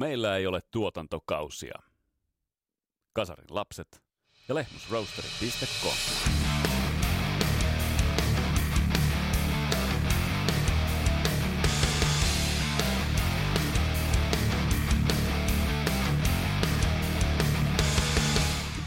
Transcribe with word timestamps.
Meillä 0.00 0.36
ei 0.36 0.46
ole 0.46 0.60
tuotantokausia. 0.70 1.74
Kasarin 3.12 3.46
lapset 3.50 4.02
ja 4.48 4.54
lehmusroasteri.com. 4.54 5.94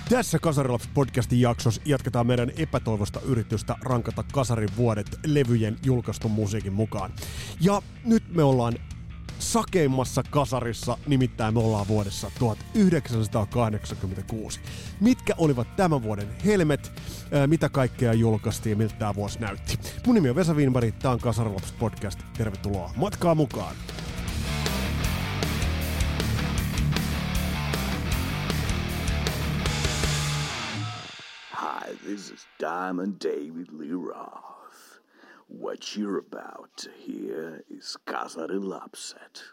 Tässä 0.10 0.40
Kasarilaps 0.40 0.90
podcastin 0.94 1.42
jaksossa 1.42 1.82
jatketaan 1.86 2.28
meidän 2.28 2.52
epätoivosta 2.58 3.20
yritystä 3.20 3.76
rankata 3.82 4.24
Kasarin 4.34 4.70
vuodet 4.78 5.20
levyjen 5.26 5.78
julkaistun 5.86 6.32
musiikin 6.32 6.74
mukaan. 6.74 7.12
Ja 7.62 7.82
nyt 8.06 8.24
me 8.30 8.44
ollaan 8.44 8.74
sakeimmassa 9.40 10.24
kasarissa, 10.30 10.98
nimittäin 11.08 11.54
me 11.54 11.60
ollaan 11.60 11.88
vuodessa 11.88 12.32
1986. 12.40 14.60
Mitkä 15.02 15.34
olivat 15.38 15.76
tämän 15.76 16.04
vuoden 16.04 16.28
helmet, 16.46 16.92
mitä 17.48 17.70
kaikkea 17.70 18.14
julkaistiin, 18.14 18.78
miltä 18.78 18.96
tämä 19.00 19.16
vuosi 19.16 19.40
näytti. 19.40 19.80
Mun 20.06 20.16
nimi 20.16 20.30
on 20.30 20.36
Vesa 20.36 20.54
Wienberg, 20.54 20.96
tää 21.00 21.12
on 21.12 21.20
Kasarilaps 21.20 21.72
podcast. 21.72 22.20
Tervetuloa 22.38 22.92
matkaa 22.96 23.36
mukaan! 23.36 23.76
Hi, 31.62 31.96
this 32.06 32.32
is 32.32 32.48
Diamond 32.60 33.16
David 33.24 33.68
Lee 33.72 33.92
Roth. 33.92 34.53
What 35.56 35.96
you're 35.96 36.18
about 36.18 36.72
to 36.78 36.90
hear 36.98 37.64
is 37.70 37.96
Kasari 38.08 38.60
Lapset. 38.60 39.44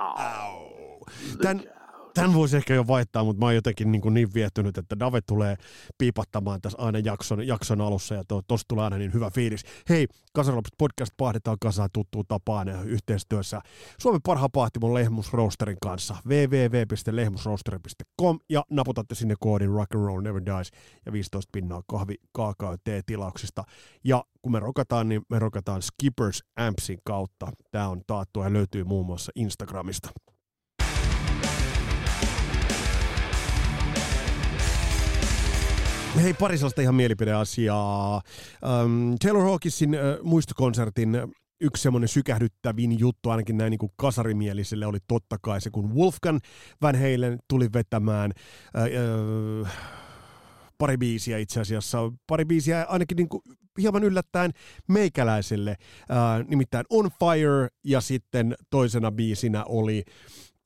Ow. 0.00 0.98
Tän, 1.38 1.58
Look 1.58 1.68
tän 2.14 2.34
voisi 2.34 2.56
ehkä 2.56 2.74
jo 2.74 2.86
vaihtaa, 2.86 3.24
mutta 3.24 3.40
mä 3.40 3.46
oon 3.46 3.54
jotenkin 3.54 3.92
niin, 3.92 4.02
kuin 4.02 4.14
niin 4.14 4.34
viehtynyt, 4.34 4.78
että 4.78 4.98
Dave 4.98 5.20
tulee 5.20 5.56
piipattamaan 5.98 6.60
tässä 6.60 6.78
aina 6.78 6.98
jakson, 6.98 7.46
jakson 7.46 7.80
alussa 7.80 8.14
ja 8.14 8.24
to, 8.28 8.42
tosta 8.48 8.68
tulee 8.68 8.84
aina 8.84 8.98
niin 8.98 9.12
hyvä 9.12 9.30
fiilis. 9.30 9.64
Hei, 9.88 10.06
Kasarilapset 10.32 10.74
podcast 10.78 11.12
pahdetaan 11.16 11.56
kasaan 11.60 11.88
tuttuun 11.92 12.24
tapaan 12.28 12.68
ja 12.68 12.82
yhteistyössä 12.82 13.60
Suomen 13.98 14.22
parhaan 14.22 14.50
pahtimon 14.52 14.94
Lehmusroosterin 14.94 15.76
kanssa 15.82 16.16
www.lehmusroosteri.com 16.26 18.38
ja 18.50 18.64
naputatte 18.70 19.14
sinne 19.14 19.34
koodin 19.40 19.70
Rock 19.70 19.94
and 19.94 20.04
Roll 20.04 20.20
Never 20.20 20.42
Dies 20.46 20.70
ja 21.06 21.12
15 21.12 21.50
pinnaa 21.52 21.82
kahvi, 21.86 22.14
ja 22.38 22.54
tilauksista. 23.06 23.64
Ja 24.04 24.24
kun 24.42 24.52
me 24.52 24.60
rokataan, 24.60 25.08
niin 25.08 25.22
me 25.28 25.38
rokataan 25.38 25.82
Skippers 25.82 26.44
Ampsin 26.56 26.98
kautta. 27.04 27.48
Tämä 27.70 27.88
on 27.88 28.02
taattua 28.06 28.44
ja 28.44 28.52
löytyy 28.52 28.84
muun 28.84 29.06
muassa 29.06 29.32
Instagramista. 29.34 30.10
Hei, 36.24 36.34
pari 36.34 36.58
sellaista 36.58 36.82
ihan 36.82 36.94
mielipideasiaa. 36.94 38.22
Um, 38.84 39.16
Taylor 39.22 39.42
Hawkinsin 39.42 39.90
uh, 39.90 40.26
muistokonsertin 40.26 41.18
yksi 41.60 41.82
semmoinen 41.82 42.08
sykähdyttävin 42.08 42.98
juttu, 42.98 43.30
ainakin 43.30 43.56
näin 43.56 43.70
niin 43.70 43.78
kuin 43.78 43.92
kasarimieliselle, 43.96 44.86
oli 44.86 44.98
totta 45.08 45.36
kai 45.42 45.60
se, 45.60 45.70
kun 45.70 45.94
Wolfgang 45.94 46.38
Van 46.82 46.94
Halen 46.94 47.38
tuli 47.48 47.68
vetämään 47.74 48.32
uh, 48.76 49.60
uh, 49.60 49.68
pari 50.78 50.96
biisiä 50.96 51.38
itse 51.38 51.60
asiassa, 51.60 51.98
pari 52.26 52.44
biisiä 52.44 52.86
ainakin 52.88 53.16
niin 53.16 53.28
kuin 53.28 53.42
hieman 53.80 54.04
yllättäen 54.04 54.50
meikäläiselle, 54.88 55.76
uh, 56.10 56.48
nimittäin 56.48 56.84
On 56.90 57.10
Fire, 57.10 57.68
ja 57.84 58.00
sitten 58.00 58.54
toisena 58.70 59.12
biisinä 59.12 59.64
oli, 59.64 60.02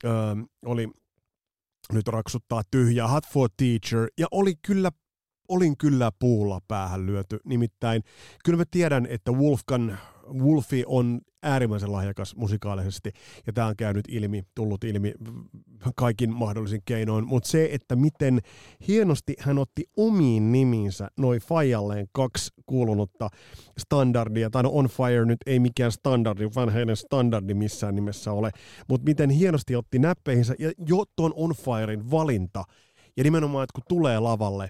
uh, 0.05 0.49
oli 0.65 0.87
nyt 1.93 2.07
raksuttaa 2.07 2.61
tyhjää, 2.71 3.07
Hot 3.07 3.27
for 3.33 3.49
Teacher, 3.57 4.07
ja 4.17 4.27
oli 4.31 4.53
kyllä 4.61 4.91
olin 5.49 5.77
kyllä 5.77 6.11
puulla 6.19 6.59
päähän 6.67 7.05
lyöty. 7.05 7.39
Nimittäin 7.45 8.03
kyllä 8.45 8.57
mä 8.57 8.63
tiedän, 8.71 9.07
että 9.09 9.31
Wolfgang, 9.31 9.93
Wolfi 10.33 10.83
on 10.87 11.21
äärimmäisen 11.43 11.91
lahjakas 11.91 12.35
musikaalisesti, 12.35 13.11
ja 13.47 13.53
tämä 13.53 13.67
on 13.67 13.75
käynyt 13.77 14.05
ilmi, 14.07 14.43
tullut 14.55 14.83
ilmi 14.83 15.13
kaikin 15.95 16.33
mahdollisin 16.33 16.81
keinoin, 16.85 17.27
mutta 17.27 17.49
se, 17.49 17.69
että 17.71 17.95
miten 17.95 18.39
hienosti 18.87 19.35
hän 19.39 19.57
otti 19.57 19.83
omiin 19.97 20.51
nimiinsä 20.51 21.07
noin 21.17 21.41
Fajalleen 21.41 22.07
kaksi 22.11 22.51
kuulunutta 22.65 23.29
standardia, 23.77 24.49
tai 24.49 24.63
no 24.63 24.69
On 24.73 24.87
Fire 24.87 25.25
nyt 25.25 25.37
ei 25.45 25.59
mikään 25.59 25.91
standardi, 25.91 26.49
vaan 26.55 26.69
heidän 26.69 26.97
standardi 26.97 27.53
missään 27.53 27.95
nimessä 27.95 28.31
ole, 28.31 28.51
mutta 28.89 29.05
miten 29.05 29.29
hienosti 29.29 29.75
otti 29.75 29.99
näppeihinsä, 29.99 30.55
ja 30.59 30.71
jo 30.87 31.03
ton 31.15 31.33
On 31.35 31.53
Firein 31.55 32.11
valinta, 32.11 32.63
ja 33.19 33.23
nimenomaan, 33.23 33.63
että 33.63 33.73
kun 33.75 33.83
tulee 33.89 34.19
lavalle, 34.19 34.69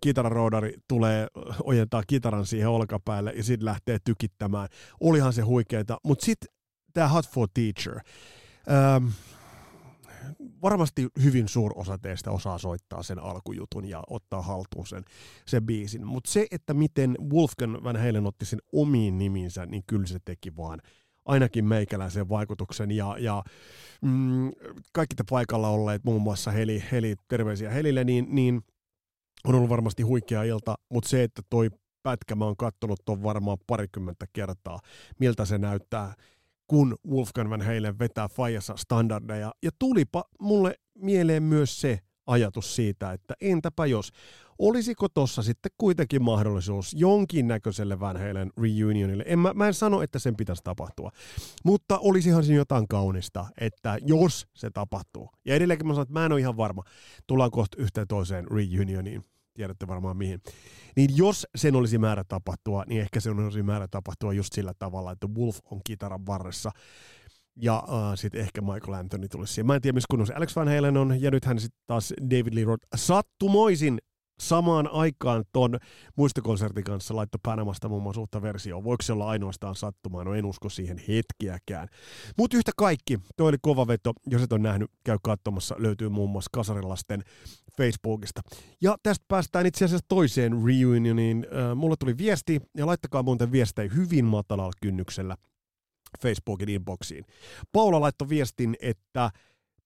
kitararoodari 0.00 0.74
tulee, 0.88 1.26
ojentaa 1.64 2.02
kitaran 2.06 2.46
siihen 2.46 2.68
olkapäälle 2.68 3.32
ja 3.36 3.44
sitten 3.44 3.64
lähtee 3.64 3.98
tykittämään. 4.04 4.68
Olihan 5.00 5.32
se 5.32 5.42
huikeeta, 5.42 5.98
mutta 6.04 6.24
sitten 6.24 6.54
tämä 6.92 7.08
Hot 7.08 7.28
for 7.28 7.48
Teacher. 7.54 8.00
Ähm, 8.70 9.06
varmasti 10.62 11.08
hyvin 11.22 11.48
suur 11.48 11.72
osa 11.74 11.98
teistä 11.98 12.30
osaa 12.30 12.58
soittaa 12.58 13.02
sen 13.02 13.18
alkujutun 13.18 13.88
ja 13.88 14.02
ottaa 14.10 14.42
haltuun 14.42 14.86
sen, 14.86 15.04
sen 15.46 15.66
biisin. 15.66 16.06
Mutta 16.06 16.30
se, 16.30 16.46
että 16.50 16.74
miten 16.74 17.16
Wolfgang 17.32 17.84
Van 17.84 17.96
Halen 17.96 18.26
otti 18.26 18.44
sen 18.44 18.60
omiin 18.72 19.18
niminsä, 19.18 19.66
niin 19.66 19.82
kyllä 19.86 20.06
se 20.06 20.18
teki 20.24 20.56
vaan 20.56 20.80
ainakin 21.24 21.64
meikäläisen 21.64 22.28
vaikutuksen 22.28 22.90
ja, 22.90 23.16
ja 23.18 23.42
mm, 24.02 24.50
kaikki 24.92 25.16
te 25.16 25.24
paikalla 25.30 25.68
olleet, 25.68 26.04
muun 26.04 26.22
muassa 26.22 26.50
Heli, 26.50 26.84
Heli 26.92 27.14
terveisiä 27.28 27.70
Helille, 27.70 28.04
niin, 28.04 28.26
niin 28.30 28.62
on 29.44 29.54
ollut 29.54 29.70
varmasti 29.70 30.02
huikea 30.02 30.42
ilta, 30.42 30.74
mutta 30.88 31.08
se, 31.08 31.22
että 31.22 31.42
toi 31.50 31.70
pätkä 32.02 32.34
mä 32.34 32.44
oon 32.44 32.56
kattonut 32.56 33.00
ton 33.04 33.22
varmaan 33.22 33.58
parikymmentä 33.66 34.26
kertaa, 34.32 34.80
miltä 35.18 35.44
se 35.44 35.58
näyttää, 35.58 36.14
kun 36.66 36.96
Wolfgang 37.08 37.50
Van 37.50 37.62
Halen 37.62 37.98
vetää 37.98 38.28
Fajassa 38.28 38.76
standardeja. 38.76 39.52
Ja 39.62 39.70
tulipa 39.78 40.24
mulle 40.40 40.74
mieleen 40.98 41.42
myös 41.42 41.80
se 41.80 41.98
ajatus 42.26 42.76
siitä, 42.76 43.12
että 43.12 43.34
entäpä 43.40 43.86
jos, 43.86 44.10
olisiko 44.58 45.08
tossa 45.08 45.42
sitten 45.42 45.72
kuitenkin 45.78 46.22
mahdollisuus 46.22 46.94
jonkinnäköiselle 46.94 48.00
Van 48.00 48.16
Halen 48.16 48.50
reunionille. 48.62 49.24
En, 49.26 49.38
mä, 49.38 49.54
mä 49.54 49.66
en 49.66 49.74
sano, 49.74 50.02
että 50.02 50.18
sen 50.18 50.36
pitäisi 50.36 50.62
tapahtua, 50.64 51.10
mutta 51.64 51.98
olisihan 51.98 52.44
siinä 52.44 52.56
jotain 52.60 52.88
kaunista, 52.88 53.46
että 53.60 53.98
jos 54.02 54.46
se 54.54 54.70
tapahtuu. 54.70 55.30
Ja 55.44 55.54
edelleenkin 55.54 55.86
mä 55.86 55.92
sanon, 55.92 56.02
että 56.02 56.12
mä 56.12 56.26
en 56.26 56.32
ole 56.32 56.40
ihan 56.40 56.56
varma, 56.56 56.82
tullaan 57.26 57.50
kohta 57.50 57.82
yhteen 57.82 58.08
toiseen 58.08 58.50
reunioniin 58.50 59.24
tiedätte 59.54 59.86
varmaan 59.86 60.16
mihin. 60.16 60.40
Niin 60.96 61.16
jos 61.16 61.46
sen 61.56 61.76
olisi 61.76 61.98
määrä 61.98 62.24
tapahtua, 62.24 62.84
niin 62.86 63.00
ehkä 63.00 63.20
se 63.20 63.30
olisi 63.30 63.62
määrä 63.62 63.88
tapahtua 63.88 64.32
just 64.32 64.52
sillä 64.52 64.74
tavalla, 64.78 65.12
että 65.12 65.26
Wolf 65.26 65.58
on 65.70 65.80
kitaran 65.84 66.26
varressa 66.26 66.70
ja 67.60 67.76
äh, 67.88 68.12
sitten 68.14 68.40
ehkä 68.40 68.60
Michael 68.60 68.92
Anthony 68.92 69.28
tulisi 69.28 69.54
siihen. 69.54 69.66
Mä 69.66 69.74
en 69.74 69.82
tiedä, 69.82 69.94
missä 69.94 70.06
kunnossa 70.10 70.34
Alex 70.36 70.56
Van 70.56 70.68
Halen 70.68 70.96
on, 70.96 71.22
ja 71.22 71.30
nythän 71.30 71.58
sitten 71.58 71.80
taas 71.86 72.14
David 72.30 72.54
Lee 72.54 72.64
Roth 72.64 72.86
sattumoisin 72.96 73.98
samaan 74.40 74.88
aikaan 74.92 75.44
ton 75.52 75.78
muistokonsertin 76.16 76.84
kanssa 76.84 77.16
laitto 77.16 77.38
Panamasta 77.42 77.88
muun 77.88 78.02
muassa 78.02 78.20
uutta 78.20 78.42
versioa. 78.42 78.84
Voiko 78.84 79.02
se 79.02 79.12
olla 79.12 79.28
ainoastaan 79.28 79.74
sattumaa? 79.74 80.24
No 80.24 80.34
en 80.34 80.44
usko 80.44 80.68
siihen 80.68 81.00
hetkiäkään. 81.08 81.88
Mutta 82.38 82.56
yhtä 82.56 82.72
kaikki, 82.76 83.18
toi 83.36 83.48
oli 83.48 83.56
kova 83.62 83.86
veto. 83.86 84.12
Jos 84.26 84.42
et 84.42 84.52
ole 84.52 84.60
nähnyt, 84.60 84.90
käy 85.04 85.18
katsomassa. 85.22 85.74
Löytyy 85.78 86.08
muun 86.08 86.30
muassa 86.30 86.50
Kasarilasten 86.52 87.22
Facebookista. 87.76 88.40
Ja 88.80 88.96
tästä 89.02 89.24
päästään 89.28 89.66
itse 89.66 89.84
asiassa 89.84 90.06
toiseen 90.08 90.52
reunioniin. 90.52 91.46
Äh, 91.52 91.76
mulle 91.76 91.96
tuli 91.98 92.18
viesti, 92.18 92.60
ja 92.76 92.86
laittakaa 92.86 93.22
muuten 93.22 93.52
viestejä 93.52 93.90
hyvin 93.94 94.24
matalalla 94.24 94.72
kynnyksellä 94.82 95.36
Facebookin 96.22 96.68
inboxiin. 96.68 97.24
Paula 97.72 98.00
laittoi 98.00 98.28
viestin, 98.28 98.76
että 98.80 99.30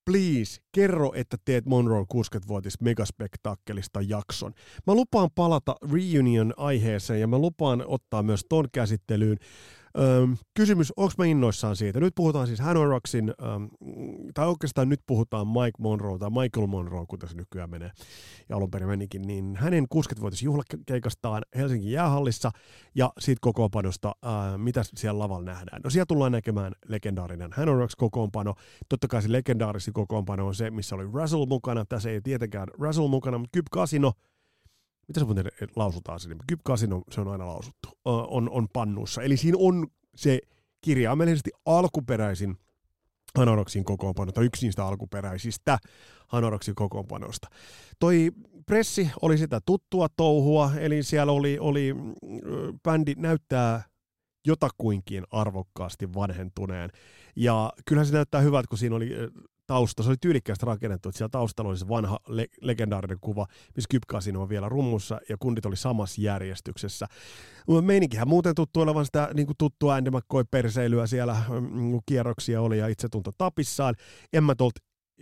please, 0.05 0.61
kerro, 0.73 1.13
että 1.15 1.37
teet 1.45 1.67
Monroe 1.67 2.05
60-vuotis 2.15 2.81
megaspektaakkelista 2.81 4.01
jakson. 4.03 4.53
Mä 4.87 4.95
lupaan 4.95 5.31
palata 5.35 5.77
reunion-aiheeseen 5.93 7.21
ja 7.21 7.27
mä 7.27 7.39
lupaan 7.39 7.85
ottaa 7.87 8.23
myös 8.23 8.45
ton 8.49 8.69
käsittelyyn. 8.73 9.39
Öm, 9.99 10.37
kysymys, 10.55 10.93
onko 10.97 11.13
mä 11.19 11.25
innoissaan 11.25 11.77
siitä? 11.77 12.01
Nyt 12.01 12.15
puhutaan 12.15 12.47
siis 12.47 12.61
Hanoi 12.61 12.87
Rocksin, 12.87 13.35
öm, 13.43 13.69
tai 14.35 14.47
oikeastaan 14.47 14.89
nyt 14.89 15.01
puhutaan 15.07 15.49
Mike 15.49 15.79
Monroe 15.79 16.19
tai 16.19 16.31
Michael 16.31 16.67
Monroe, 16.67 17.05
kuten 17.09 17.29
se 17.29 17.37
nykyään 17.37 17.71
menee, 17.71 17.91
ja 18.49 18.57
alun 18.57 18.71
perin 18.71 18.89
menikin, 18.89 19.23
niin 19.23 19.57
hänen 19.57 19.87
60-vuotis 19.95 20.43
juhlakeikastaan 20.43 21.43
Helsingin 21.57 21.93
jäähallissa, 21.93 22.51
ja 22.95 23.13
siitä 23.19 23.39
kokoonpanosta, 23.41 24.15
ää, 24.23 24.59
mitä 24.59 24.83
siellä 24.97 25.19
lavalla 25.19 25.45
nähdään. 25.45 25.81
No 25.85 25.91
siellä 25.91 26.07
tullaan 26.07 26.33
näkemään 26.33 26.73
legendaarinen 26.89 27.53
Hanoi 27.53 27.79
Rocks 27.79 27.97
kokoonpano. 27.97 28.55
Totta 28.89 29.09
kai 29.09 29.23
se 29.23 29.33
legendaarisi 29.33 29.93
kokoonpano 29.93 30.47
on 30.47 30.55
se, 30.55 30.71
missä 30.71 30.95
oli 30.95 31.05
Russell 31.13 31.47
mukana. 31.47 31.85
Tässä 31.85 32.11
ei 32.11 32.21
tietenkään 32.21 32.69
Russell 32.79 33.09
mukana, 33.09 33.39
mutta 33.39 33.57
Kyp 33.57 33.67
Casino, 33.75 34.13
mitä 35.09 35.21
se 35.21 35.27
muuten 35.27 35.45
lausutaan 35.77 36.21
sinne? 36.21 36.37
Kyp 36.49 36.61
Casino, 36.67 37.03
se 37.11 37.21
on 37.21 37.29
aina 37.29 37.47
lausuttu, 37.47 37.89
on, 38.05 38.51
on 38.51 38.69
pannussa. 38.73 39.23
Eli 39.23 39.37
siinä 39.37 39.59
on 39.61 39.87
se 40.17 40.39
kirjaimellisesti 40.81 41.51
alkuperäisin 41.67 42.57
Hanoroksin 43.39 43.85
kokoonpano, 43.85 44.33
tai 44.33 44.45
yksi 44.45 44.67
niistä 44.67 44.87
alkuperäisistä 44.87 45.79
Hanoroksin 46.29 46.75
kokoonpanosta. 46.75 47.49
Toi 47.99 48.31
pressi 48.67 49.11
oli 49.23 49.39
sitä 49.39 49.61
tuttua 49.67 50.07
touhua, 50.17 50.73
eli 50.79 51.03
siellä 51.03 51.33
oli, 51.33 51.59
oli 51.59 51.95
bändi 52.83 53.15
näyttää 53.17 53.83
jotakuinkin 54.47 55.25
arvokkaasti 55.31 56.15
vanhentuneen. 56.15 56.91
Ja 57.37 57.73
kyllähän 57.87 58.07
se 58.07 58.13
näyttää 58.13 58.41
hyvältä, 58.41 58.69
kun 58.69 58.79
siinä 58.79 58.97
oli 58.97 59.11
tausta, 59.67 60.03
se 60.03 60.09
oli 60.09 60.17
tyylikkäästi 60.21 60.67
rakennettu, 60.67 61.09
että 61.09 61.19
siellä 61.19 61.31
taustalla 61.31 61.71
oli 61.71 61.79
se 61.79 61.89
vanha 61.89 62.19
le- 62.29 62.49
legendaarinen 62.61 63.19
kuva, 63.21 63.47
missä 63.77 63.89
Kypkasin 63.91 64.37
on 64.37 64.49
vielä 64.49 64.69
rummussa 64.69 65.21
ja 65.29 65.37
kundit 65.39 65.67
oli 65.67 65.77
samassa 65.77 66.21
järjestyksessä. 66.21 67.07
Meininkihän 67.83 68.29
muuten 68.29 68.55
tuttu 68.55 68.81
olevan 68.81 69.05
sitä 69.05 69.31
niin 69.35 69.47
kuin 69.47 69.57
tuttua 69.59 69.95
Andy 69.95 70.11
McCoy-perseilyä 70.11 71.07
siellä, 71.07 71.37
mm, 71.61 71.99
kierroksia 72.07 72.61
oli 72.61 72.79
ja 72.79 72.89
itsetunto 72.89 73.33
tapissaan. 73.39 73.95
En 74.33 74.45
mä 74.45 74.55
tuolta 74.55 74.81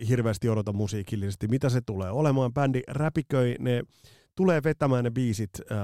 hirveästi 0.09 0.49
odota 0.49 0.73
musiikillisesti, 0.73 1.47
mitä 1.47 1.69
se 1.69 1.81
tulee 1.81 2.11
olemaan. 2.11 2.53
Bändi 2.53 2.81
räpiköi, 2.87 3.55
ne 3.59 3.83
tulee 4.35 4.63
vetämään 4.63 5.03
ne 5.03 5.11
biisit 5.11 5.49
äh, 5.71 5.77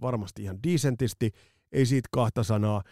varmasti 0.00 0.42
ihan 0.42 0.58
decentisti, 0.62 1.30
ei 1.72 1.86
siitä 1.86 2.08
kahta 2.12 2.42
sanaa. 2.42 2.82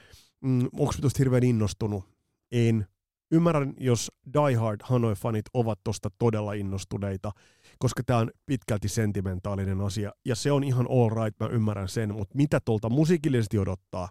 Mm, 0.40 0.64
Onko 0.64 0.94
tuosta 1.00 1.18
hirveän 1.18 1.44
innostunut? 1.44 2.04
En. 2.52 2.86
Ymmärrän, 3.34 3.74
jos 3.80 4.12
Die 4.34 4.54
Hard 4.54 4.80
Hanoi-fanit 4.84 5.44
ovat 5.54 5.80
tosta 5.84 6.10
todella 6.18 6.52
innostuneita, 6.52 7.32
koska 7.78 8.02
tämä 8.06 8.18
on 8.18 8.30
pitkälti 8.46 8.88
sentimentaalinen 8.88 9.80
asia, 9.80 10.12
ja 10.24 10.34
se 10.34 10.52
on 10.52 10.64
ihan 10.64 10.86
all 10.90 11.24
right, 11.24 11.40
mä 11.40 11.46
ymmärrän 11.46 11.88
sen, 11.88 12.14
mutta 12.14 12.36
mitä 12.36 12.60
tuolta 12.64 12.88
musiikillisesti 12.88 13.58
odottaa, 13.58 14.08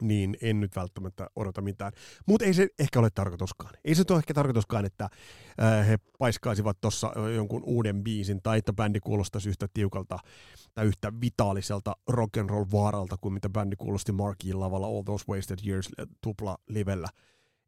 niin 0.00 0.36
en 0.42 0.60
nyt 0.60 0.76
välttämättä 0.76 1.26
odota 1.36 1.60
mitään. 1.60 1.92
Mutta 2.26 2.44
ei 2.44 2.54
se 2.54 2.68
ehkä 2.78 2.98
ole 2.98 3.08
tarkoituskaan. 3.14 3.74
Ei 3.84 3.94
se 3.94 4.04
ole 4.10 4.18
ehkä 4.18 4.34
tarkoituskaan, 4.34 4.84
että 4.84 5.04
äh, 5.04 5.88
he 5.88 5.98
paiskaisivat 6.18 6.80
tuossa 6.80 7.12
jonkun 7.34 7.62
uuden 7.64 8.04
biisin, 8.04 8.42
tai 8.42 8.58
että 8.58 8.72
bändi 8.72 9.00
kuulostaisi 9.00 9.48
yhtä 9.48 9.66
tiukalta 9.74 10.18
tai 10.74 10.86
yhtä 10.86 11.12
vitaaliselta 11.20 11.96
rock'n'roll 12.10 12.72
vaaralta 12.72 13.16
kuin 13.20 13.34
mitä 13.34 13.48
bändi 13.48 13.76
kuulosti 13.76 14.12
Markin 14.12 14.60
lavalla 14.60 14.86
All 14.86 15.02
Those 15.02 15.24
Wasted 15.28 15.58
Years 15.66 15.88
tupla 16.20 16.58
livellä 16.68 17.08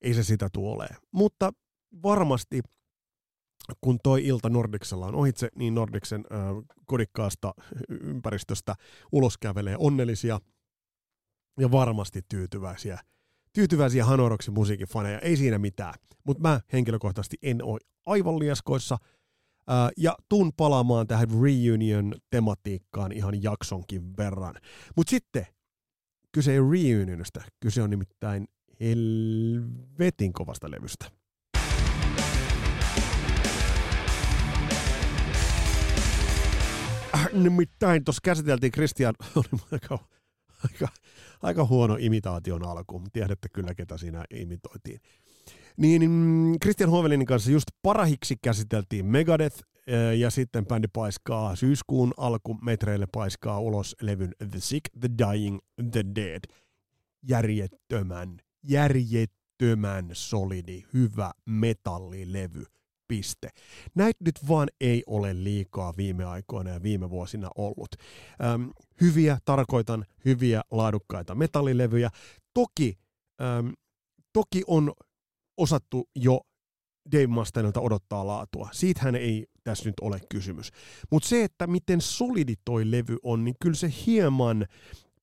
ei 0.05 0.15
se 0.15 0.23
sitä 0.23 0.49
tule. 0.53 0.89
Mutta 1.13 1.53
varmasti 2.03 2.61
kun 3.81 3.99
toi 4.03 4.27
ilta 4.27 4.49
Nordiksella 4.49 5.07
on 5.07 5.15
ohitse, 5.15 5.49
niin 5.55 5.75
Nordiksen 5.75 6.25
äh, 6.33 6.39
kodikkaasta 6.87 7.55
ympäristöstä 7.89 8.75
ulos 9.13 9.39
kävelee 9.39 9.77
onnellisia 9.79 10.41
ja 11.61 11.71
varmasti 11.71 12.21
tyytyväisiä. 12.29 12.99
Tyytyväisiä 13.53 14.05
Hanoroksin 14.05 14.55
musiikifaneja, 14.55 15.19
ei 15.19 15.37
siinä 15.37 15.59
mitään. 15.59 15.95
Mutta 16.25 16.41
mä 16.41 16.61
henkilökohtaisesti 16.73 17.37
en 17.43 17.65
ole 17.65 17.79
aivan 18.07 18.39
liaskoissa. 18.39 18.99
Ja 19.97 20.17
tuun 20.29 20.53
palaamaan 20.57 21.07
tähän 21.07 21.29
reunion-tematiikkaan 21.43 23.13
ihan 23.13 23.43
jaksonkin 23.43 24.17
verran. 24.17 24.55
Mutta 24.97 25.11
sitten 25.11 25.47
kyse 26.33 26.53
ei 26.53 26.59
reunionista, 26.59 27.43
kyse 27.61 27.83
on 27.83 27.91
nimittäin 27.91 28.49
helvetin 28.81 30.33
kovasta 30.33 30.71
levystä. 30.71 31.07
Äh, 37.15 37.29
nimittäin 37.33 38.05
tuossa 38.05 38.21
käsiteltiin 38.25 38.73
Christian, 38.73 39.15
oli 39.37 39.61
aika, 39.73 39.99
aika, 40.65 40.89
aika 41.43 41.65
huono 41.65 41.97
imitaation 42.01 42.65
alku, 42.65 43.03
tiedätte 43.13 43.49
kyllä 43.49 43.75
ketä 43.75 43.99
siinä 43.99 44.25
imitoitiin. 44.35 45.01
Niin 45.77 46.11
mm, 46.11 46.53
Christian 46.63 46.91
Hovelinin 46.91 47.27
kanssa 47.27 47.51
just 47.51 47.67
parahiksi 47.83 48.37
käsiteltiin 48.43 49.07
Megadeth 49.07 49.59
äh, 49.59 50.19
ja 50.19 50.31
sitten 50.31 50.67
bändi 50.67 50.89
paiskaa 50.93 51.57
syyskuun 51.57 52.15
alkumetreille 52.17 53.07
paiskaa 53.13 53.61
ulos 53.61 53.97
levyn 54.01 54.33
The 54.51 54.61
Sick, 54.61 54.85
The 55.01 55.09
Dying, 55.19 55.59
The 55.91 56.05
Dead. 56.15 56.41
Järjettömän 57.29 58.39
järjettömän 58.69 60.11
solidi, 60.13 60.85
hyvä 60.95 61.33
metallilevy. 61.47 62.65
Piste. 63.09 63.51
Näitä 63.95 64.25
nyt 64.25 64.49
vaan 64.49 64.69
ei 64.81 65.03
ole 65.07 65.45
liikaa 65.45 65.95
viime 65.97 66.25
aikoina 66.25 66.71
ja 66.71 66.83
viime 66.83 67.11
vuosina 67.11 67.51
ollut. 67.57 67.97
Öm, 68.55 68.71
hyviä, 69.01 69.39
tarkoitan 69.45 70.05
hyviä, 70.25 70.63
laadukkaita 70.71 71.35
metallilevyjä. 71.35 72.11
Toki, 72.55 72.99
öm, 73.41 73.73
toki 74.33 74.63
on 74.67 74.93
osattu 75.57 76.09
jo 76.17 76.41
Dave 77.13 77.27
Mustaineilta 77.27 77.81
odottaa 77.81 78.27
laatua. 78.27 78.69
Siitähän 78.73 79.15
ei 79.15 79.47
tässä 79.65 79.89
nyt 79.89 79.95
ole 80.01 80.21
kysymys. 80.29 80.71
Mutta 81.11 81.29
se, 81.29 81.45
että 81.45 81.67
miten 81.67 82.01
solidi 82.01 82.55
toi 82.65 82.91
levy 82.91 83.17
on, 83.23 83.45
niin 83.45 83.55
kyllä 83.61 83.77
se 83.77 83.93
hieman 84.07 84.67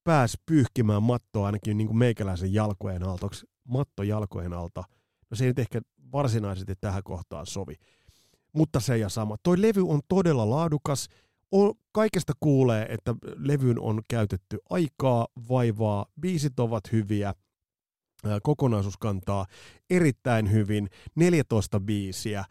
pääsi 0.04 0.38
pyyhkimään 0.46 1.04
mattoa 1.04 1.46
ainakin 1.46 1.78
niin 1.78 1.88
kuin 1.88 1.98
meikäläisen 1.98 2.54
jalkojen 2.54 3.04
alta. 3.04 3.26
Onko 3.26 3.36
matto 3.68 4.04
jalkojen 4.04 4.54
alta? 4.54 4.84
No 5.30 5.38
se 5.38 5.44
ei 5.44 5.50
nyt 5.50 5.60
ehkä 5.60 5.82
varsinaisesti 6.12 6.74
tähän 6.82 7.04
kohtaan 7.04 7.46
sovi. 7.46 7.76
Mutta 8.54 8.80
se 8.80 8.98
ja 8.98 9.10
sama. 9.10 9.36
Toi 9.44 9.62
levy 9.62 9.82
on 9.88 10.00
todella 10.08 10.50
laadukas. 10.50 11.08
On, 11.52 11.74
kaikesta 11.92 12.34
kuulee, 12.40 12.86
että 12.90 13.16
levyyn 13.36 13.80
on 13.80 14.02
käytetty 14.08 14.58
aikaa, 14.70 15.28
vaivaa, 15.50 16.06
biisit 16.22 16.60
ovat 16.60 16.92
hyviä, 16.92 17.34
kokonaisuus 18.44 18.98
kantaa 18.98 19.46
erittäin 19.90 20.52
hyvin, 20.52 20.90
14 21.16 21.80
biisiä, 21.80 22.46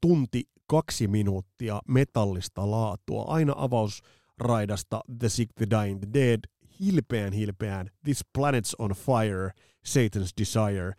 tunti 0.00 0.42
kaksi 0.66 1.08
minuuttia 1.08 1.80
metallista 1.88 2.70
laatua, 2.70 3.24
aina 3.26 3.54
avausraidasta 3.56 5.00
The 5.18 5.28
Sick, 5.28 5.52
The 5.54 5.66
Dying, 5.70 6.00
The 6.00 6.08
Dead 6.14 6.40
hilpeän 6.80 7.32
hilpeään 7.32 7.90
This 8.04 8.24
Planet's 8.38 8.74
on 8.78 8.90
Fire, 8.90 9.50
Satan's 9.86 10.30
Desire, 10.40 10.92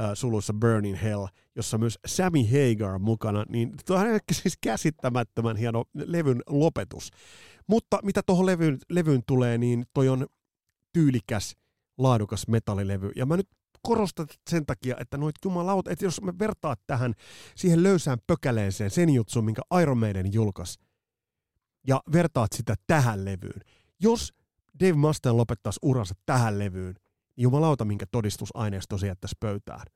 äh, 0.00 0.10
sulussa 0.14 0.54
Burning 0.54 1.02
Hell, 1.02 1.26
jossa 1.56 1.78
myös 1.78 1.98
Sammy 2.06 2.38
Hagar 2.44 2.98
mukana, 2.98 3.44
niin 3.48 3.72
tuo 3.86 3.96
on 3.96 4.06
siis 4.32 4.58
käsittämättömän 4.60 5.56
hieno 5.56 5.84
levyn 5.94 6.42
lopetus. 6.46 7.10
Mutta 7.66 7.98
mitä 8.02 8.20
tuohon 8.26 8.46
levyyn, 8.46 8.78
levyyn 8.90 9.22
tulee, 9.26 9.58
niin 9.58 9.84
toi 9.94 10.08
on 10.08 10.26
tyylikäs, 10.92 11.56
laadukas 11.98 12.48
metallilevy. 12.48 13.10
Ja 13.16 13.26
mä 13.26 13.36
nyt 13.36 13.48
korostan 13.82 14.26
sen 14.50 14.66
takia, 14.66 14.96
että 15.00 15.16
noit 15.16 15.34
jumalauta, 15.44 15.90
että 15.90 16.04
jos 16.04 16.22
me 16.22 16.32
vertaat 16.38 16.80
tähän 16.86 17.14
siihen 17.56 17.82
löysään 17.82 18.18
pökäleeseen 18.26 18.90
sen 18.90 19.10
jutsun, 19.10 19.44
minkä 19.44 19.62
Iron 19.82 19.98
Maiden 19.98 20.32
julkaisi, 20.32 20.78
ja 21.86 22.02
vertaat 22.12 22.52
sitä 22.52 22.74
tähän 22.86 23.24
levyyn. 23.24 23.60
Jos 24.00 24.32
Dave 24.80 24.92
Mustaine 24.92 25.36
lopettaisi 25.36 25.78
uransa 25.82 26.14
tähän 26.26 26.58
levyyn, 26.58 26.94
niin 27.36 27.42
jumalauta 27.42 27.84
minkä 27.84 28.06
todistusaineisto 28.10 28.98
se 28.98 29.06
jättäisi 29.06 29.36
pöytään. 29.40 29.86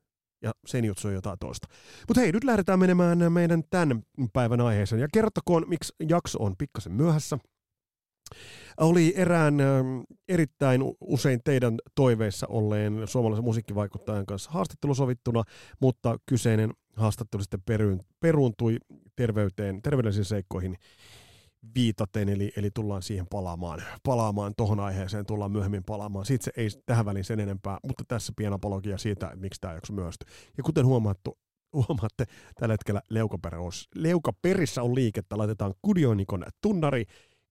Ja 0.43 0.53
sen 0.67 0.85
jutsu 0.85 1.09
on 1.09 1.15
jotain 1.15 1.39
toista. 1.39 1.69
Mutta 2.09 2.21
hei, 2.21 2.33
nyt 2.33 2.45
lähdetään 2.45 2.79
menemään 2.79 3.33
meidän 3.33 3.63
tämän 3.71 4.03
päivän 4.33 4.61
aiheeseen. 4.61 5.01
Ja 5.01 5.09
kertokoon, 5.13 5.65
miksi 5.69 5.93
jakso 6.09 6.39
on 6.43 6.55
pikkasen 6.59 6.93
myöhässä. 6.93 7.39
Oli 8.81 9.15
erään 9.17 9.61
äh, 9.61 9.67
erittäin 10.29 10.83
usein 11.01 11.41
teidän 11.45 11.75
toiveissa 11.95 12.47
olleen 12.47 13.03
suomalaisen 13.07 13.45
musiikkivaikuttajan 13.45 14.27
kanssa 14.27 14.51
haastattelu 14.51 14.95
sovittuna, 14.95 15.43
mutta 15.81 16.19
kyseinen 16.27 16.71
haastattelu 16.97 17.43
sitten 17.43 17.63
peruuntui 18.21 18.77
terveyteen, 19.17 19.83
terveydellisiin 19.83 20.25
seikkoihin 20.25 20.77
viitaten, 21.75 22.29
eli, 22.29 22.53
eli 22.57 22.71
tullaan 22.71 23.03
siihen 23.03 23.27
palaamaan, 23.31 23.83
palaamaan 24.03 24.53
tuohon 24.57 24.81
aiheeseen, 24.81 25.27
tullaan 25.27 25.53
myöhemmin 25.53 25.85
palaamaan. 25.85 26.27
Siitä 26.27 26.45
se 26.45 26.53
ei 26.57 26.69
tähän 26.87 27.05
väliin 27.05 27.25
sen 27.25 27.41
enempää, 27.41 27.79
mutta 27.87 28.05
tässä 28.09 28.33
pieni 28.37 28.55
apologia 28.55 28.99
siitä, 28.99 29.27
että 29.27 29.37
miksi 29.37 29.61
tämä 29.61 29.75
jakso 29.75 29.93
myösty. 29.93 30.27
Ja 30.57 30.63
kuten 30.63 30.87
huomattu, 30.87 31.39
huomaatte, 31.73 32.25
tällä 32.55 32.73
hetkellä 32.73 33.01
leukaperissä 33.95 34.83
on 34.83 34.95
liikettä, 34.95 35.39
laitetaan 35.39 35.75
Kudionikon 35.83 36.45
tunnari 36.63 37.05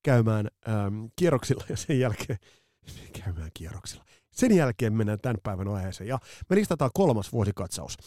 käymään 0.03 0.48
ähm, 0.67 1.05
kierroksilla 1.15 1.63
ja 1.70 1.77
sen 1.77 2.00
jälkeen 2.00 2.39
käymään 3.24 3.51
kierroksilla. 3.53 4.05
Sen 4.32 4.55
jälkeen 4.55 4.93
mennään 4.93 5.20
tämän 5.22 5.38
päivän 5.43 5.67
aiheeseen 5.67 6.08
ja 6.08 6.20
me 6.50 6.55
listataan 6.55 6.91
kolmas 6.93 7.32
vuosikatsaus. 7.32 7.98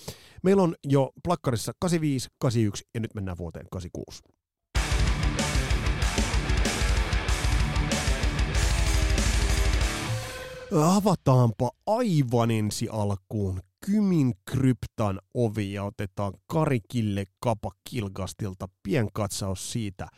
Meillä 0.42 0.62
on 0.62 0.75
jo 0.84 1.12
plakkarissa 1.25 1.72
85, 1.78 2.28
81 2.38 2.84
ja 2.94 3.00
nyt 3.00 3.14
mennään 3.14 3.38
vuoteen 3.38 3.66
86. 3.70 4.22
Avataanpa 10.73 11.70
aivan 11.87 12.50
ensi 12.50 12.88
alkuun 12.88 13.61
Kymin 13.87 14.35
kryptan 14.50 15.20
ovi 15.35 15.73
ja 15.73 15.85
otetaan 15.85 16.32
Karikille 16.46 17.25
Kapa 17.40 17.70
Kilgastilta 17.90 18.68
pienkatsaus 18.82 19.73
siitä, 19.73 20.08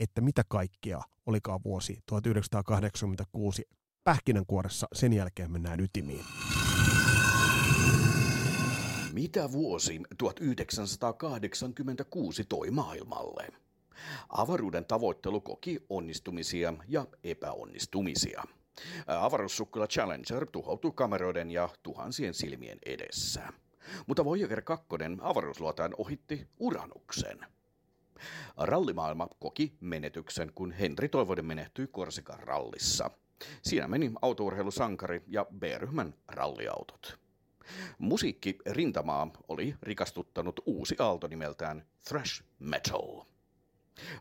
että 0.00 0.20
mitä 0.20 0.42
kaikkea 0.48 1.00
olikaan 1.26 1.60
vuosi 1.64 1.98
1986 2.06 3.62
pähkinänkuoressa. 4.04 4.86
Sen 4.92 5.12
jälkeen 5.12 5.52
mennään 5.52 5.80
ytimiin. 5.80 6.24
Mitä 9.12 9.52
vuosi 9.52 10.00
1986 10.18 12.44
toi 12.44 12.70
maailmalle? 12.70 13.48
Avaruuden 14.28 14.84
tavoittelu 14.84 15.40
koki 15.40 15.78
onnistumisia 15.88 16.74
ja 16.88 17.06
epäonnistumisia. 17.24 18.44
Avaruussukkula 19.06 19.86
Challenger 19.86 20.46
tuhoutui 20.52 20.92
kameroiden 20.94 21.50
ja 21.50 21.68
tuhansien 21.82 22.34
silmien 22.34 22.78
edessä. 22.86 23.42
Mutta 24.06 24.24
Voyager 24.24 24.62
2 24.62 24.86
avaruusluotaan 25.20 25.94
ohitti 25.98 26.46
Uranuksen. 26.58 27.46
Rallimaailma 28.56 29.28
koki 29.40 29.76
menetyksen, 29.80 30.52
kun 30.54 30.72
Henri 30.72 31.08
Toivonen 31.08 31.44
menehtyi 31.44 31.86
Korsikan 31.86 32.40
rallissa. 32.40 33.10
Siinä 33.62 33.88
meni 33.88 34.12
autourheilusankari 34.22 35.22
ja 35.26 35.46
B-ryhmän 35.58 36.14
ralliautot. 36.28 37.18
Musiikki 37.98 38.58
rintamaa 38.66 39.30
oli 39.48 39.74
rikastuttanut 39.82 40.60
uusi 40.66 40.96
aalto 40.98 41.26
nimeltään 41.26 41.86
thrash 42.08 42.42
metal. 42.58 43.31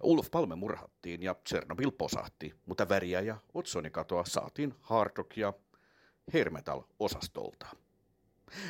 Ulf 0.03 0.31
Palme 0.31 0.55
murhattiin 0.55 1.23
ja 1.23 1.35
Chernobyl 1.49 1.91
posahti, 1.91 2.53
mutta 2.65 2.89
väriä 2.89 3.21
ja 3.21 3.37
otsonikatoa 3.53 4.25
saatiin 4.25 4.73
hard 4.81 5.11
ja 5.35 5.53
hair 6.33 6.49
metal 6.49 6.81
osastolta. 6.99 7.67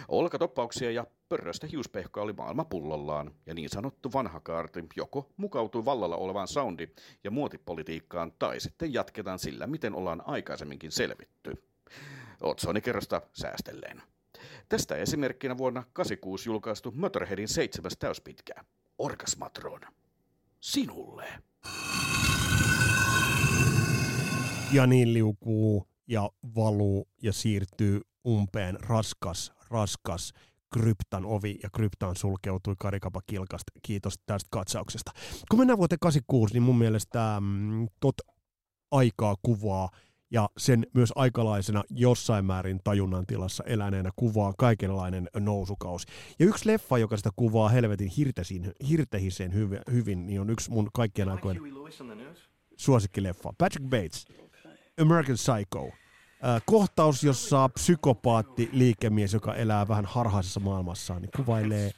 Olkatoppauksia 0.07 0.91
ja 0.91 1.05
pörröstä 1.29 1.67
hiuspehkoa 1.67 2.23
oli 2.23 2.33
maailma 2.33 2.65
pullollaan, 2.65 3.35
ja 3.45 3.53
niin 3.53 3.69
sanottu 3.69 4.13
vanha 4.13 4.39
kaarti 4.39 4.83
joko 4.95 5.29
mukautui 5.37 5.85
vallalla 5.85 6.15
olevaan 6.15 6.47
soundi- 6.47 6.95
ja 7.23 7.31
muotipolitiikkaan, 7.31 8.33
tai 8.39 8.59
sitten 8.59 8.93
jatketaan 8.93 9.39
sillä, 9.39 9.67
miten 9.67 9.95
ollaan 9.95 10.23
aikaisemminkin 10.25 10.91
selvitty. 10.91 11.63
Otsonikerrosta 12.41 13.21
säästelleen. 13.33 14.01
Tästä 14.69 14.95
esimerkkinä 14.95 15.57
vuonna 15.57 15.83
86 15.93 16.49
julkaistu 16.49 16.91
Motorheadin 16.95 17.47
seitsemäs 17.47 17.97
täyspitkä, 17.97 18.53
Orgasmatron. 18.97 19.81
Sinulle. 20.61 21.25
Ja 24.71 24.87
niin 24.87 25.13
liukuu 25.13 25.87
ja 26.07 26.29
valuu 26.55 27.07
ja 27.23 27.33
siirtyy 27.33 28.01
umpeen 28.27 28.79
raskas, 28.79 29.53
raskas 29.69 30.33
kryptan 30.73 31.25
ovi 31.25 31.59
ja 31.63 31.69
kryptaan 31.75 32.15
sulkeutui 32.15 32.75
Karikapa 32.79 33.21
Kilkasta. 33.27 33.71
Kiitos 33.81 34.13
tästä 34.25 34.47
katsauksesta. 34.51 35.11
Kun 35.49 35.59
mennään 35.59 35.77
vuoteen 35.77 35.99
86, 35.99 36.53
niin 36.53 36.63
mun 36.63 36.77
mielestä 36.77 37.37
mm, 37.39 37.87
tot 37.99 38.15
aikaa 38.91 39.35
kuvaa 39.41 39.89
ja 40.31 40.49
sen 40.57 40.87
myös 40.93 41.13
aikalaisena 41.15 41.83
jossain 41.89 42.45
määrin 42.45 42.79
tajunnan 42.83 43.25
tilassa 43.25 43.63
eläneenä 43.63 44.09
kuvaa 44.15 44.53
kaikenlainen 44.57 45.29
nousukausi. 45.39 46.07
Ja 46.39 46.45
yksi 46.45 46.67
leffa, 46.67 46.97
joka 46.97 47.17
sitä 47.17 47.29
kuvaa 47.35 47.69
helvetin 47.69 48.07
hirtehin, 48.07 48.73
hirtehisen 48.89 49.53
hyvin, 49.53 49.79
hyvin, 49.91 50.25
niin 50.25 50.41
on 50.41 50.49
yksi 50.49 50.71
mun 50.71 50.89
kaikkien 50.93 51.29
aikojen 51.29 51.61
suosikkileffa. 52.77 53.53
Patrick 53.57 53.89
Bates, 53.89 54.25
American 55.01 55.35
Psycho. 55.35 55.91
Äh, 56.45 56.61
kohtaus, 56.65 57.23
jossa 57.23 57.69
psykopaatti 57.69 58.69
liikemies, 58.71 59.33
joka 59.33 59.55
elää 59.55 59.87
vähän 59.87 60.05
harhaisessa 60.05 60.59
maailmassaan, 60.59 61.21
niin 61.21 61.31
kuvailee 61.35 61.91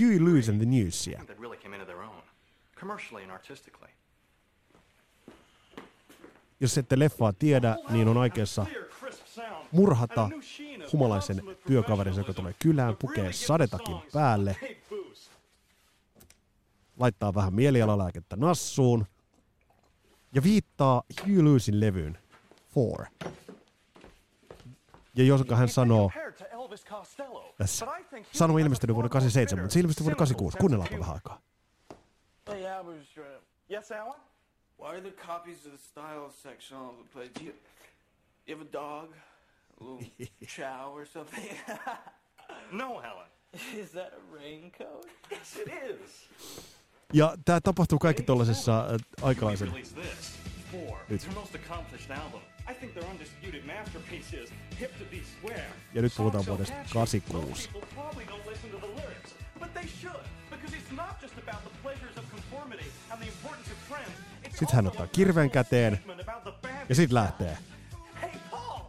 Huey 0.00 0.24
Lewis 0.24 0.48
and 0.48 0.56
the 0.56 0.66
Newsia. 0.66 1.24
Jos 6.60 6.78
ette 6.78 6.98
leffaa 6.98 7.32
tiedä, 7.32 7.76
niin 7.90 8.08
on 8.08 8.16
aikeessa 8.18 8.66
murhata 9.72 10.30
humalaisen 10.92 11.42
työkaverinsa, 11.66 12.20
joka 12.20 12.32
tulee 12.32 12.54
kylään, 12.58 12.96
pukee 12.96 13.32
sadetakin 13.32 13.96
päälle, 14.12 14.56
laittaa 16.98 17.34
vähän 17.34 17.54
mielialalääkettä 17.54 18.36
nassuun 18.36 19.06
ja 20.34 20.42
viittaa 20.42 21.02
Hugh 21.20 21.42
Lewisin 21.44 21.80
levyyn 21.80 22.18
Four. 22.74 23.04
Ja 25.14 25.24
jos 25.24 25.40
hän 25.54 25.68
sanoo 25.68 26.10
tässä, 27.58 27.86
sanoo 28.32 28.58
ilmestynyt 28.58 28.94
vuonna 28.94 29.08
87, 29.08 29.64
mutta 29.64 29.74
se 29.74 29.80
ilmestyi 29.80 30.04
vuonna 30.04 30.18
86. 30.18 30.58
Kuunnellaanpa 30.58 30.98
vähän 30.98 31.14
aikaa. 31.14 31.40
Yes, 33.70 33.92
Alan? 33.92 34.20
Why 34.78 34.94
are 34.94 35.00
there 35.00 35.12
copies 35.26 35.66
of 35.66 35.72
the 35.72 35.78
style 35.78 36.30
section 36.42 36.76
all 36.76 36.86
over 36.90 37.02
the 37.02 37.08
place? 37.12 37.30
Do 37.34 37.44
you, 37.44 37.52
you 38.46 38.56
have 38.56 38.66
a 38.66 38.70
dog? 38.70 39.08
A 39.80 39.84
little 39.84 40.06
chow 40.46 40.92
or 40.94 41.06
something? 41.06 41.44
No, 42.72 42.98
Helen. 42.98 43.26
Is 43.76 43.90
that 43.92 44.12
a 44.12 44.36
raincoat? 44.36 45.06
Yes, 45.30 45.56
it 45.56 45.68
is. 45.68 46.28
Ja 47.12 47.36
tämä 47.44 47.60
tapahtuu 47.60 47.98
kaikki 47.98 48.22
tuollaisessa 48.22 48.80
äh, 48.80 49.00
aikalaisen... 49.22 49.72
This. 49.72 50.38
Four. 50.72 50.98
Nyt. 51.08 51.20
Their 51.20 51.34
most 51.34 51.54
accomplished 51.54 52.18
album. 52.18 52.40
I 52.70 52.74
think 52.74 52.94
their 52.94 53.10
undisputed 53.10 53.66
masterpiece 53.66 54.32
is 54.42 54.50
Hip 54.80 54.98
to 54.98 55.04
Be 55.10 55.20
Square. 55.38 55.70
Ja 55.94 56.02
nyt 56.02 56.12
puhutaan 56.16 56.46
vuodesta 56.46 56.76
catchy, 56.76 56.98
86. 56.98 57.48
most 57.48 57.72
people 57.72 57.88
probably 57.94 58.24
don't 58.24 58.50
listen 58.50 58.70
to 58.70 58.76
the 58.76 58.86
lyrics, 58.86 59.34
but 59.60 59.74
they 59.74 59.86
should, 60.00 60.24
because 60.50 60.76
it's 60.76 60.96
not 60.96 61.22
just 61.22 61.34
about 61.38 61.62
the 61.64 61.70
pleasures 61.82 62.18
of 62.18 62.24
conformity 62.30 62.90
and 63.10 63.20
the 63.22 63.28
importance 63.28 63.70
of 63.72 63.88
trends. 63.88 64.12
It's 64.44 64.58
Sitten 64.58 64.76
hän 64.76 64.86
ottaa 64.86 65.06
personal 65.16 65.48
käteen 65.48 66.00
ja 66.88 66.94
sitten 66.94 67.14
lähtee. 67.14 67.58
Ah! 68.52 68.82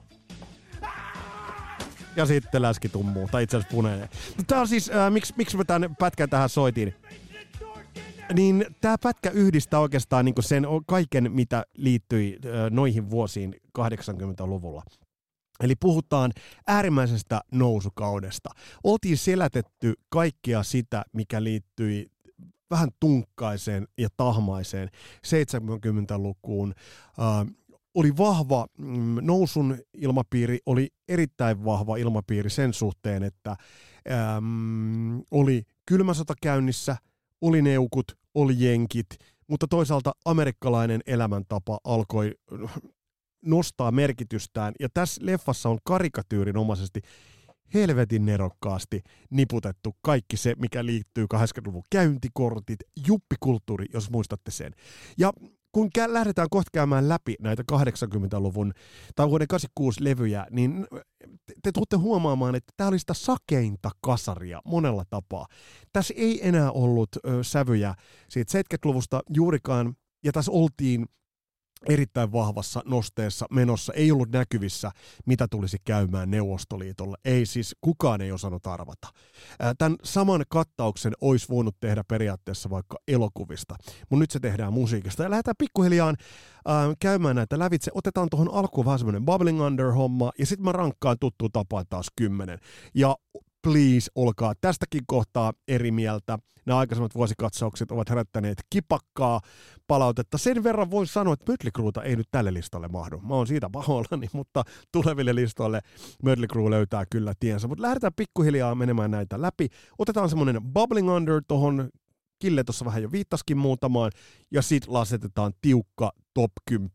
Ja 2.15 2.25
sitten 2.25 2.61
läski 2.61 2.89
tummuu, 2.89 3.27
tai 3.31 3.43
itse 3.43 3.57
asiassa 3.57 3.75
punenee. 3.75 4.09
Tämä 4.47 4.61
on 4.61 4.67
siis, 4.67 4.89
äh, 4.89 5.11
miksi, 5.11 5.33
miksi 5.37 5.57
mä 5.57 5.63
tämän 5.63 5.95
pätkän 5.95 6.29
tähän 6.29 6.49
soitin? 6.49 6.95
Niin 8.33 8.65
tämä 8.81 8.95
pätkä 9.03 9.29
yhdistää 9.29 9.79
oikeastaan 9.79 10.25
niin 10.25 10.35
sen 10.39 10.63
kaiken, 10.87 11.31
mitä 11.31 11.63
liittyi 11.77 12.39
noihin 12.69 13.09
vuosiin 13.09 13.55
80-luvulla. 13.79 14.83
Eli 15.59 15.75
puhutaan 15.75 16.31
äärimmäisestä 16.67 17.41
nousukaudesta. 17.51 18.49
Oltiin 18.83 19.17
selätetty 19.17 19.93
kaikkea 20.09 20.63
sitä, 20.63 21.03
mikä 21.13 21.43
liittyi 21.43 22.11
vähän 22.71 22.89
tunkkaiseen 22.99 23.87
ja 23.97 24.09
tahmaiseen 24.17 24.89
70-lukuun. 25.27 26.73
Äh, 27.19 27.55
oli 27.93 28.17
vahva 28.17 28.67
mm, 28.77 29.17
nousun 29.21 29.77
ilmapiiri, 29.93 30.59
oli 30.65 30.89
erittäin 31.07 31.65
vahva 31.65 31.97
ilmapiiri 31.97 32.49
sen 32.49 32.73
suhteen, 32.73 33.23
että 33.23 33.55
äm, 34.37 35.21
oli 35.31 35.63
kylmä 35.85 36.13
sota 36.13 36.33
käynnissä, 36.41 36.97
oli 37.41 37.61
neukut, 37.61 38.18
oli 38.35 38.55
jenkit, 38.57 39.07
mutta 39.47 39.67
toisaalta 39.67 40.11
amerikkalainen 40.25 41.01
elämäntapa 41.05 41.79
alkoi 41.83 42.35
nostaa 43.45 43.91
merkitystään. 43.91 44.73
Ja 44.79 44.89
tässä 44.93 45.21
leffassa 45.25 45.69
on 45.69 45.77
karikatyyrinomaisesti 45.83 47.01
helvetin 47.73 48.25
nerokkaasti 48.25 49.01
niputettu 49.29 49.95
kaikki 50.01 50.37
se, 50.37 50.55
mikä 50.57 50.85
liittyy 50.85 51.25
80-luvun 51.33 51.83
käyntikortit, 51.91 52.79
juppikulttuuri, 53.07 53.85
jos 53.93 54.09
muistatte 54.09 54.51
sen. 54.51 54.73
Ja 55.17 55.33
kun 55.71 55.89
kä- 55.97 56.13
lähdetään 56.13 56.47
kohta 56.51 56.69
käymään 56.73 57.09
läpi 57.09 57.35
näitä 57.39 57.63
80-luvun 57.71 58.73
tai 59.15 59.29
vuoden 59.29 59.47
86 59.47 60.03
levyjä, 60.03 60.47
niin 60.51 60.87
te, 61.45 61.53
te 61.63 61.71
tuutte 61.71 61.95
huomaamaan, 61.95 62.55
että 62.55 62.73
tämä 62.77 62.87
oli 62.87 62.99
sitä 62.99 63.13
sakeinta 63.13 63.91
kasaria 64.01 64.61
monella 64.65 65.03
tapaa. 65.09 65.47
Tässä 65.93 66.13
ei 66.17 66.47
enää 66.47 66.71
ollut 66.71 67.09
ö, 67.15 67.43
sävyjä 67.43 67.93
siitä 68.29 68.59
70-luvusta 68.59 69.21
juurikaan, 69.29 69.95
ja 70.23 70.31
tässä 70.31 70.51
oltiin 70.51 71.05
erittäin 71.89 72.31
vahvassa 72.31 72.81
nosteessa 72.85 73.45
menossa. 73.51 73.93
Ei 73.93 74.11
ollut 74.11 74.31
näkyvissä, 74.31 74.91
mitä 75.25 75.47
tulisi 75.47 75.77
käymään 75.85 76.31
Neuvostoliitolle. 76.31 77.17
Ei 77.25 77.45
siis, 77.45 77.75
kukaan 77.81 78.21
ei 78.21 78.31
osannut 78.31 78.67
arvata. 78.67 79.07
Tämän 79.77 79.95
saman 80.03 80.43
kattauksen 80.49 81.13
olisi 81.21 81.49
voinut 81.49 81.75
tehdä 81.79 82.03
periaatteessa 82.03 82.69
vaikka 82.69 82.97
elokuvista, 83.07 83.75
mutta 84.09 84.21
nyt 84.21 84.31
se 84.31 84.39
tehdään 84.39 84.73
musiikista. 84.73 85.23
Ja 85.23 85.29
lähdetään 85.29 85.55
pikkuhiljaa 85.57 86.13
ää, 86.65 86.93
käymään 86.99 87.35
näitä 87.35 87.59
lävitse. 87.59 87.91
Otetaan 87.93 88.27
tuohon 88.31 88.53
alkuun 88.53 88.85
vähän 88.85 88.99
semmoinen 88.99 89.25
Bubbling 89.25 89.61
Under-homma, 89.61 90.31
ja 90.39 90.45
sitten 90.45 90.65
mä 90.65 90.71
rankkaan 90.71 91.17
tuttu 91.19 91.49
tapaan 91.49 91.85
taas 91.89 92.07
kymmenen. 92.15 92.59
Ja 92.93 93.15
please, 93.63 94.11
olkaa 94.15 94.53
tästäkin 94.61 95.01
kohtaa 95.07 95.53
eri 95.67 95.91
mieltä. 95.91 96.39
Nämä 96.65 96.79
aikaisemmat 96.79 97.15
vuosikatsaukset 97.15 97.91
ovat 97.91 98.09
herättäneet 98.09 98.57
kipakkaa 98.69 99.41
palautetta. 99.87 100.37
Sen 100.37 100.63
verran 100.63 100.91
voin 100.91 101.07
sanoa, 101.07 101.33
että 101.33 101.51
Mötley 101.51 101.71
Crueta 101.71 102.03
ei 102.03 102.15
nyt 102.15 102.27
tälle 102.31 102.53
listalle 102.53 102.87
mahdu. 102.87 103.19
Mä 103.19 103.33
oon 103.33 103.47
siitä 103.47 103.69
pahoillani, 103.71 104.27
mutta 104.33 104.63
tuleville 104.91 105.35
listoille 105.35 105.81
Mötley 106.23 106.47
Crue 106.47 106.69
löytää 106.69 107.05
kyllä 107.11 107.33
tiensä. 107.39 107.67
Mutta 107.67 107.81
lähdetään 107.81 108.13
pikkuhiljaa 108.15 108.75
menemään 108.75 109.11
näitä 109.11 109.41
läpi. 109.41 109.67
Otetaan 109.97 110.29
semmoinen 110.29 110.61
Bubbling 110.73 111.09
Under 111.09 111.41
tuohon 111.47 111.89
Kille 112.39 112.63
tuossa 112.63 112.85
vähän 112.85 113.03
jo 113.03 113.11
viittaskin 113.11 113.57
muutamaan, 113.57 114.11
ja 114.51 114.61
sit 114.61 114.87
lasetetaan 114.87 115.53
tiukka 115.61 116.11
top 116.33 116.51
10 116.69 116.91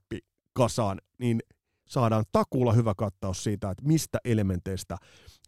kasaan, 0.53 0.99
niin 1.19 1.41
saadaan 1.89 2.25
takuulla 2.33 2.73
hyvä 2.73 2.93
kattaus 2.97 3.45
siitä, 3.45 3.71
että 3.71 3.85
mistä 3.85 4.19
elementeistä 4.25 4.97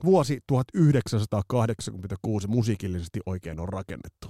vuosi 0.04 0.38
1986 0.46 2.48
musiikillisesti 2.48 3.20
oikein 3.26 3.60
on 3.60 3.68
rakennettu. 3.68 4.28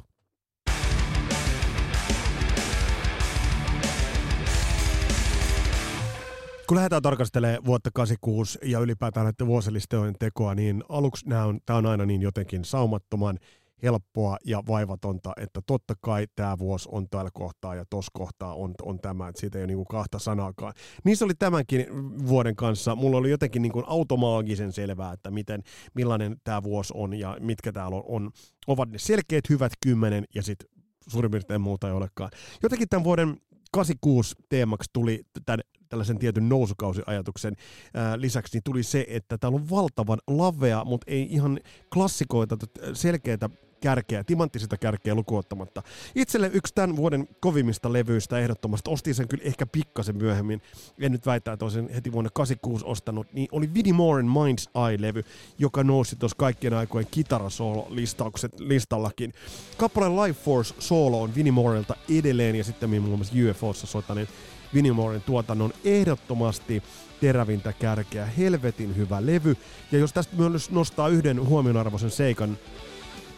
kun 6.67 6.77
lähdetään 6.77 7.03
tarkastelemaan 7.03 7.65
vuotta 7.65 7.91
86 7.95 8.59
ja 8.63 8.79
ylipäätään 8.79 9.25
näiden 9.25 9.47
vuosilistojen 9.47 10.15
tekoa, 10.19 10.55
niin 10.55 10.85
aluksi 10.89 11.27
on, 11.47 11.61
tämä 11.67 11.77
on 11.77 11.87
aina 11.87 12.07
niin 12.07 12.23
jotenkin 12.23 12.65
saumattoman 12.65 13.39
helppoa 13.83 14.37
ja 14.45 14.63
vaivatonta, 14.69 15.33
että 15.37 15.61
totta 15.67 15.95
kai 16.01 16.27
tämä 16.37 16.59
vuosi 16.59 16.89
on 16.93 17.09
täällä 17.09 17.31
kohtaa 17.35 17.75
ja 17.75 17.85
tuossa 17.91 18.11
kohtaa 18.15 18.55
on, 18.55 18.75
on 18.83 19.01
tämä, 19.01 19.29
että 19.29 19.41
siitä 19.41 19.59
ei 19.59 19.63
ole 19.63 19.67
niin 19.67 19.77
kuin 19.77 19.87
kahta 19.87 20.19
sanaakaan. 20.19 20.73
Niin 21.05 21.17
se 21.17 21.25
oli 21.25 21.35
tämänkin 21.39 21.87
vuoden 22.27 22.57
kanssa. 22.57 22.97
Mulla 22.97 23.17
oli 23.17 23.31
jotenkin 23.31 23.63
niin 23.63 23.73
kuin 23.73 23.85
automaagisen 23.89 24.73
selvää, 24.73 25.13
että 25.13 25.31
miten, 25.31 25.63
millainen 25.95 26.37
tämä 26.45 26.63
vuosi 26.63 26.93
on 26.97 27.15
ja 27.15 27.37
mitkä 27.41 27.73
täällä 27.73 27.97
on, 27.97 28.05
on 28.07 28.31
ovat 28.67 28.91
ne 28.91 28.99
selkeät 28.99 29.49
hyvät 29.51 29.73
kymmenen 29.83 30.25
ja 30.35 30.43
sitten 30.43 30.69
suurin 31.09 31.31
piirtein 31.31 31.61
muuta 31.61 31.87
ei 31.87 31.93
olekaan. 31.93 32.31
Jotenkin 32.63 32.89
tämän 32.89 33.05
vuoden 33.05 33.37
86 33.73 34.35
teemaksi 34.49 34.91
tuli 34.93 35.23
tämän 35.47 35.61
tällaisen 35.89 36.19
tietyn 36.19 36.49
nousukausiajatuksen 36.49 37.55
ää, 37.95 38.21
lisäksi, 38.21 38.57
niin 38.57 38.63
tuli 38.65 38.83
se, 38.83 39.07
että 39.09 39.39
täällä 39.39 39.57
on 39.57 39.71
valtavan 39.71 40.19
lavea, 40.27 40.85
mutta 40.85 41.11
ei 41.11 41.27
ihan 41.31 41.61
klassikoita, 41.95 42.57
selkeitä 42.93 43.51
kärkeä, 43.81 44.25
timanttisista 44.25 44.77
kärkeä 44.77 45.15
lukuottamatta. 45.15 45.83
Itselle 46.15 46.51
yksi 46.53 46.75
tämän 46.75 46.97
vuoden 46.97 47.29
kovimmista 47.41 47.93
levyistä 47.93 48.39
ehdottomasti, 48.39 48.91
ostin 48.91 49.15
sen 49.15 49.29
kyllä 49.29 49.45
ehkä 49.45 49.67
pikkasen 49.67 50.17
myöhemmin, 50.17 50.63
en 51.01 51.13
nyt 51.13 51.27
väitä, 51.27 51.53
että 51.53 51.65
olisin 51.65 51.89
heti 51.89 52.13
vuonna 52.13 52.31
86 52.35 52.85
ostanut, 52.85 53.33
niin 53.33 53.49
oli 53.53 53.75
Vinnie 53.75 53.93
Moren 53.93 54.27
Mind's 54.27 54.71
Eye-levy, 54.75 55.25
joka 55.59 55.85
nousi 55.85 56.17
tuossa 56.17 56.37
kaikkien 56.37 56.75
aikojen 56.75 57.07
kitarasoolo-listaukset 57.11 58.61
listallakin. 58.61 59.33
Kappaleen 59.77 60.17
Life 60.17 60.41
Force 60.43 60.75
Solo 60.79 61.23
on 61.23 61.35
Vinnie 61.35 61.53
Morelta 61.53 61.97
edelleen 62.19 62.57
ja 62.57 62.65
sitten 62.65 62.91
muun 62.91 63.19
muassa 63.19 63.35
UFOssa 63.51 63.87
soitaneen 63.87 64.29
Vinnie 64.75 64.93
Moren 64.93 65.23
tuotannon 65.23 65.73
ehdottomasti 65.85 66.83
terävintä 67.21 67.73
kärkeä, 67.73 68.27
helvetin 68.27 68.97
hyvä 68.97 69.27
levy. 69.27 69.57
Ja 69.93 69.99
jos 69.99 70.13
tästä 70.13 70.37
myös 70.37 70.71
nostaa 70.71 71.09
yhden 71.09 71.47
huomionarvoisen 71.47 72.11
seikan, 72.11 72.59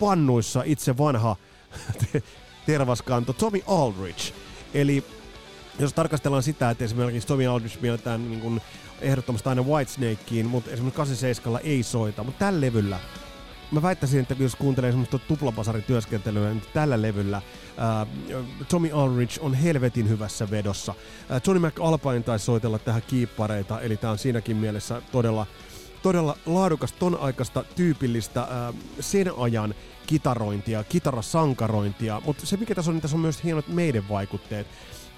pannuissa 0.01 0.63
itse 0.67 0.99
vanha 0.99 1.37
tervaskanto 2.67 3.33
Tommy 3.33 3.61
Aldrich. 3.67 4.33
Eli 4.75 5.05
jos 5.79 5.93
tarkastellaan 5.93 6.43
sitä, 6.43 6.71
että 6.71 6.85
esimerkiksi 6.85 7.29
Tommy 7.29 7.47
Aldrich 7.47 7.81
mielletään 7.81 8.31
niin 8.31 8.41
kuin 8.41 8.61
ehdottomasti 9.01 9.49
aina 9.49 9.63
Whitesnakeen, 9.63 10.47
mutta 10.47 10.71
esimerkiksi 10.71 10.97
87 10.97 11.61
ei 11.65 11.83
soita, 11.83 12.25
mutta 12.25 12.39
tällä 12.39 12.61
levyllä 12.61 13.01
mä 13.71 13.83
väittäisin, 13.83 14.21
että 14.21 14.37
jos 14.39 14.57
kuuntelee 14.57 14.91
semmoista 14.91 15.19
tuplapasarin 15.19 15.83
työskentelyä, 15.83 16.49
niin 16.49 16.63
tällä 16.75 17.03
levyllä 17.03 17.43
ää, 17.77 18.07
Tommy 18.69 18.91
Aldrich 18.93 19.39
on 19.43 19.55
helvetin 19.55 20.09
hyvässä 20.09 20.51
vedossa. 20.51 20.95
Ää, 21.29 21.41
Johnny 21.47 21.69
McAlpine 21.69 22.21
taisi 22.21 22.45
soitella 22.45 22.79
tähän 22.79 23.03
kiippareita, 23.07 23.81
eli 23.81 23.97
tää 23.97 24.11
on 24.11 24.19
siinäkin 24.19 24.57
mielessä 24.57 25.03
todella 25.13 25.47
todella 26.03 26.37
laadukas 26.47 26.93
ton 26.93 27.21
aikaista 27.21 27.65
tyypillistä 27.77 28.41
ää, 28.41 28.73
sen 29.01 29.33
ajan 29.39 29.75
kitarointia, 30.07 30.85
kitarasankarointia, 30.85 32.23
mutta 32.25 32.47
se 32.47 32.57
mikä 32.57 32.75
tässä 32.75 32.91
on, 32.91 32.95
niin 32.95 33.03
tässä 33.03 33.17
on 33.17 33.21
myös 33.21 33.45
hienot 33.45 33.69
meidän 33.69 34.09
vaikutteet. 34.09 34.67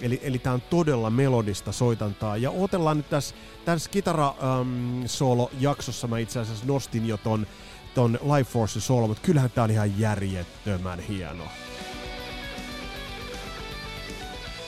Eli, 0.00 0.20
eli 0.22 0.38
tämä 0.38 0.54
on 0.54 0.62
todella 0.70 1.10
melodista 1.10 1.72
soitantaa. 1.72 2.36
Ja 2.36 2.50
otellaan 2.50 2.96
nyt 2.96 3.10
tässä, 3.10 3.34
tässä 3.64 3.90
kitara-solo-jaksossa 3.90 6.06
mä 6.06 6.18
itse 6.18 6.40
asiassa 6.40 6.66
nostin 6.66 7.08
jo 7.08 7.16
ton, 7.16 7.46
ton 7.94 8.18
Life 8.36 8.50
Force 8.50 8.80
solo, 8.80 9.08
mutta 9.08 9.26
kyllähän 9.26 9.50
tää 9.50 9.64
on 9.64 9.70
ihan 9.70 9.98
järjettömän 9.98 11.00
hieno. 11.00 11.44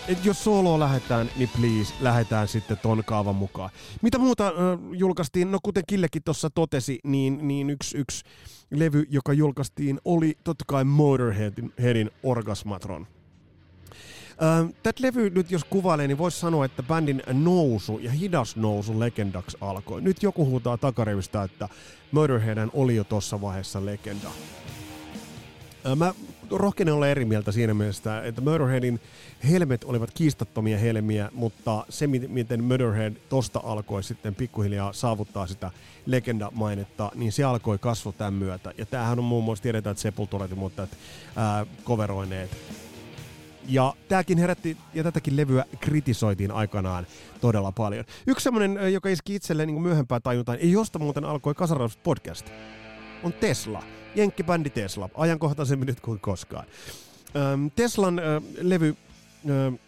Et 0.09 0.25
jos 0.25 0.44
soloa 0.44 0.78
lähdetään, 0.78 1.30
niin 1.36 1.50
please, 1.60 1.95
lähdetään 2.00 2.49
sitten 2.49 2.78
ton 2.78 3.02
kaavan 3.06 3.34
mukaan. 3.34 3.71
Mitä 4.02 4.19
muuta 4.19 4.47
äh, 4.47 4.54
julkaistiin? 4.93 5.52
No 5.52 5.58
kuten 5.62 5.82
Killekin 5.86 6.23
tuossa 6.23 6.50
totesi, 6.50 6.99
niin, 7.04 7.49
niin 7.49 7.71
yksi, 7.71 7.99
yksi 7.99 8.25
levy, 8.71 9.04
joka 9.10 9.32
julkaistiin, 9.32 10.00
oli 10.04 10.38
totta 10.45 10.65
kai 10.69 10.84
Motorheadin 10.84 11.73
Headin 11.82 12.10
Orgasmatron. 12.23 13.06
Äh, 14.30 14.75
Tätä 14.82 15.02
levy 15.02 15.30
nyt 15.30 15.50
jos 15.50 15.65
kuvailee, 15.65 16.08
niin 16.08 16.19
voisi 16.19 16.41
sanoa, 16.41 16.65
että 16.65 16.82
bändin 16.82 17.23
nousu 17.32 17.99
ja 17.99 18.10
hidas 18.10 18.56
nousu 18.56 19.00
legendaksi 19.00 19.56
alkoi. 19.60 20.00
Nyt 20.02 20.23
joku 20.23 20.47
huutaa 20.47 20.78
takarivistä, 20.78 21.43
että 21.43 21.69
Motorhead 22.12 22.69
oli 22.73 22.97
jo 22.97 23.04
tuossa 23.04 23.41
vaiheessa 23.41 23.84
legenda. 23.84 24.30
Mä 25.97 26.15
rohkenen 26.52 26.95
olla 26.95 27.08
eri 27.08 27.25
mieltä 27.25 27.52
siinä 27.52 27.75
mielessä, 27.75 28.25
että 28.25 28.41
Murderheadin 28.41 29.00
helmet 29.50 29.84
olivat 29.84 30.10
kiistattomia 30.15 30.78
helmiä, 30.78 31.30
mutta 31.34 31.86
se, 31.88 32.06
miten 32.06 32.65
Murderhead 32.65 33.15
tosta 33.28 33.60
alkoi 33.65 34.02
sitten 34.02 34.34
pikkuhiljaa 34.34 34.93
saavuttaa 34.93 35.47
sitä 35.47 35.71
legendamainetta, 36.06 37.12
niin 37.15 37.32
se 37.32 37.45
alkoi 37.45 37.78
kasvaa 37.78 38.12
tämän 38.12 38.34
myötä. 38.34 38.73
Ja 38.78 38.86
tämähän 38.86 39.19
on 39.19 39.25
muun 39.25 39.45
muassa, 39.45 39.62
tiedetään, 39.62 39.93
että 39.93 40.02
Sepulturet 40.02 40.50
ja 40.50 40.56
muut 40.56 40.73
ää, 41.36 41.67
coveroineet 41.84 42.50
ja 43.69 43.95
tämäkin 44.08 44.38
herätti, 44.38 44.76
ja 44.95 45.02
tätäkin 45.02 45.36
levyä 45.36 45.65
kritisoitiin 45.80 46.50
aikanaan 46.50 47.06
todella 47.41 47.73
paljon. 47.73 48.04
Yksi 48.26 48.45
semmoinen, 48.45 48.93
joka 48.93 49.08
iski 49.08 49.34
itselleen 49.34 49.67
niin 49.67 49.82
myöhempään 49.82 50.23
tajuntaan, 50.23 50.58
ei 50.58 50.73
josta 50.73 50.99
muuten 50.99 51.25
alkoi 51.25 51.54
Kasaraus 51.54 51.97
podcast, 51.97 52.47
on 53.23 53.32
Tesla. 53.32 53.82
Jenkkibändi 54.15 54.71
Tesla, 54.71 55.09
ajankohtaisemmin 55.15 55.87
nyt 55.87 56.01
kuin 56.01 56.21
koskaan. 56.21 56.67
Ähm, 57.37 57.67
Teslan 57.77 58.19
äh, 58.19 58.25
levy 58.61 58.97
äh, 59.51 59.79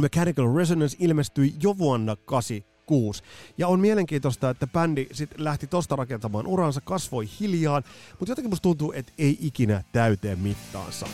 Mechanical 0.00 0.56
Resonance 0.56 0.96
ilmestyi 1.00 1.54
jo 1.62 1.78
vuonna 1.78 2.16
86. 2.24 3.22
Ja 3.58 3.68
on 3.68 3.80
mielenkiintoista, 3.80 4.50
että 4.50 4.66
bändi 4.66 5.06
sit 5.12 5.30
lähti 5.38 5.66
tosta 5.66 5.96
rakentamaan 5.96 6.46
uransa, 6.46 6.80
kasvoi 6.80 7.28
hiljaan, 7.40 7.84
mutta 8.18 8.32
jotenkin 8.32 8.50
musta 8.50 8.62
tuntuu, 8.62 8.92
että 8.92 9.12
ei 9.18 9.38
ikinä 9.40 9.84
täyteen 9.92 10.38
mittaansa. 10.38 11.06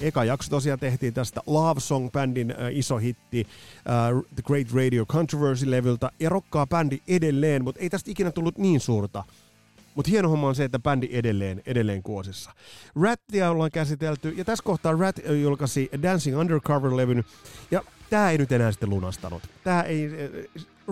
Eka 0.00 0.24
jakso 0.24 0.50
tosiaan 0.50 0.78
tehtiin 0.78 1.14
tästä 1.14 1.40
Love 1.46 1.80
Song-bändin 1.80 2.50
äh, 2.50 2.56
iso 2.72 2.98
hitti 2.98 3.46
äh, 3.76 4.24
The 4.34 4.42
Great 4.42 4.72
Radio 4.72 5.06
Controversy-levyltä. 5.06 6.10
Ja 6.20 6.28
rokkaa 6.28 6.66
bändi 6.66 6.98
edelleen, 7.08 7.64
mutta 7.64 7.80
ei 7.80 7.90
tästä 7.90 8.10
ikinä 8.10 8.32
tullut 8.32 8.58
niin 8.58 8.80
suurta. 8.80 9.24
Mutta 9.94 10.10
hieno 10.10 10.28
homma 10.28 10.48
on 10.48 10.54
se, 10.54 10.64
että 10.64 10.78
bändi 10.78 11.08
edelleen, 11.12 11.62
edelleen 11.66 12.02
kuosissa. 12.02 12.50
Rattia 13.02 13.50
ollaan 13.50 13.70
käsitelty, 13.70 14.28
ja 14.28 14.44
tässä 14.44 14.64
kohtaa 14.64 14.92
Rat 14.92 15.16
julkaisi 15.42 15.90
Dancing 16.02 16.38
Undercover-levyn, 16.38 17.24
ja 17.70 17.82
tämä 18.10 18.30
ei 18.30 18.38
nyt 18.38 18.52
enää 18.52 18.72
sitten 18.72 18.90
lunastanut. 18.90 19.42
Tää 19.64 19.82
ei, 19.82 20.10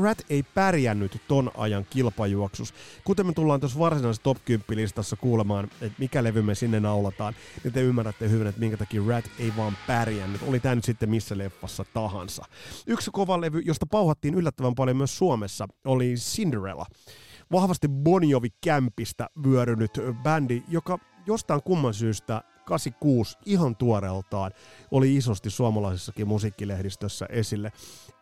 Rat 0.02 0.26
ei 0.30 0.42
pärjännyt 0.42 1.22
ton 1.28 1.50
ajan 1.56 1.86
kilpajuoksus. 1.90 2.74
Kuten 3.04 3.26
me 3.26 3.32
tullaan 3.32 3.60
tuossa 3.60 3.78
varsinaisessa 3.78 4.22
top 4.22 4.36
10 4.44 4.82
listassa 4.82 5.16
kuulemaan, 5.16 5.64
että 5.64 5.98
mikä 5.98 6.24
levy 6.24 6.42
me 6.42 6.54
sinne 6.54 6.80
naulataan, 6.80 7.34
niin 7.64 7.72
te 7.72 7.82
ymmärrätte 7.82 8.30
hyvin, 8.30 8.46
että 8.46 8.60
minkä 8.60 8.76
takia 8.76 9.02
Rat 9.06 9.24
ei 9.38 9.52
vaan 9.56 9.76
pärjännyt. 9.86 10.42
Oli 10.46 10.60
tämä 10.60 10.74
nyt 10.74 10.84
sitten 10.84 11.10
missä 11.10 11.38
leffassa 11.38 11.84
tahansa. 11.94 12.44
Yksi 12.86 13.10
kova 13.10 13.40
levy, 13.40 13.60
josta 13.60 13.86
pauhattiin 13.86 14.34
yllättävän 14.34 14.74
paljon 14.74 14.96
myös 14.96 15.18
Suomessa, 15.18 15.68
oli 15.84 16.14
Cinderella 16.14 16.86
vahvasti 17.52 17.88
Bonjovi-kämpistä 17.88 19.28
vyörynyt 19.46 19.90
bändi, 20.22 20.62
joka 20.68 20.98
jostain 21.26 21.62
kumman 21.62 21.94
syystä 21.94 22.42
86 22.64 23.38
ihan 23.44 23.76
tuoreeltaan 23.76 24.52
oli 24.90 25.16
isosti 25.16 25.50
suomalaisessakin 25.50 26.28
musiikkilehdistössä 26.28 27.26
esille. 27.30 27.72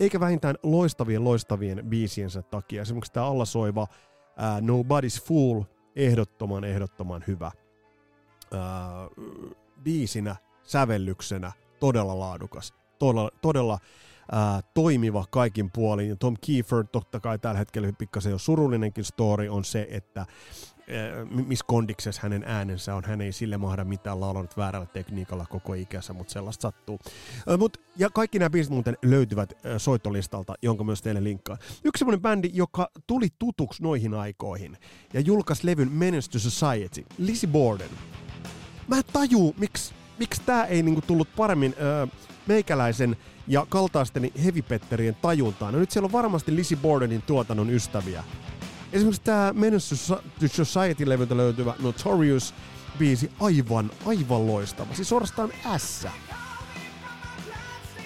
Eikä 0.00 0.20
vähintään 0.20 0.54
loistavien 0.62 1.24
loistavien 1.24 1.82
biisiensä 1.88 2.42
takia. 2.42 2.82
Esimerkiksi 2.82 3.12
tämä 3.12 3.26
allasoiva 3.26 3.82
uh, 3.82 3.88
Nobody's 4.60 5.24
Fool, 5.24 5.62
ehdottoman 5.96 6.64
ehdottoman 6.64 7.24
hyvä 7.26 7.50
uh, 8.52 9.24
biisinä, 9.82 10.36
sävellyksenä, 10.62 11.52
todella 11.80 12.18
laadukas, 12.18 12.74
todella, 12.98 13.30
todella 13.42 13.78
ää, 14.32 14.60
toimiva 14.74 15.24
kaikin 15.30 15.70
puolin. 15.70 16.18
Tom 16.18 16.34
Kiefer, 16.40 16.84
totta 16.92 17.20
kai 17.20 17.38
tällä 17.38 17.58
hetkellä 17.58 17.92
pikkasen 17.92 18.30
jo 18.30 18.38
surullinenkin 18.38 19.04
story, 19.04 19.48
on 19.48 19.64
se, 19.64 19.86
että 19.90 20.26
missä 21.46 21.64
kondiksessa 21.68 22.20
hänen 22.22 22.44
äänensä 22.46 22.94
on. 22.94 23.04
Hän 23.04 23.20
ei 23.20 23.32
sille 23.32 23.56
mahda 23.56 23.84
mitään 23.84 24.20
laulanut 24.20 24.56
väärällä 24.56 24.86
tekniikalla 24.86 25.46
koko 25.46 25.74
ikänsä, 25.74 26.12
mutta 26.12 26.32
sellaista 26.32 26.62
sattuu. 26.62 26.98
Mut, 27.58 27.76
ja 27.96 28.10
kaikki 28.10 28.38
nämä 28.38 28.50
biisit 28.50 28.72
muuten 28.72 28.96
löytyvät 29.02 29.52
soittolistalta, 29.78 30.54
jonka 30.62 30.84
myös 30.84 31.02
teille 31.02 31.24
linkkaan. 31.24 31.58
Yksi 31.84 31.98
semmoinen 31.98 32.22
bändi, 32.22 32.50
joka 32.52 32.90
tuli 33.06 33.28
tutuksi 33.38 33.82
noihin 33.82 34.14
aikoihin 34.14 34.76
ja 35.14 35.20
julkaisi 35.20 35.66
levyn 35.66 35.92
Menace 35.92 36.30
to 36.30 36.38
Society, 36.38 37.04
Lizzie 37.18 37.50
Borden. 37.50 37.90
Mä 38.88 38.96
en 38.96 39.02
tajuu, 39.12 39.54
miksi 39.58 39.94
miksi 40.18 40.42
tämä 40.46 40.64
ei 40.64 40.82
niinku 40.82 41.00
tullut 41.00 41.28
paremmin 41.36 41.74
öö, 41.80 42.06
meikäläisen 42.46 43.16
ja 43.48 43.66
kaltaisteni 43.68 44.32
heavy-petterien 44.44 45.16
tajuntaan? 45.22 45.74
No 45.74 45.80
nyt 45.80 45.90
siellä 45.90 46.06
on 46.06 46.12
varmasti 46.12 46.56
Lizzie 46.56 46.78
Bordenin 46.82 47.22
tuotannon 47.22 47.70
ystäviä. 47.70 48.24
Esimerkiksi 48.92 49.22
tämä 49.22 49.52
Menace 49.52 50.14
to 50.40 50.64
Society-levyltä 50.64 51.36
löytyvä 51.36 51.74
Notorious 51.78 52.54
biisi 52.98 53.30
aivan, 53.40 53.90
aivan 54.06 54.46
loistava. 54.46 54.94
Siis 54.94 55.08
suorastaan 55.08 55.52
ässä. 55.66 56.10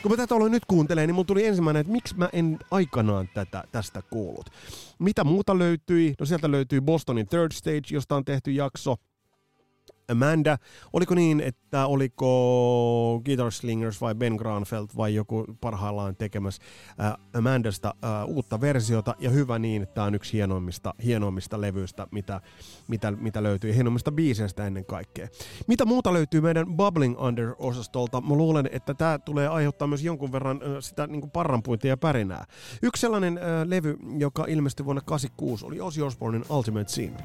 Kun 0.03 0.12
mä 0.12 0.16
tätä 0.16 0.35
aloin 0.35 0.53
nyt 0.53 0.64
kuuntelemaan, 0.64 1.09
niin 1.09 1.14
mulla 1.14 1.26
tuli 1.26 1.46
ensimmäinen, 1.46 1.81
että 1.81 1.92
miksi 1.92 2.14
mä 2.16 2.29
en 2.33 2.59
aikanaan 2.70 3.29
tätä, 3.35 3.64
tästä 3.72 4.03
kuullut. 4.03 4.50
Mitä 4.98 5.24
muuta 5.24 5.59
löytyi? 5.59 6.14
No 6.20 6.26
sieltä 6.26 6.50
löytyy 6.50 6.81
Bostonin 6.81 7.26
Third 7.26 7.53
Stage, 7.53 7.83
josta 7.90 8.16
on 8.16 8.24
tehty 8.24 8.50
jakso. 8.53 8.96
Amanda. 10.11 10.59
Oliko 10.92 11.14
niin, 11.14 11.40
että 11.40 11.87
oliko 11.87 13.20
Guitar 13.25 13.53
Slingers 13.53 14.01
vai 14.01 14.14
Ben 14.14 14.35
Granfeldt 14.35 14.96
vai 14.96 15.14
joku 15.14 15.44
parhaillaan 15.61 16.16
tekemässä 16.16 16.62
äh, 17.01 17.14
Amandasta 17.35 17.94
äh, 18.05 18.11
uutta 18.27 18.61
versiota 18.61 19.14
ja 19.18 19.31
hyvä 19.31 19.59
niin, 19.59 19.83
että 19.83 19.94
tämä 19.94 20.07
on 20.07 20.14
yksi 20.14 20.33
hienoimmista, 20.33 20.94
hienoimmista 21.05 21.61
levyistä, 21.61 22.07
mitä, 22.11 22.40
mitä, 22.88 23.11
mitä 23.11 23.42
löytyy, 23.42 23.75
hienoimmista 23.75 24.12
biiseistä 24.12 24.66
ennen 24.66 24.85
kaikkea. 24.85 25.29
Mitä 25.66 25.85
muuta 25.85 26.12
löytyy 26.12 26.40
meidän 26.40 26.77
Bubbling 26.77 27.20
Under-osastolta? 27.20 28.20
Mä 28.20 28.35
luulen, 28.35 28.68
että 28.73 28.94
tämä 28.94 29.18
tulee 29.18 29.49
aiheuttaa 29.49 29.88
myös 29.88 30.03
jonkun 30.03 30.33
verran 30.33 30.61
äh, 30.62 30.68
sitä 30.81 31.07
niin 31.07 31.31
parranpuintia 31.31 31.88
ja 31.88 31.96
pärinää. 31.96 32.44
Yksi 32.83 33.01
sellainen 33.01 33.38
äh, 33.38 33.44
levy, 33.64 33.96
joka 34.18 34.44
ilmestyi 34.49 34.87
vuonna 34.87 35.03
86, 35.05 35.66
oli 35.66 35.81
Ozzy 35.81 36.03
Osbournein 36.03 36.44
Ultimate 36.49 36.88
Scene 36.88 37.16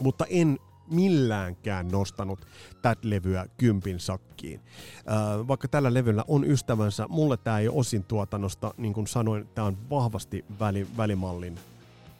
mutta 0.00 0.24
en 0.28 0.58
milläänkään 0.90 1.88
nostanut 1.88 2.46
tätä 2.82 3.00
levyä 3.02 3.46
kympin 3.56 4.00
sakkiin. 4.00 4.60
Vaikka 5.48 5.68
tällä 5.68 5.94
levyllä 5.94 6.24
on 6.28 6.44
ystävänsä, 6.44 7.06
mulle 7.08 7.36
tämä 7.36 7.58
ei 7.58 7.68
osin 7.68 8.04
tuotannosta, 8.04 8.74
niin 8.76 8.94
kuin 8.94 9.06
sanoin, 9.06 9.48
tämä 9.54 9.66
on 9.66 9.76
vahvasti 9.90 10.44
väli, 10.60 10.86
välimallin 10.96 11.58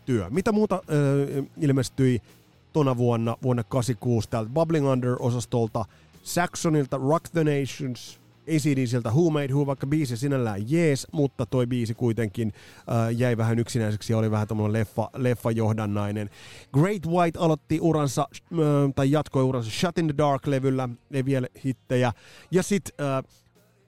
työ. 0.06 0.30
Mitä 0.30 0.52
muuta 0.52 0.74
äh, 0.74 1.44
ilmestyi 1.60 2.22
tona 2.72 2.96
vuonna, 2.96 3.36
vuonna 3.42 3.64
86 3.64 4.28
täältä 4.28 4.50
Bubbling 4.50 4.86
Under-osastolta, 4.88 5.84
Saxonilta 6.22 6.96
Rock 6.96 7.28
the 7.32 7.44
Nations, 7.44 8.20
ACDCltä 8.48 9.10
Who 9.10 9.30
Made 9.30 9.52
Who, 9.52 9.66
vaikka 9.66 9.86
biisi 9.86 10.16
sinällään 10.16 10.70
jees, 10.70 11.06
mutta 11.12 11.46
toi 11.46 11.66
biisi 11.66 11.94
kuitenkin 11.94 12.52
äh, 12.78 13.16
jäi 13.16 13.36
vähän 13.36 13.58
yksinäiseksi 13.58 14.12
ja 14.12 14.18
oli 14.18 14.30
vähän 14.30 14.48
tämmöinen 14.48 14.72
leffa, 14.72 15.10
leffa-johdannainen. 15.16 16.30
Great 16.72 17.06
White 17.06 17.38
aloitti 17.38 17.78
uransa, 17.80 18.28
äh, 18.32 18.58
tai 18.94 19.10
jatkoi 19.10 19.42
uransa 19.42 19.70
Shut 19.70 19.98
in 19.98 20.06
the 20.06 20.14
Dark-levyllä, 20.18 20.88
ei 21.10 21.24
vielä 21.24 21.46
hittejä. 21.64 22.12
Ja 22.50 22.62
sit 22.62 22.90
äh, 23.00 23.22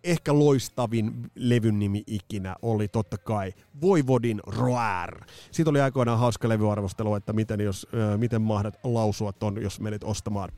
ehkä 0.05 0.39
loistavin 0.39 1.31
levyn 1.35 1.79
nimi 1.79 2.03
ikinä 2.07 2.57
oli 2.63 2.89
totta 2.89 3.19
kai 3.19 3.53
Voivodin 3.81 4.41
Roar. 4.47 5.25
Siitä 5.51 5.71
oli 5.71 5.81
aikoinaan 5.81 6.19
hauska 6.19 6.49
levyarvostelu, 6.49 7.15
että 7.15 7.33
miten, 7.33 7.61
jos, 7.61 7.87
äh, 7.95 8.19
miten 8.19 8.43
mahdat 8.43 8.79
lausua 8.85 9.33
ton, 9.33 9.63
jos 9.63 9.81
menit 9.81 10.05
ostamaan 10.05 10.49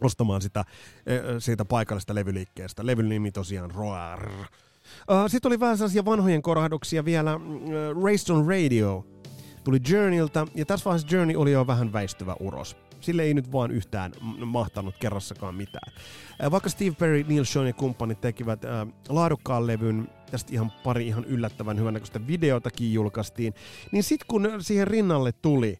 ostamaan 0.00 0.42
sitä, 0.42 0.64
siitä 1.38 1.64
paikallista 1.64 2.14
levyliikkeestä. 2.14 2.86
Levyn 2.86 3.08
nimi 3.08 3.32
tosiaan 3.32 3.70
Roar. 3.70 4.30
Sitten 5.26 5.48
oli 5.48 5.60
vähän 5.60 5.76
sellaisia 5.76 6.04
vanhojen 6.04 6.42
korahduksia 6.42 7.04
vielä. 7.04 7.40
Raiston 8.04 8.46
Radio 8.46 9.06
tuli 9.64 9.78
Journeyltä, 9.88 10.46
ja 10.54 10.66
tässä 10.66 10.84
vaiheessa 10.84 11.16
Journey 11.16 11.36
oli 11.36 11.52
jo 11.52 11.66
vähän 11.66 11.92
väistyvä 11.92 12.36
uros. 12.40 12.76
Sille 13.00 13.22
ei 13.22 13.34
nyt 13.34 13.52
vaan 13.52 13.70
yhtään 13.70 14.12
mahtanut 14.44 14.94
kerrassakaan 15.00 15.54
mitään. 15.54 15.92
Vaikka 16.50 16.68
Steve 16.68 16.90
Perry, 16.90 17.24
Neil 17.28 17.44
Sean 17.44 17.66
ja 17.66 17.72
kumppanit 17.72 18.20
tekivät 18.20 18.64
äh, 18.64 18.70
laadukkaan 19.08 19.66
levyn, 19.66 20.08
tästä 20.30 20.52
ihan 20.52 20.72
pari 20.84 21.06
ihan 21.06 21.24
yllättävän 21.24 21.78
hyvännäköistä 21.78 22.26
videotakin 22.26 22.92
julkaistiin, 22.92 23.54
niin 23.92 24.02
sitten 24.02 24.26
kun 24.28 24.48
siihen 24.60 24.88
rinnalle 24.88 25.32
tuli 25.32 25.78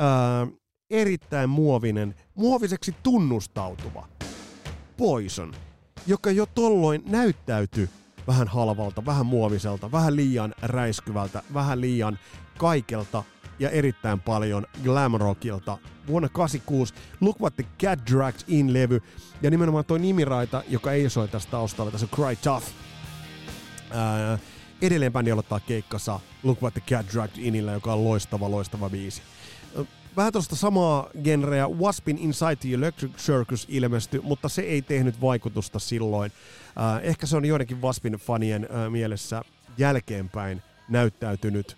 äh, 0.00 0.48
erittäin 0.90 1.50
muovinen, 1.50 2.14
muoviseksi 2.34 2.94
tunnustautuva 3.02 4.08
Poison, 4.96 5.54
joka 6.06 6.30
jo 6.30 6.46
tolloin 6.46 7.02
näyttäytyi 7.06 7.90
vähän 8.26 8.48
halvalta, 8.48 9.06
vähän 9.06 9.26
muoviselta, 9.26 9.92
vähän 9.92 10.16
liian 10.16 10.54
räiskyvältä, 10.62 11.42
vähän 11.54 11.80
liian 11.80 12.18
kaikelta 12.58 13.24
ja 13.58 13.70
erittäin 13.70 14.20
paljon 14.20 14.66
glam 14.84 15.12
rockilta. 15.12 15.78
Vuonna 16.06 16.28
86 16.28 16.94
Look 17.20 17.40
What 17.40 17.56
the 17.56 17.64
Cat 17.82 17.98
Dragged 18.12 18.40
In-levy 18.48 19.02
ja 19.42 19.50
nimenomaan 19.50 19.84
toi 19.84 19.98
nimiraita, 19.98 20.62
joka 20.68 20.92
ei 20.92 21.10
soi 21.10 21.28
tästä 21.28 21.50
taustalla, 21.50 21.90
tässä 21.90 22.06
on 22.12 22.24
Cry 22.24 22.36
Tough. 22.36 22.66
Ää, 23.90 24.38
edelleen 24.82 25.12
bändi 25.12 25.30
aloittaa 25.30 25.60
keikkansa 25.60 26.20
Look 26.42 26.62
What 26.62 26.74
the 26.74 26.82
Cat 26.90 27.06
Dragged 27.12 27.38
Inillä, 27.38 27.72
joka 27.72 27.92
on 27.92 28.04
loistava, 28.04 28.50
loistava 28.50 28.90
biisi 28.90 29.22
vähän 30.16 30.32
tuosta 30.32 30.56
samaa 30.56 31.10
genreä. 31.24 31.68
Waspin 31.68 32.18
Inside 32.18 32.56
the 32.56 32.74
Electric 32.74 33.16
Circus 33.16 33.66
ilmestyi, 33.68 34.20
mutta 34.20 34.48
se 34.48 34.62
ei 34.62 34.82
tehnyt 34.82 35.20
vaikutusta 35.20 35.78
silloin. 35.78 36.32
Äh, 36.78 37.00
ehkä 37.02 37.26
se 37.26 37.36
on 37.36 37.44
joidenkin 37.44 37.82
Waspin 37.82 38.12
fanien 38.12 38.64
äh, 38.64 38.90
mielessä 38.90 39.42
jälkeenpäin 39.78 40.62
näyttäytynyt 40.88 41.76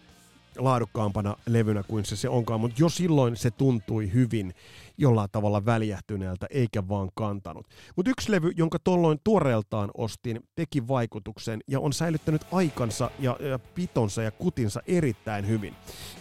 laadukkaampana 0.59 1.37
levynä 1.47 1.83
kuin 1.83 2.05
se 2.05 2.17
se 2.17 2.29
onkaan, 2.29 2.61
mutta 2.61 2.77
jo 2.83 2.89
silloin 2.89 3.37
se 3.37 3.51
tuntui 3.51 4.13
hyvin 4.13 4.55
jollain 4.99 5.31
tavalla 5.33 5.65
väljähtyneeltä 5.65 6.47
eikä 6.51 6.89
vaan 6.89 7.11
kantanut. 7.15 7.67
Mutta 7.97 8.11
yksi 8.11 8.33
levy, 8.33 8.53
jonka 8.57 8.79
tolloin 8.79 9.21
tuoreeltaan 9.25 9.91
ostin, 9.95 10.41
teki 10.55 10.89
vaikutuksen 10.89 11.61
ja 11.67 11.81
on 11.81 11.93
säilyttänyt 11.93 12.43
aikansa 12.53 13.11
ja, 13.19 13.37
ja 13.41 13.59
pitonsa 13.59 14.23
ja 14.23 14.31
kutinsa 14.31 14.83
erittäin 14.87 15.49
hyvin. 15.49 15.75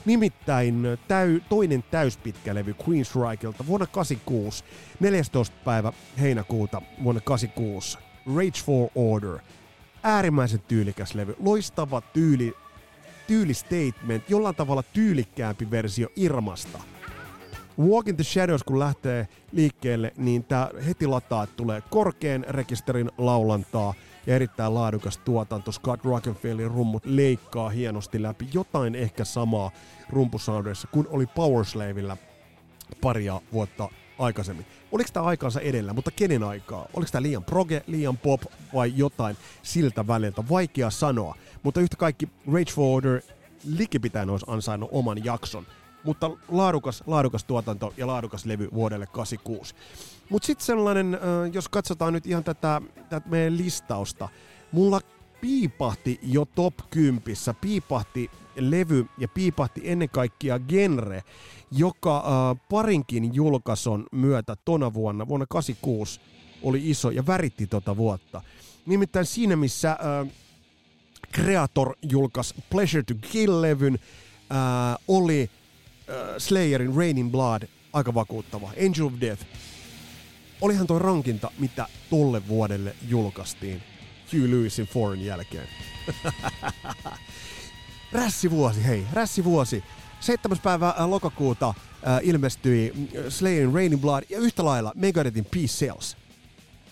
Nimittäin 0.05 0.83
täy, 1.07 1.41
toinen 1.49 1.83
täyspitkä 1.91 2.55
levy 2.55 2.75
Queensrykelta 2.87 3.67
vuonna 3.67 3.87
86, 3.87 4.63
14. 4.99 5.55
päivä 5.65 5.93
heinäkuuta 6.19 6.81
vuonna 7.03 7.21
86, 7.21 7.97
Rage 8.35 8.59
for 8.65 8.89
Order. 8.95 9.39
Äärimmäisen 10.03 10.59
tyylikäs 10.67 11.15
levy, 11.15 11.35
loistava 11.39 12.01
tyyli, 12.01 12.53
tyylistatement, 13.27 14.29
jollain 14.29 14.55
tavalla 14.55 14.83
tyylikkäämpi 14.83 15.71
versio 15.71 16.07
Irmasta– 16.15 16.79
Walk 17.79 18.07
in 18.07 18.15
the 18.15 18.23
Shadows, 18.23 18.63
kun 18.63 18.79
lähtee 18.79 19.27
liikkeelle, 19.51 20.13
niin 20.17 20.43
tämä 20.43 20.69
heti 20.85 21.07
lataa, 21.07 21.43
että 21.43 21.55
tulee 21.55 21.81
korkean 21.89 22.45
rekisterin 22.49 23.11
laulantaa 23.17 23.93
ja 24.27 24.35
erittäin 24.35 24.73
laadukas 24.73 25.17
tuotanto. 25.17 25.71
Scott 25.71 26.05
Rockenfellerin 26.05 26.71
rummut 26.71 27.05
leikkaa 27.05 27.69
hienosti 27.69 28.21
läpi 28.21 28.47
jotain 28.53 28.95
ehkä 28.95 29.25
samaa 29.25 29.71
rumpusoundeissa 30.09 30.87
kuin 30.87 31.07
oli 31.09 31.25
Powerslavilla 31.25 32.17
paria 33.01 33.41
vuotta 33.53 33.89
aikaisemmin. 34.19 34.65
Oliko 34.91 35.09
tämä 35.13 35.25
aikansa 35.25 35.59
edellä, 35.59 35.93
mutta 35.93 36.11
kenen 36.11 36.43
aikaa? 36.43 36.85
Oliko 36.93 37.11
tämä 37.11 37.21
liian 37.21 37.43
proge, 37.43 37.83
liian 37.87 38.17
pop 38.17 38.41
vai 38.73 38.93
jotain 38.95 39.37
siltä 39.63 40.07
väliltä? 40.07 40.43
Vaikea 40.49 40.89
sanoa, 40.89 41.35
mutta 41.63 41.81
yhtä 41.81 41.97
kaikki 41.97 42.29
Rage 42.53 42.71
for 42.71 42.97
Order 42.97 43.21
likipitäen 43.65 44.29
olisi 44.29 44.45
ansainnut 44.49 44.89
oman 44.91 45.25
jakson 45.25 45.65
mutta 46.07 46.31
laadukas, 46.49 47.03
laadukas 47.07 47.43
tuotanto 47.43 47.93
ja 47.97 48.07
laadukas 48.07 48.45
levy 48.45 48.69
vuodelle 48.73 49.07
86. 49.07 49.75
Mutta 50.29 50.45
sitten 50.45 50.65
sellainen, 50.65 51.17
jos 51.53 51.69
katsotaan 51.69 52.13
nyt 52.13 52.25
ihan 52.25 52.43
tätä, 52.43 52.81
tätä 53.09 53.29
meidän 53.29 53.57
listausta, 53.57 54.29
mulla 54.71 55.01
piipahti 55.41 56.19
jo 56.23 56.45
top 56.45 56.73
10, 56.89 57.21
piipahti 57.61 58.31
levy 58.55 59.05
ja 59.17 59.27
piipahti 59.27 59.81
ennen 59.83 60.09
kaikkea 60.09 60.59
genre, 60.59 61.23
joka 61.71 62.23
parinkin 62.69 63.35
julkaisun 63.35 64.05
myötä 64.11 64.55
tona 64.65 64.93
vuonna, 64.93 65.27
vuonna 65.27 65.45
86, 65.49 66.21
oli 66.63 66.89
iso 66.89 67.09
ja 67.09 67.27
väritti 67.27 67.67
tota 67.67 67.97
vuotta. 67.97 68.41
Nimittäin 68.85 69.25
siinä, 69.25 69.55
missä 69.55 69.97
Creator 71.33 71.95
julkaisi 72.01 72.55
Pleasure 72.69 73.03
to 73.03 73.13
Kill-levyn, 73.13 73.99
oli 75.07 75.49
äh, 76.09 76.37
Slayerin 76.37 76.95
Raining 76.95 77.31
Blood 77.31 77.63
aika 77.93 78.13
vakuuttava. 78.13 78.67
Angel 78.67 79.05
of 79.05 79.13
Death. 79.21 79.45
Olihan 80.61 80.87
tuo 80.87 80.99
rankinta, 80.99 81.51
mitä 81.59 81.87
tolle 82.09 82.47
vuodelle 82.47 82.95
julkaistiin 83.07 83.83
Hugh 84.33 84.49
Lewisin 84.49 84.85
Foreign 84.87 85.25
jälkeen. 85.25 85.67
rässivuosi, 88.11 88.85
hei, 88.85 89.05
rässivuosi. 89.13 89.83
7. 90.19 90.57
päivä 90.63 90.95
äh, 90.99 91.09
lokakuuta 91.09 91.67
äh, 91.67 92.19
ilmestyi 92.21 92.93
äh, 92.95 93.23
Slayerin 93.29 93.73
Raining 93.73 94.01
Blood 94.01 94.23
ja 94.29 94.39
yhtä 94.39 94.65
lailla 94.65 94.91
Megadethin 94.95 95.45
Peace 95.45 95.67
Sales. 95.67 96.17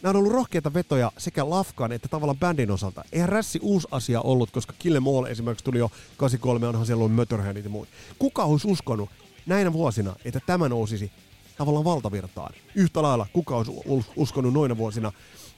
Nämä 0.01 0.10
on 0.10 0.15
ollut 0.15 0.31
rohkeita 0.31 0.73
vetoja 0.73 1.12
sekä 1.17 1.49
Lafkan 1.49 1.91
että 1.91 2.08
tavallaan 2.08 2.39
bändin 2.39 2.71
osalta. 2.71 3.03
Eihän 3.12 3.29
rässi 3.29 3.60
uusi 3.62 3.88
asia 3.91 4.21
ollut, 4.21 4.51
koska 4.51 4.73
Kill 4.79 4.95
Em 4.95 5.08
All 5.08 5.25
esimerkiksi 5.25 5.65
tuli 5.65 5.79
jo 5.79 5.91
83, 6.17 6.67
onhan 6.67 6.86
siellä 6.86 7.01
ollut 7.01 7.15
Motorheadit 7.15 7.63
ja 7.63 7.69
muut. 7.69 7.88
Kuka 8.19 8.43
olisi 8.43 8.67
uskonut 8.67 9.10
näinä 9.45 9.73
vuosina, 9.73 10.15
että 10.25 10.39
tämä 10.45 10.69
nousisi 10.69 11.12
tavallaan 11.58 11.86
valtavirtaan. 11.86 12.53
Yhtä 12.75 13.01
lailla 13.01 13.27
kuka 13.34 13.55
olisi 13.55 13.71
uskonut 14.15 14.53
noina 14.53 14.77
vuosina, 14.77 15.12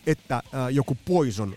että 0.07 0.43
ää, 0.51 0.69
joku 0.69 0.97
Poison, 1.05 1.55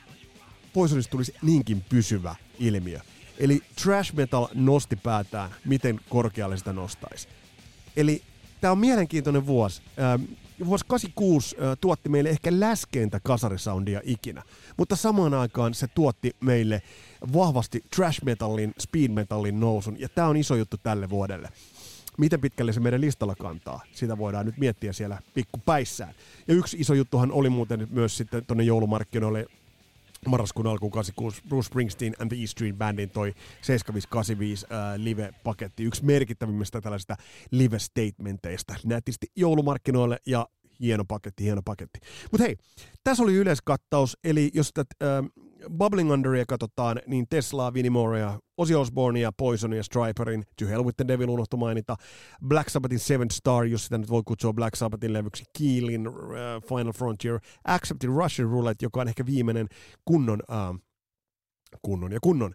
Poisonista 0.73 1.11
tulisi 1.11 1.35
niinkin 1.43 1.85
pysyvä 1.89 2.35
ilmiö. 2.59 3.01
Eli 3.39 3.61
trash 3.83 4.15
metal 4.15 4.49
nosti 4.55 4.97
päätään, 4.97 5.51
miten 5.65 6.01
korkealle 6.09 6.57
sitä 6.57 6.73
nostaisi. 6.73 7.29
Eli 7.97 8.23
tämä 8.61 8.73
on 8.73 8.79
mielenkiintoinen 8.79 9.47
vuosi. 9.47 9.83
Vuosi 10.67 10.85
86 10.89 11.57
äh, 11.57 11.79
tuotti 11.81 12.09
meille 12.09 12.31
ehkä 12.31 12.51
läskeintä 12.53 13.21
kasarisoundia 13.21 14.01
ikinä, 14.05 14.43
mutta 14.77 14.97
samaan 14.97 15.35
aikaan 15.35 15.75
se 15.75 15.87
tuotti 15.89 16.37
meille 16.41 16.83
vahvasti 17.33 17.85
trash 17.97 18.25
metallin, 18.25 18.75
speed 18.79 19.11
metallin 19.11 19.61
nousun, 19.61 20.01
ja 20.01 20.09
tämä 20.09 20.29
on 20.29 20.37
iso 20.37 20.55
juttu 20.55 20.77
tälle 20.77 21.11
vuodelle. 21.11 21.49
Miten 22.19 22.41
pitkälle 22.41 22.73
se 22.73 22.81
meidän 22.81 23.01
listalla 23.01 23.35
kantaa, 23.35 23.81
sitä 23.93 24.19
voidaan 24.19 24.47
nyt 24.47 24.59
miettiä 24.59 24.93
siellä 24.93 25.19
pikkupäissään. 25.35 26.15
Ja 26.49 26.55
yksi 26.55 26.77
iso 26.81 26.95
juttuhan 26.95 27.33
oli 27.33 27.49
muuten 27.49 27.89
myös 27.91 28.17
sitten 28.17 28.47
tuonne 28.47 28.65
joulumarkkinoille 28.65 29.47
marraskuun 30.27 30.67
alkuun 30.67 30.93
86 30.93 31.43
Bruce 31.49 31.67
Springsteen 31.67 32.15
and 32.19 32.29
the 32.29 32.43
E 32.43 32.47
Street 32.47 32.77
Bandin 32.79 33.11
toi 33.11 33.35
7585 33.63 34.67
äh, 34.73 34.79
live-paketti, 34.97 35.85
yksi 35.85 36.05
merkittävimmistä 36.05 36.81
tällaisista 36.81 37.17
live-statementeista. 37.51 38.75
Nätisti 38.85 39.27
joulumarkkinoille 39.37 40.19
ja 40.27 40.49
hieno 40.81 41.05
paketti, 41.05 41.45
hieno 41.45 41.63
paketti. 41.65 42.01
Mutta 42.33 42.45
hei, 42.45 42.57
tässä 43.05 43.23
oli 43.23 43.35
yleiskattaus, 43.35 44.19
eli 44.25 44.51
jos 44.55 44.71
tätä 44.75 44.95
äh, 45.03 45.50
Bubbling 45.69 46.13
Underia 46.13 46.45
katsotaan, 46.49 47.01
niin 47.07 47.27
Teslaa, 47.29 47.75
Vinimorea, 47.75 48.39
Ozzy 48.57 48.75
Osbournea, 48.75 49.33
Poisonia, 49.33 49.83
Striperin, 49.83 50.45
To 50.59 50.67
Hell 50.67 50.85
with 50.85 50.97
the 50.97 51.09
Devil 51.09 51.29
unohtu 51.29 51.57
mainita, 51.57 51.97
Black 52.47 52.69
Sabbathin 52.69 52.99
Seven 52.99 53.31
Star, 53.31 53.65
jos 53.65 53.85
sitä 53.85 53.99
nyt 53.99 54.11
voi 54.11 54.23
kutsua 54.25 54.53
Black 54.53 54.77
Sabbathin 54.77 55.13
levyksi, 55.13 55.45
Keelin, 55.59 56.09
uh, 56.09 56.15
Final 56.69 56.93
Frontier, 56.93 57.41
Accepted 57.65 58.09
Russian 58.09 58.51
Roulette, 58.51 58.85
joka 58.87 59.01
on 59.01 59.09
ehkä 59.09 59.27
viimeinen 59.27 59.69
kunnon, 60.05 60.43
uh, 60.51 60.81
kunnon 61.83 62.13
ja 62.13 62.19
kunnon 62.23 62.55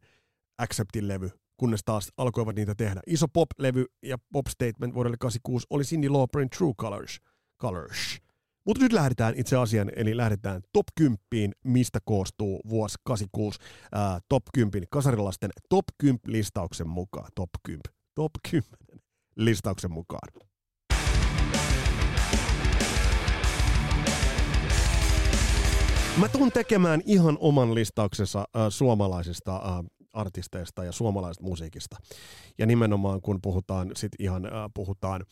Acceptin 0.57 1.07
levy, 1.07 1.29
kunnes 1.57 1.81
taas 1.85 2.11
alkoivat 2.17 2.55
niitä 2.55 2.75
tehdä. 2.75 3.01
Iso 3.07 3.27
pop-levy 3.27 3.85
ja 4.03 4.17
pop 4.31 4.47
statement 4.47 4.93
vuodelle 4.93 5.17
86 5.17 5.67
oli 5.69 5.83
Cindy 5.83 6.09
Lauperin 6.09 6.49
True 6.49 6.73
Colors. 6.81 7.19
Colors. 7.61 8.24
Mutta 8.65 8.83
nyt 8.83 8.93
lähdetään 8.93 9.33
itse 9.37 9.57
asiaan, 9.57 9.91
eli 9.95 10.17
lähdetään 10.17 10.61
top 10.73 10.85
10, 10.95 11.19
mistä 11.63 11.99
koostuu 12.05 12.61
vuosi 12.69 12.97
86 13.03 13.59
ää, 13.91 14.19
top 14.29 14.43
10 14.53 14.87
kasarilasten 14.89 15.49
top 15.69 15.85
10 15.97 16.19
listauksen 16.27 16.89
mukaan. 16.89 17.31
Top 17.35 17.49
10, 17.63 17.81
top 18.15 18.31
10 18.51 18.69
listauksen 19.35 19.91
mukaan. 19.91 20.29
Mä 26.17 26.27
tuun 26.27 26.51
tekemään 26.51 27.01
ihan 27.05 27.37
oman 27.39 27.75
listauksensa 27.75 28.39
äh, 28.39 28.61
suomalaisista 28.69 29.55
äh, 29.55 29.85
artisteista 30.13 30.83
ja 30.83 30.91
suomalaisesta 30.91 31.43
musiikista. 31.43 31.97
Ja 32.57 32.65
nimenomaan 32.65 33.21
kun 33.21 33.39
puhutaan 33.41 33.91
sit 33.95 34.11
ihan 34.19 34.45
äh, 34.45 34.51
puhutaan 34.73 35.25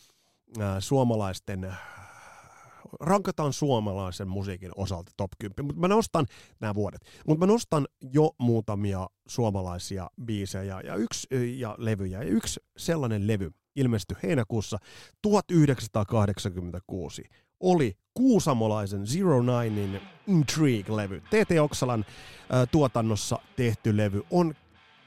äh, 0.61 0.75
suomalaisten 0.79 1.75
rankataan 2.99 3.53
suomalaisen 3.53 4.27
musiikin 4.27 4.71
osalta 4.75 5.11
top 5.17 5.31
10, 5.39 5.65
mutta 5.65 5.81
mä 5.81 5.87
nostan 5.87 6.25
nämä 6.59 6.75
vuodet, 6.75 7.01
mutta 7.27 7.45
mä 7.45 7.51
nostan 7.51 7.87
jo 8.13 8.31
muutamia 8.37 9.07
suomalaisia 9.27 10.09
biisejä 10.25 10.81
ja, 10.81 10.95
yksi, 10.95 11.27
ja 11.59 11.75
levyjä. 11.77 12.23
Ja 12.23 12.29
yksi 12.29 12.59
sellainen 12.77 13.27
levy 13.27 13.51
ilmestyi 13.75 14.17
heinäkuussa 14.23 14.77
1986 15.21 17.23
oli 17.59 17.97
kuusamolaisen 18.13 19.05
Zero 19.05 19.41
Ninein 19.41 20.01
Intrigue-levy. 20.27 21.21
TT 21.21 21.59
Oksalan 21.61 22.05
ä, 22.53 22.65
tuotannossa 22.65 23.39
tehty 23.55 23.97
levy 23.97 24.23
on 24.31 24.53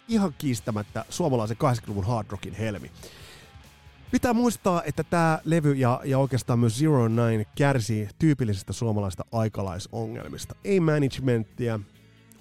ihan 0.09 0.35
kiistämättä 0.39 1.05
suomalaisen 1.11 1.57
80-luvun 1.57 2.07
hard 2.07 2.31
rockin 2.31 2.55
helmi. 2.55 2.91
Pitää 4.11 4.33
muistaa, 4.33 4.83
että 4.83 5.05
tämä 5.05 5.39
levy 5.45 5.73
ja, 5.73 6.01
ja 6.05 6.19
oikeastaan 6.19 6.59
myös 6.59 6.79
Zero 6.79 7.09
Nine 7.09 7.47
kärsii 7.55 8.09
tyypillisestä 8.19 8.73
suomalaista 8.73 9.25
aikalaisongelmista. 9.33 10.55
Ei 10.65 10.81
managementtia, 10.81 11.81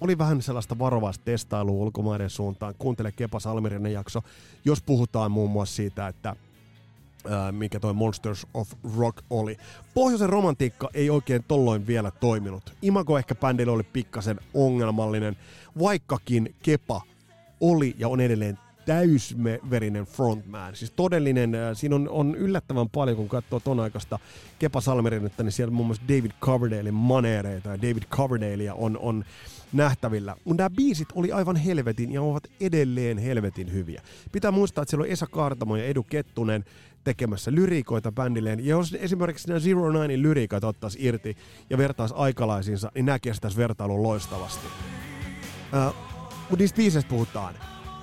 oli 0.00 0.18
vähän 0.18 0.42
sellaista 0.42 0.78
varovaista 0.78 1.24
testailua 1.24 1.74
ulkomaiden 1.74 2.30
suuntaan. 2.30 2.74
Kuuntele 2.78 3.12
Kepa 3.12 3.40
Salmirinen 3.40 3.92
jakso, 3.92 4.22
jos 4.64 4.82
puhutaan 4.82 5.30
muun 5.30 5.50
muassa 5.50 5.76
siitä, 5.76 6.08
että 6.08 6.36
ää, 7.30 7.52
mikä 7.52 7.80
toi 7.80 7.94
Monsters 7.94 8.46
of 8.54 8.72
Rock 8.98 9.24
oli. 9.30 9.56
Pohjoisen 9.94 10.28
romantiikka 10.28 10.90
ei 10.94 11.10
oikein 11.10 11.44
tolloin 11.48 11.86
vielä 11.86 12.10
toiminut. 12.10 12.74
Imago 12.82 13.18
ehkä 13.18 13.34
bändillä 13.34 13.72
oli 13.72 13.82
pikkasen 13.82 14.40
ongelmallinen, 14.54 15.36
vaikkakin 15.78 16.54
Kepa 16.62 17.02
oli 17.60 17.94
ja 17.98 18.08
on 18.08 18.20
edelleen 18.20 18.58
täysverinen 18.86 20.04
frontman. 20.04 20.76
Siis 20.76 20.90
todellinen, 20.90 21.52
siinä 21.74 21.96
on, 21.96 22.08
on 22.08 22.34
yllättävän 22.34 22.88
paljon, 22.88 23.16
kun 23.16 23.28
katsoo 23.28 23.60
ton 23.60 23.80
aikaista 23.80 24.18
Kepa 24.58 24.80
Salmerinetta, 24.80 25.42
niin 25.42 25.52
siellä 25.52 25.74
muun 25.74 25.86
muassa 25.86 26.02
David 26.08 26.30
Coverdalein 26.40 26.94
maneereita 26.94 27.68
ja 27.68 27.82
David 27.82 28.02
Coverdalea 28.10 28.74
on, 28.74 28.98
on 28.98 29.24
nähtävillä. 29.72 30.36
Mutta 30.44 30.62
nämä 30.62 30.76
biisit 30.76 31.08
oli 31.14 31.32
aivan 31.32 31.56
helvetin 31.56 32.12
ja 32.12 32.22
ovat 32.22 32.44
edelleen 32.60 33.18
helvetin 33.18 33.72
hyviä. 33.72 34.02
Pitää 34.32 34.50
muistaa, 34.50 34.82
että 34.82 34.90
siellä 34.90 35.04
on 35.04 35.10
Esa 35.10 35.26
Kaartamo 35.26 35.76
ja 35.76 35.84
Edu 35.84 36.02
Kettunen 36.02 36.64
tekemässä 37.04 37.52
lyriikoita 37.52 38.12
bändilleen. 38.12 38.60
Ja 38.60 38.70
jos 38.70 38.96
esimerkiksi 39.00 39.48
nämä 39.48 39.60
Zero 39.60 39.92
Ninein 39.92 40.22
lyriikat 40.22 40.64
ottaisi 40.64 40.98
irti 41.00 41.36
ja 41.70 41.78
vertaisi 41.78 42.14
aikalaisiinsa, 42.18 42.92
niin 42.94 43.06
nämä 43.06 43.18
kestäisi 43.18 43.56
vertailun 43.56 44.02
loistavasti. 44.02 44.66
Uh, 44.66 45.94
mutta 46.50 46.64
niistä 46.78 47.02
puhutaan. 47.08 47.54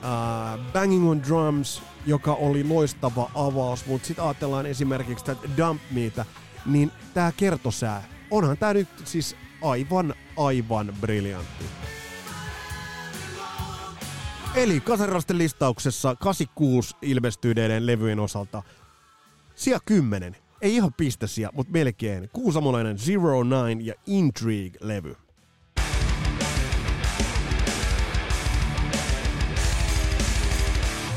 Uh, 0.04 0.74
Banging 0.74 1.10
on 1.10 1.24
Drums, 1.24 1.82
joka 2.06 2.34
oli 2.34 2.64
loistava 2.64 3.32
avaus, 3.36 3.86
mutta 3.86 4.08
sitten 4.08 4.26
ajatellaan 4.26 4.66
esimerkiksi 4.66 5.26
tätä 5.26 5.50
Dump 5.58 5.82
Meitä, 5.92 6.26
niin 6.66 6.92
tämä 7.14 7.32
kertosää, 7.38 8.04
onhan 8.32 8.58
tämä 8.58 8.74
nyt 8.74 8.88
siis 9.04 9.36
aivan, 9.62 10.14
aivan 10.38 10.94
briljantti. 11.02 11.66
Eli 14.56 14.80
kasarilaisten 14.80 15.38
listauksessa 15.38 16.16
86 16.16 16.96
ilmestyneiden 17.02 17.86
levyjen 17.86 18.20
osalta 18.20 18.64
sija 19.56 19.80
10. 19.86 20.36
Ei 20.62 20.76
ihan 20.76 20.94
pistesiä, 20.94 21.50
mutta 21.54 21.74
melkein. 21.74 22.30
Kuusamolainen 22.34 22.98
Zero 22.98 23.44
Nine 23.44 23.84
ja 23.84 23.94
Intrigue-levy. 24.08 25.23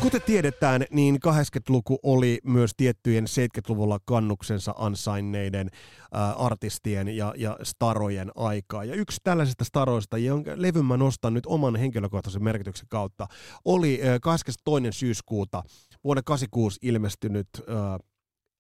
Kuten 0.07 0.23
tiedetään, 0.23 0.85
niin 0.91 1.19
80-luku 1.27 1.99
oli 2.03 2.39
myös 2.45 2.71
tiettyjen 2.77 3.25
70-luvulla 3.25 3.99
kannuksensa 4.05 4.75
ansainneiden 4.79 5.71
äh, 5.73 6.45
artistien 6.45 7.09
ja, 7.09 7.35
ja 7.37 7.57
starojen 7.63 8.31
aikaa. 8.37 8.85
Ja 8.85 8.95
yksi 8.95 9.21
tällaisista 9.25 9.65
staroista, 9.65 10.19
jonka 10.19 10.51
levyn 10.55 10.85
mä 10.85 10.97
nostan 10.97 11.35
nyt 11.35 11.47
oman 11.47 11.77
henkilökohtaisen 11.77 12.45
merkityksen 12.45 12.89
kautta, 12.89 13.27
oli 13.65 14.01
äh, 14.03 14.21
22. 14.23 14.99
syyskuuta 14.99 15.63
vuonna 16.05 16.23
86 16.23 16.79
ilmestynyt 16.83 17.49
äh, 17.55 17.99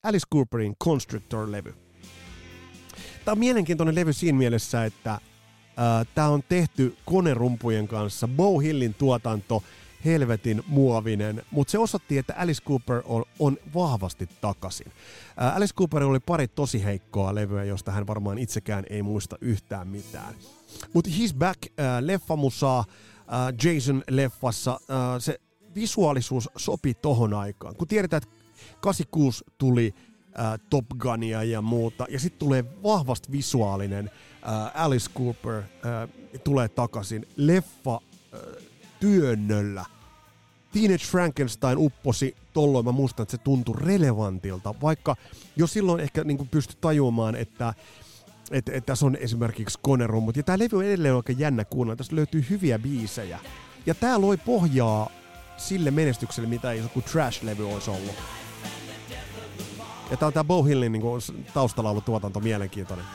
Alice 0.04 0.26
Cooperin 0.32 0.74
Constrictor-levy. 0.84 1.74
Tämä 3.24 3.32
on 3.32 3.38
mielenkiintoinen 3.38 3.94
levy 3.94 4.12
siinä 4.12 4.38
mielessä, 4.38 4.84
että 4.84 5.12
äh, 5.12 5.20
tämä 6.14 6.28
on 6.28 6.42
tehty 6.48 6.96
konerumpujen 7.04 7.88
kanssa. 7.88 8.28
Bo 8.28 8.58
Hillin 8.58 8.94
tuotanto– 8.94 9.62
helvetin 10.06 10.62
muovinen, 10.66 11.42
mutta 11.50 11.70
se 11.70 11.78
osoitti, 11.78 12.18
että 12.18 12.34
Alice 12.36 12.62
Cooper 12.62 13.02
on, 13.04 13.24
on 13.38 13.58
vahvasti 13.74 14.28
takaisin. 14.40 14.92
Ää, 15.36 15.54
Alice 15.54 15.74
Cooper 15.74 16.02
oli 16.02 16.20
pari 16.20 16.48
tosi 16.48 16.84
heikkoa 16.84 17.34
levyä, 17.34 17.64
josta 17.64 17.92
hän 17.92 18.06
varmaan 18.06 18.38
itsekään 18.38 18.84
ei 18.90 19.02
muista 19.02 19.38
yhtään 19.40 19.88
mitään. 19.88 20.34
Mutta 20.92 21.10
He's 21.10 21.34
Back, 21.38 21.60
ää, 21.78 22.06
leffamusaa, 22.06 22.84
ää, 23.28 23.50
Jason-leffassa, 23.50 24.80
ää, 24.88 25.20
se 25.20 25.40
visuaalisuus 25.74 26.50
sopi 26.56 26.94
tohon 26.94 27.34
aikaan. 27.34 27.76
Kun 27.76 27.88
tiedetään, 27.88 28.22
että 28.22 28.36
86 28.80 29.44
tuli 29.58 29.94
ää, 30.34 30.58
Top 30.58 30.86
Gunia 30.98 31.42
ja 31.42 31.62
muuta, 31.62 32.06
ja 32.08 32.20
sitten 32.20 32.38
tulee 32.38 32.64
vahvasti 32.82 33.32
visuaalinen 33.32 34.10
ää, 34.42 34.70
Alice 34.74 35.10
Cooper 35.10 35.62
ää, 35.84 36.08
tulee 36.44 36.68
takaisin. 36.68 37.28
Leffa 37.36 38.00
ää, 38.32 38.40
työnnöllä. 39.00 39.95
Teenage 40.80 41.04
Frankenstein 41.04 41.78
upposi 41.78 42.36
tolloin, 42.52 42.84
mä 42.84 42.92
muistan, 42.92 43.22
että 43.24 43.36
se 43.36 43.42
tuntui 43.42 43.76
relevantilta, 43.78 44.74
vaikka 44.82 45.16
jo 45.56 45.66
silloin 45.66 46.00
ehkä 46.00 46.24
niin 46.24 46.48
pystyi 46.48 46.78
tajuamaan, 46.80 47.34
että 47.34 47.74
että, 48.50 48.72
että 48.72 48.86
tässä 48.86 49.06
on 49.06 49.16
esimerkiksi 49.16 49.78
konerummut. 49.82 50.36
Ja 50.36 50.42
tämä 50.42 50.58
levy 50.58 50.76
on 50.76 50.84
edelleen 50.84 51.14
oikein 51.14 51.38
jännä 51.38 51.64
kuunnella. 51.64 51.96
Tässä 51.96 52.16
löytyy 52.16 52.46
hyviä 52.50 52.78
biisejä. 52.78 53.38
Ja 53.86 53.94
tämä 53.94 54.20
loi 54.20 54.36
pohjaa 54.36 55.10
sille 55.56 55.90
menestykselle, 55.90 56.48
mitä 56.48 56.72
joku 56.72 57.00
trash-levy 57.00 57.72
olisi 57.74 57.90
ollut. 57.90 58.14
Ja 60.10 60.16
tää 60.16 60.26
on 60.26 60.32
tää 60.32 60.44
Bow 60.44 60.68
Hillin 60.68 60.92
niin 60.92 61.02
taustalaulutuotanto 61.54 62.40
mielenkiintoinen. 62.40 63.06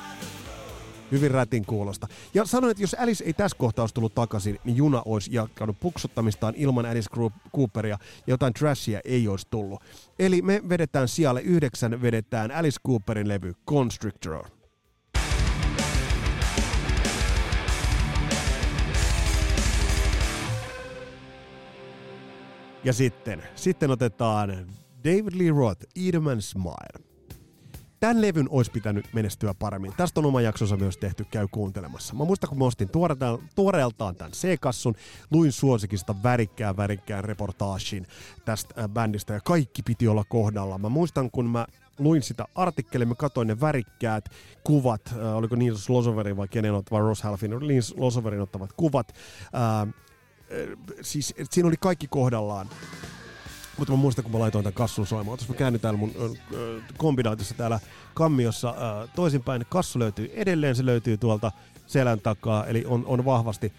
Hyvin 1.12 1.32
rätin 1.32 1.66
kuulosta. 1.66 2.08
Ja 2.34 2.46
sanoin, 2.46 2.72
että 2.72 2.84
jos 2.84 2.94
Alice 2.94 3.24
ei 3.24 3.34
tässä 3.34 3.58
kohtaa 3.58 3.84
olisi 3.84 3.96
tullut 3.96 4.16
takaisin, 4.16 4.60
niin 4.64 4.78
juna 4.78 5.02
olisi 5.06 5.34
jatkanut 5.34 5.80
puksuttamistaan 5.80 6.54
ilman 6.58 6.86
Alice 6.86 7.10
Cooperia 7.56 7.98
ja 8.18 8.24
jotain 8.28 8.54
trashia 8.54 9.00
ei 9.06 9.28
olisi 9.28 9.48
tullut. 9.50 9.84
Eli 10.20 10.42
me 10.42 10.62
vedetään 10.70 11.08
sijalle 11.08 11.42
yhdeksän, 11.42 12.02
vedetään 12.02 12.52
Alice 12.52 12.80
Cooperin 12.88 13.28
levy 13.28 13.54
Constrictor. 13.70 14.46
Ja 22.84 22.94
sitten, 22.94 23.44
sitten 23.56 23.92
otetaan 23.92 24.50
David 25.04 25.34
Lee 25.34 25.52
Roth, 25.52 25.86
Eat 25.96 26.40
Smile. 26.40 27.11
Tämän 28.02 28.22
levyn 28.22 28.48
olisi 28.50 28.72
pitänyt 28.72 29.06
menestyä 29.14 29.54
paremmin. 29.54 29.94
Tästä 29.98 30.20
on 30.20 30.26
oma 30.26 30.42
jaksonsa 30.42 30.78
myös 30.78 30.98
tehty, 30.98 31.26
käy 31.32 31.48
kuuntelemassa. 31.52 32.14
Mä 32.14 32.26
muistan, 32.26 32.50
kun 32.50 32.58
mä 32.58 32.66
ostin 32.66 32.90
tuoreeltaan, 32.90 33.40
tuoreeltaan 33.56 34.16
tämän 34.16 34.32
C-kassun, 34.32 34.96
luin 35.32 35.52
suosikista 35.52 36.16
värikkään 36.24 36.78
värikkään 36.78 37.24
reportaassin 37.24 38.08
tästä 38.46 38.82
äh, 38.82 38.90
bändistä 38.90 39.34
ja 39.34 39.40
kaikki 39.46 39.84
piti 39.84 40.08
olla 40.08 40.24
kohdalla. 40.24 40.78
Mä 40.78 40.90
muistan, 40.90 41.32
kun 41.32 41.46
mä 41.46 41.68
luin 42.00 42.24
sitä 42.24 42.46
artikkelia, 42.56 43.08
mä 43.08 43.16
katsoin 43.16 43.48
ne 43.48 43.60
värikkäät 43.62 44.26
kuvat, 44.64 45.02
äh, 45.08 45.36
oliko 45.36 45.56
Nils 45.56 45.90
Losoverin 45.90 46.38
vai 46.38 46.48
kenen 46.48 46.74
ottava 46.74 47.00
Ross 47.00 47.24
Halfin, 47.24 47.52
Nils 47.52 47.94
Losoverin 47.98 48.42
ottavat 48.42 48.74
kuvat. 48.74 49.12
Äh, 49.56 49.82
äh, 49.82 49.88
siis 51.02 51.34
siinä 51.50 51.68
oli 51.68 51.78
kaikki 51.80 52.08
kohdallaan. 52.08 52.70
Mutta 53.78 53.94
mä 53.94 53.98
muistan, 53.98 54.24
kun 54.24 54.32
mä 54.32 54.40
laitoin 54.40 54.64
tämän 54.64 54.74
kassun 54.74 55.08
soimaan. 55.08 55.38
Tuossa 55.38 55.54
mä 55.54 55.58
käännyn 55.58 55.80
täällä 55.82 55.98
mun 55.98 56.12
äh, 56.16 56.84
kombinaatiossa 56.98 57.56
täällä 57.56 57.80
kammiossa 58.14 58.70
äh, 58.70 59.10
toisinpäin. 59.16 59.66
Kassu 59.70 60.00
löytyy 60.00 60.32
edelleen, 60.34 60.76
se 60.76 60.86
löytyy 60.86 61.18
tuolta 61.18 61.52
selän 61.88 62.22
takaa, 62.22 62.66
eli 62.66 62.84
on, 62.88 63.06
on 63.06 63.26
vahvasti 63.26 63.74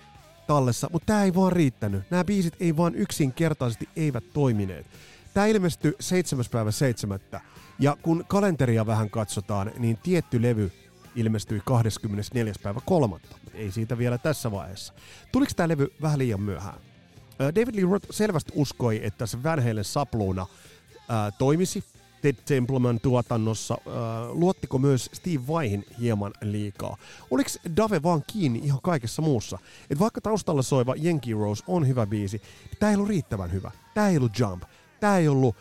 tallessa. 0.46 0.88
Mutta 0.92 1.07
tää 1.07 1.24
ei 1.24 1.35
vaan 1.35 1.52
riittänyt. 1.52 2.11
Nämä 2.11 2.24
biisit 2.24 2.55
ei 2.61 2.76
vaan 2.76 2.94
yksinkertaisesti 2.94 3.88
eivät 3.96 4.24
toimineet. 4.33 4.87
Tämä 5.35 5.46
ilmestyi 5.46 5.92
7. 6.00 6.44
päivä 6.50 6.70
7. 6.70 7.20
Ja 7.78 7.96
kun 8.02 8.24
kalenteria 8.28 8.87
vähän 8.87 9.11
katsotaan, 9.11 9.72
niin 9.78 9.98
tietty 10.02 10.42
levy 10.42 10.72
ilmestyi 11.16 11.61
24. 11.64 12.52
päivä 12.62 12.81
3. 12.87 13.16
Ei 13.55 13.70
siitä 13.70 13.98
vielä 13.98 14.18
tässä 14.18 14.50
vaiheessa. 14.50 14.92
Tuliko 15.33 15.52
tämä 15.57 15.68
levy 15.68 15.92
vähän 16.02 16.18
liian 16.18 16.40
myöhään? 16.40 16.91
David 17.38 17.74
Lee 17.74 17.90
Roth 17.90 18.06
selvästi 18.10 18.52
uskoi, 18.54 19.00
että 19.04 19.26
se 19.26 19.42
Van 19.42 19.64
Halen 19.64 19.84
sapluuna 19.84 20.46
toimisi 21.38 21.84
Ted 22.22 22.36
Templeman 22.44 23.00
tuotannossa. 23.00 23.78
Luottiko 24.28 24.78
myös 24.78 25.10
Steve 25.12 25.46
Vaihin 25.48 25.86
hieman 26.00 26.32
liikaa? 26.42 26.96
Oliko 27.30 27.50
Dave 27.76 28.02
vaan 28.02 28.24
kiinni 28.26 28.60
ihan 28.64 28.80
kaikessa 28.82 29.22
muussa? 29.22 29.58
Et 29.90 29.98
vaikka 29.98 30.20
taustalla 30.20 30.62
soiva 30.62 30.94
Yankee 31.04 31.34
Rose 31.34 31.64
on 31.66 31.88
hyvä 31.88 32.06
biisi, 32.06 32.42
tämä 32.78 32.90
ei 32.90 32.96
ollut 32.96 33.08
riittävän 33.08 33.52
hyvä. 33.52 33.70
Tämä 33.94 34.08
ei 34.08 34.16
ollut 34.16 34.38
Jump. 34.38 34.62
Tämä 35.00 35.18
ei 35.18 35.28
ollut 35.28 35.56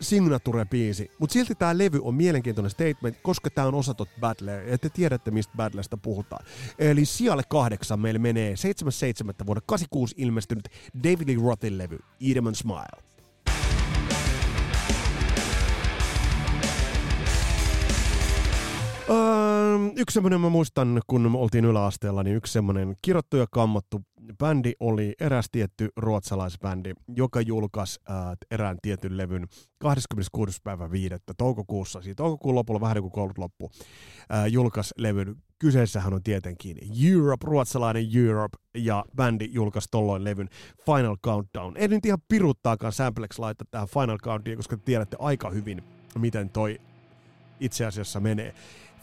signature-biisi, 0.00 1.10
mutta 1.18 1.32
silti 1.32 1.54
tämä 1.54 1.78
levy 1.78 2.00
on 2.02 2.14
mielenkiintoinen 2.14 2.70
statement, 2.70 3.18
koska 3.22 3.50
tämä 3.50 3.66
on 3.66 3.74
osa 3.74 3.94
tot 3.94 4.08
Battleria, 4.20 4.70
ja 4.70 4.78
te 4.78 4.88
tiedätte, 4.88 5.30
mistä 5.30 5.52
Battlerista 5.56 5.96
puhutaan. 5.96 6.46
Eli 6.78 7.04
sijalle 7.04 7.42
kahdeksan 7.48 8.00
meillä 8.00 8.18
menee 8.18 8.54
7.7. 8.54 9.46
vuonna 9.46 9.62
86 9.66 10.14
ilmestynyt 10.18 10.68
David 11.04 11.28
Lee 11.28 11.46
Rothin 11.46 11.78
levy, 11.78 11.98
Eat 12.20 12.54
Smile. 12.54 13.15
Öö, 19.10 19.78
yksi 19.96 20.14
semmoinen 20.14 20.40
mä 20.40 20.48
muistan, 20.48 21.00
kun 21.06 21.32
me 21.32 21.38
oltiin 21.38 21.64
yläasteella, 21.64 22.22
niin 22.22 22.36
yksi 22.36 22.52
semmoinen 22.52 22.94
kirottu 23.02 23.36
ja 23.36 23.46
kammattu 23.50 24.02
bändi 24.38 24.72
oli 24.80 25.14
eräs 25.20 25.48
tietty 25.52 25.88
ruotsalaisbändi, 25.96 26.92
joka 27.16 27.40
julkaisi 27.40 28.00
äh, 28.10 28.16
erään 28.50 28.78
tietyn 28.82 29.16
levyn 29.16 29.46
26. 29.78 30.60
päivä 30.64 30.90
5. 30.90 31.14
toukokuussa, 31.36 32.02
siis 32.02 32.16
toukokuun 32.16 32.54
lopulla 32.54 32.80
vähän 32.80 32.94
niin 32.94 33.02
kuin 33.02 33.12
koulut 33.12 33.38
loppu, 33.38 33.70
äh, 34.34 34.46
julkaisi 34.46 34.94
levyn. 34.98 35.36
Kyseessähän 35.58 36.14
on 36.14 36.22
tietenkin 36.22 36.76
Europe, 37.12 37.46
ruotsalainen 37.46 38.06
Europe, 38.16 38.58
ja 38.74 39.04
bändi 39.16 39.48
julkaisi 39.52 39.88
tolloin 39.90 40.24
levyn 40.24 40.48
Final 40.86 41.16
Countdown. 41.24 41.76
Ei 41.76 41.88
nyt 41.88 42.06
ihan 42.06 42.18
piruttaakaan 42.28 42.92
Samplex 42.92 43.38
laittaa 43.38 43.66
tähän 43.70 43.88
Final 43.88 44.18
Countdowniin, 44.18 44.56
koska 44.56 44.76
te 44.76 44.82
tiedätte 44.84 45.16
aika 45.20 45.50
hyvin, 45.50 45.82
miten 46.18 46.50
toi 46.50 46.80
itse 47.60 47.86
asiassa 47.86 48.20
menee. 48.20 48.54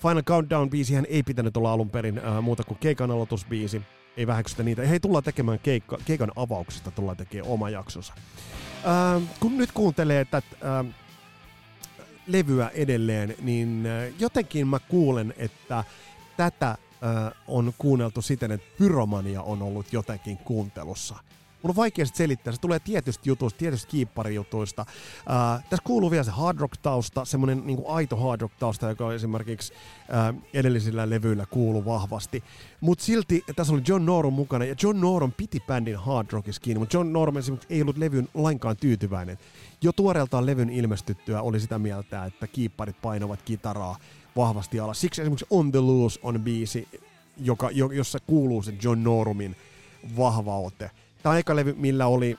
Final 0.01 0.23
Countdown-biisihän 0.23 1.05
ei 1.09 1.23
pitänyt 1.23 1.57
olla 1.57 1.71
alun 1.73 1.89
perin 1.89 2.17
äh, 2.17 2.41
muuta 2.41 2.63
kuin 2.63 2.77
keikan 2.77 3.11
aloitusbiisi. 3.11 3.81
Ei 4.17 4.27
väheksytä 4.27 4.63
niitä. 4.63 4.81
Hei, 4.81 4.99
tullaan 4.99 5.23
tekemään 5.23 5.59
keikka, 5.59 5.97
keikan 6.05 6.31
avauksesta, 6.35 6.91
tullaan 6.91 7.17
tekemään 7.17 7.51
oma 7.51 7.69
jaksonsa. 7.69 8.13
Äh, 8.15 9.21
kun 9.39 9.57
nyt 9.57 9.71
kuuntelee 9.71 10.25
tätä 10.25 10.47
äh, 10.79 10.85
levyä 12.27 12.71
edelleen, 12.73 13.35
niin 13.41 13.85
äh, 13.85 14.13
jotenkin 14.19 14.67
mä 14.67 14.79
kuulen, 14.79 15.33
että 15.37 15.83
tätä 16.37 16.69
äh, 16.69 16.77
on 17.47 17.73
kuunneltu 17.77 18.21
siten, 18.21 18.51
että 18.51 18.67
pyromania 18.77 19.41
on 19.41 19.61
ollut 19.61 19.93
jotenkin 19.93 20.37
kuuntelussa 20.37 21.15
mun 21.63 21.69
on 21.69 21.75
vaikea 21.75 22.05
selittää. 22.05 22.53
Se 22.53 22.61
tulee 22.61 22.79
tietystä 22.79 23.29
jutuista, 23.29 23.57
tietystä 23.57 23.91
kiipparijutuista. 23.91 24.81
Uh, 24.81 25.63
tässä 25.69 25.83
kuuluu 25.83 26.11
vielä 26.11 26.23
se 26.23 26.31
hard 26.31 26.59
rock-tausta, 26.59 27.25
semmoinen 27.25 27.61
niin 27.65 27.83
aito 27.87 28.15
hard 28.15 28.41
rock-tausta, 28.41 28.89
joka 28.89 29.13
esimerkiksi 29.13 29.73
uh, 29.73 30.43
edellisillä 30.53 31.09
levyillä 31.09 31.45
kuuluu 31.45 31.85
vahvasti. 31.85 32.43
Mutta 32.81 33.03
silti 33.03 33.43
tässä 33.55 33.73
oli 33.73 33.81
John 33.87 34.05
Norum 34.05 34.33
mukana, 34.33 34.65
ja 34.65 34.75
John 34.83 35.01
Norum 35.01 35.31
piti 35.31 35.59
bändin 35.67 35.97
hard 35.97 36.27
rockissa 36.31 36.61
kiinni, 36.61 36.79
mutta 36.79 36.97
John 36.97 37.13
Norum 37.13 37.37
esimerkiksi 37.37 37.73
ei 37.73 37.81
ollut 37.81 37.97
levyyn 37.97 38.29
lainkaan 38.33 38.77
tyytyväinen. 38.77 39.37
Jo 39.81 39.91
tuoreeltaan 39.91 40.45
levyn 40.45 40.69
ilmestyttyä 40.69 41.41
oli 41.41 41.59
sitä 41.59 41.79
mieltä, 41.79 42.25
että 42.25 42.47
kiipparit 42.47 43.01
painovat 43.01 43.41
kitaraa 43.41 43.97
vahvasti 44.35 44.79
alas. 44.79 45.01
Siksi 45.01 45.21
esimerkiksi 45.21 45.45
On 45.49 45.71
the 45.71 45.79
Loose 45.79 46.19
on 46.23 46.41
biisi, 46.41 46.87
joka, 47.37 47.69
jossa 47.71 48.19
kuuluu 48.27 48.63
se 48.63 48.73
John 48.83 49.03
Norumin 49.03 49.55
vahva 50.17 50.57
ote. 50.57 50.91
Tämä 51.23 51.37
eka 51.37 51.55
levy, 51.55 51.73
millä 51.73 52.07
oli 52.07 52.37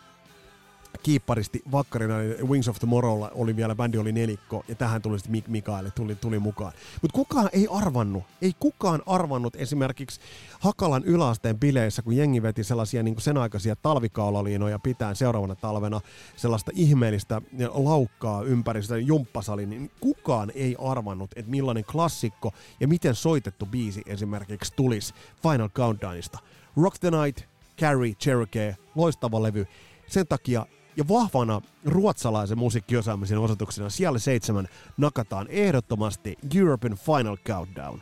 kiipparisti 1.03 1.63
vakkarina, 1.73 2.23
eli 2.23 2.43
Wings 2.43 2.69
of 2.69 2.79
Tomorrowlla 2.79 3.31
oli 3.35 3.57
vielä, 3.57 3.75
bändi 3.75 3.99
oli 3.99 4.13
nelikko, 4.13 4.65
ja 4.69 4.75
tähän 4.75 5.03
tuli 5.03 5.19
sitten 5.19 5.33
Mick 5.33 5.49
Mikael, 5.49 5.91
tuli, 5.95 6.15
tuli 6.15 6.39
mukaan. 6.39 6.73
Mutta 7.03 7.17
kukaan 7.17 7.49
ei 7.53 7.69
arvannut, 7.71 8.25
ei 8.43 8.53
kukaan 8.61 9.03
arvannut 9.07 9.57
esimerkiksi 9.57 10.21
Hakalan 10.61 11.05
yläasteen 11.05 11.59
bileissä, 11.59 12.03
kun 12.03 12.17
jengi 12.17 12.43
veti 12.43 12.65
sellaisia 12.65 13.03
niin 13.03 13.21
sen 13.21 13.37
aikaisia 13.37 13.77
talvikaulalinoja 13.77 14.79
pitää 14.79 15.15
seuraavana 15.15 15.55
talvena 15.55 16.01
sellaista 16.37 16.71
ihmeellistä 16.75 17.43
laukkaa 17.75 18.43
ympäri 18.43 18.83
sitä 18.83 18.97
jumppasali, 18.97 19.67
niin 19.67 19.91
kukaan 20.01 20.53
ei 20.55 20.77
arvannut, 20.79 21.31
että 21.37 21.51
millainen 21.51 21.85
klassikko 21.85 22.53
ja 22.81 22.89
miten 22.89 23.15
soitettu 23.15 23.67
biisi 23.67 24.03
esimerkiksi 24.07 24.73
tulisi 24.77 25.15
Final 25.43 25.69
Countdownista. 25.69 26.39
Rock 26.77 26.99
the 26.99 27.11
Night, 27.11 27.54
Carrie 27.81 28.15
Cherokee, 28.15 28.77
loistava 28.95 29.43
levy. 29.43 29.67
Sen 30.07 30.27
takia 30.27 30.67
ja 30.97 31.09
vahvana 31.09 31.61
ruotsalaisen 31.85 32.59
musiikkiosaamisen 32.59 33.39
osoituksena 33.39 33.91
siellä 33.91 34.19
seitsemän 34.19 34.69
nakataan 34.97 35.47
ehdottomasti 35.51 36.37
European 36.57 36.97
Final 36.97 37.37
Countdown. 37.37 38.01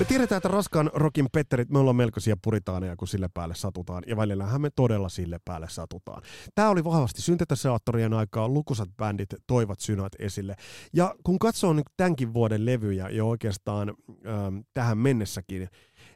Me 0.00 0.06
tiedetään, 0.06 0.36
että 0.36 0.48
raskaan 0.48 0.90
rokin 0.94 1.26
petterit, 1.32 1.70
me 1.70 1.78
ollaan 1.78 1.96
melkoisia 1.96 2.36
puritaaneja, 2.44 2.96
kun 2.96 3.08
sille 3.08 3.28
päälle 3.34 3.54
satutaan, 3.54 4.02
ja 4.06 4.16
välillähän 4.16 4.60
me 4.60 4.70
todella 4.70 5.08
sille 5.08 5.38
päälle 5.44 5.68
satutaan. 5.68 6.22
Tämä 6.54 6.68
oli 6.68 6.84
vahvasti 6.84 7.22
syntetäsaattorien 7.22 8.12
aikaa, 8.12 8.48
lukusat 8.48 8.88
bändit 8.96 9.28
toivat 9.46 9.80
synat 9.80 10.12
esille. 10.18 10.56
Ja 10.92 11.14
kun 11.24 11.38
katsoo 11.38 11.72
nyt 11.72 11.86
tämänkin 11.96 12.34
vuoden 12.34 12.66
levyjä 12.66 13.08
jo 13.08 13.28
oikeastaan 13.28 13.88
ähm, 13.88 14.58
tähän 14.74 14.98
mennessäkin, 14.98 15.68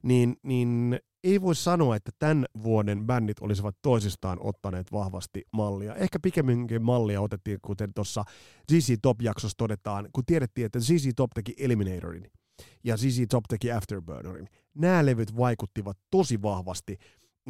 niin, 0.03 0.37
niin 0.43 0.99
ei 1.25 1.43
voi 1.43 1.55
sanoa, 1.55 1.97
että 1.97 2.11
tämän 2.19 2.47
vuoden 2.63 3.07
bändit 3.07 3.41
olisivat 3.41 3.77
toisistaan 3.83 4.39
ottaneet 4.41 4.93
vahvasti 4.93 5.43
mallia. 5.53 5.95
Ehkä 5.95 6.19
pikemminkin 6.23 6.83
mallia 6.83 7.21
otettiin, 7.21 7.59
kuten 7.63 7.95
tuossa 7.95 8.25
ZZ 8.73 8.93
Top-jaksossa 9.03 9.57
todetaan, 9.57 10.09
kun 10.13 10.25
tiedettiin, 10.27 10.67
että 10.67 10.81
ZZ 10.81 11.09
Top 11.17 11.31
teki 11.35 11.55
Eliminatorin 11.59 12.31
ja 12.85 12.97
ZZ 12.97 13.21
Top 13.31 13.45
teki 13.49 13.73
Afterburnerin. 13.73 14.49
Nämä 14.75 15.07
levyt 15.07 15.37
vaikuttivat 15.37 15.99
tosi 16.11 16.43
vahvasti 16.43 16.99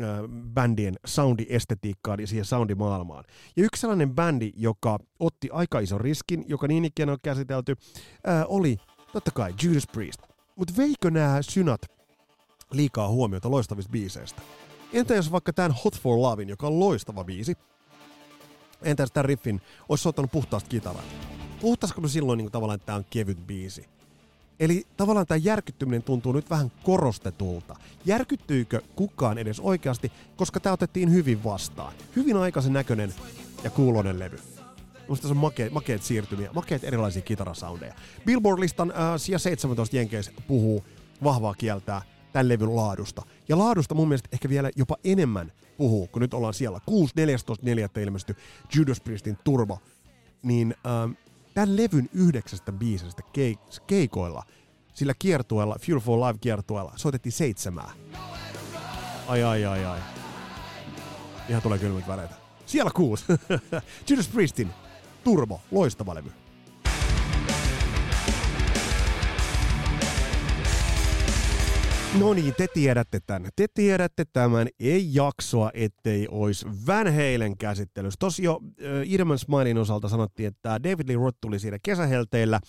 äh, 0.03 0.07
bändien 0.55 0.95
soundiestetiikkaan 1.07 2.21
ja 2.21 2.27
siihen 2.27 2.45
soundimaailmaan. 2.45 3.25
Ja 3.57 3.65
yksi 3.65 3.81
sellainen 3.81 4.15
bändi, 4.15 4.53
joka 4.57 4.99
otti 5.21 5.49
aika 5.53 5.81
ison 5.81 6.01
riskin, 6.01 6.45
joka 6.49 6.67
niin 6.67 6.85
ikään 6.85 7.11
on 7.11 7.19
käsitelty, 7.23 7.77
oli 8.49 8.77
totta 9.13 9.31
kai 9.31 9.55
Judas 9.63 9.87
Priest. 9.93 10.23
Mutta 10.57 10.75
veikö 10.77 11.11
nämä 11.11 11.43
synat 11.43 11.81
liikaa 12.73 13.09
huomiota 13.09 13.51
loistavista 13.51 13.91
biiseistä? 13.91 14.43
Entä 14.93 15.15
jos 15.15 15.33
vaikka 15.33 15.53
tämän 15.53 15.75
Hot 15.85 16.01
for 16.01 16.19
Lovin, 16.19 16.49
joka 16.49 16.67
on 16.67 16.81
loistava 16.81 17.25
biisi, 17.25 17.57
entäs 18.83 19.13
tämän 19.13 19.25
riffin 19.25 19.61
olisi 19.89 20.03
soittanut 20.03 20.33
puhtaasta 20.33 20.69
kitaraa? 20.69 21.03
Puhtaisiko 21.61 22.01
me 22.01 22.09
silloin 22.09 22.37
niin 22.37 22.45
kuin, 22.45 22.53
tavallaan, 22.53 22.75
että 22.75 22.87
tämä 22.87 22.97
on 22.97 23.05
kevyt 23.11 23.47
biisi? 23.47 23.94
Eli 24.61 24.87
tavallaan 24.97 25.27
tämä 25.27 25.41
järkyttyminen 25.45 26.03
tuntuu 26.03 26.33
nyt 26.33 26.51
vähän 26.51 26.73
korostetulta. 26.83 27.77
Järkyttyykö 28.05 28.81
kukaan 28.97 29.39
edes 29.39 29.61
oikeasti, 29.61 30.13
koska 30.37 30.61
tämä 30.61 30.73
otettiin 30.73 31.13
hyvin 31.13 31.45
vastaan. 31.45 31.93
Hyvin 32.17 32.37
aikaisen 32.37 32.73
näköinen 32.73 33.15
ja 33.65 33.71
kuulonen 33.71 34.19
levy. 34.19 34.39
Musta 35.09 35.29
se 35.29 35.33
on 35.33 35.39
makeat, 35.39 35.73
makeat 35.73 36.03
siirtymiä, 36.03 36.51
makeat 36.55 36.85
erilaisia 36.85 37.23
kitarasoundeja. 37.23 37.95
Billboard-listan 38.27 38.91
äh, 38.91 38.97
sija 39.17 39.39
17 39.39 39.97
Jenkeissä 39.97 40.33
puhuu 40.49 40.85
vahvaa 41.25 41.55
kieltää 41.55 42.03
tämän 42.33 42.49
levyn 42.49 42.77
laadusta. 42.77 43.23
Ja 43.49 43.59
laadusta 43.59 43.95
mun 43.95 44.09
mielestä 44.09 44.29
ehkä 44.33 44.49
vielä 44.49 44.71
jopa 44.77 44.97
enemmän 45.05 45.53
puhuu, 45.77 46.07
kun 46.07 46.23
nyt 46.23 46.35
ollaan 46.35 46.55
siellä. 46.55 46.81
6. 46.87 47.15
14.4. 47.97 48.01
ilmestyi 48.01 48.37
Judas 48.75 49.01
Priestin 49.01 49.39
Turbo. 49.45 49.79
Niin 50.43 50.75
ähm, 50.87 51.13
tämän 51.55 51.77
levyn 51.77 52.09
yhdeksästä 52.13 52.73
biisestä 52.73 53.23
keik- 53.33 53.81
keikoilla, 53.87 54.43
sillä 54.95 55.15
kiertueella, 55.19 55.77
Fuel 55.87 56.01
for 56.01 56.19
Live 56.21 56.39
kiertueella, 56.41 56.93
soitettiin 56.97 57.33
seitsemää. 57.33 57.91
Ai 59.29 59.43
ai 59.43 59.65
ai 59.65 59.85
ai. 59.85 60.01
Ihan 61.49 61.63
tulee 61.63 61.79
kylmät 61.79 62.09
väreitä. 62.09 62.35
Siellä 62.67 62.91
kuusi. 62.95 63.25
Judas 64.11 64.29
Priestin 64.29 64.71
Turbo, 65.25 65.61
loistava 65.71 66.15
levy. 66.15 66.33
No 72.21 72.35
niin, 72.35 72.55
te 72.55 72.67
tiedätte 72.75 73.21
tämän. 73.27 73.51
Te 73.57 73.67
tiedätte 73.75 74.25
tämän. 74.33 74.69
Ei 74.81 75.15
jaksoa, 75.15 75.71
ettei 75.75 76.29
olisi 76.31 76.67
Van 76.87 77.07
Halen 77.07 77.59
käsittelyssä. 77.59 78.17
Tosi 78.19 78.43
jo 78.43 78.61
Irman 79.05 79.39
Smilein 79.39 79.79
osalta 79.79 80.09
sanottiin, 80.09 80.47
että 80.47 80.83
David 80.83 81.09
Lee 81.09 81.17
Roth 81.17 81.39
tuli 81.41 81.59
siinä 81.59 81.79
kesähelteillä 81.83 82.61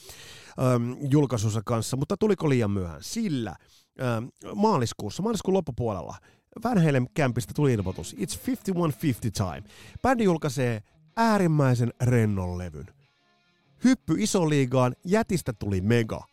ähm, 0.59 0.93
julkaisussa 1.11 1.61
kanssa, 1.65 1.97
mutta 1.97 2.17
tuliko 2.17 2.49
liian 2.49 2.71
myöhään? 2.71 3.03
Sillä 3.03 3.55
ähm, 4.01 4.25
maaliskuussa, 4.55 5.23
maaliskuun 5.23 5.53
loppupuolella, 5.53 6.15
Van 6.63 6.83
Halen 6.83 7.07
kämpistä 7.13 7.53
tuli 7.55 7.73
ilmoitus. 7.73 8.13
It's 8.13 8.39
5150 8.47 9.43
time. 9.43 9.63
Bändi 10.01 10.23
julkaisee 10.23 10.81
äärimmäisen 11.17 11.93
rennon 12.03 12.57
levyn. 12.57 12.85
Hyppy 13.83 14.15
isoliigaan, 14.17 14.95
jätistä 15.05 15.53
tuli 15.53 15.81
mega. 15.81 16.23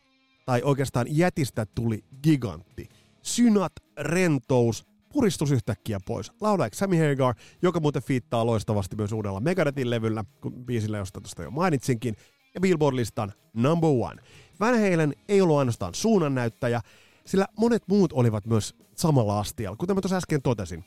Tai 0.45 0.61
oikeastaan 0.63 1.05
jätistä 1.09 1.65
tuli 1.75 2.03
gigantti 2.23 2.89
synat, 3.23 3.71
rentous, 3.97 4.85
puristus 5.13 5.51
yhtäkkiä 5.51 5.99
pois. 6.05 6.31
Laulajaksi 6.41 6.77
Sammy 6.77 7.09
Hagar, 7.09 7.35
joka 7.61 7.79
muuten 7.79 8.03
fiittaa 8.03 8.45
loistavasti 8.45 8.95
myös 8.95 9.11
uudella 9.11 9.39
Megadethin 9.39 9.89
levyllä, 9.89 10.23
kun 10.41 10.65
biisillä 10.65 10.97
josta 10.97 11.21
tuosta 11.21 11.43
jo 11.43 11.51
mainitsinkin, 11.51 12.15
ja 12.55 12.61
Billboard-listan 12.61 13.33
number 13.53 13.89
one. 13.89 14.21
Van 14.59 14.73
Halen 14.73 15.13
ei 15.27 15.41
ollut 15.41 15.57
ainoastaan 15.57 15.93
suunnannäyttäjä, 15.95 16.81
sillä 17.25 17.45
monet 17.57 17.83
muut 17.87 18.13
olivat 18.13 18.45
myös 18.45 18.75
samalla 18.95 19.39
astialla, 19.39 19.77
kuten 19.77 19.95
mä 19.95 20.01
tuossa 20.01 20.17
äsken 20.17 20.41
totesin. 20.41 20.83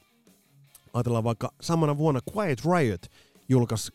Ajatellaan 0.92 1.24
vaikka 1.24 1.52
samana 1.60 1.98
vuonna 1.98 2.20
Quiet 2.36 2.58
Riot 2.64 3.06
julkaisi 3.48 3.92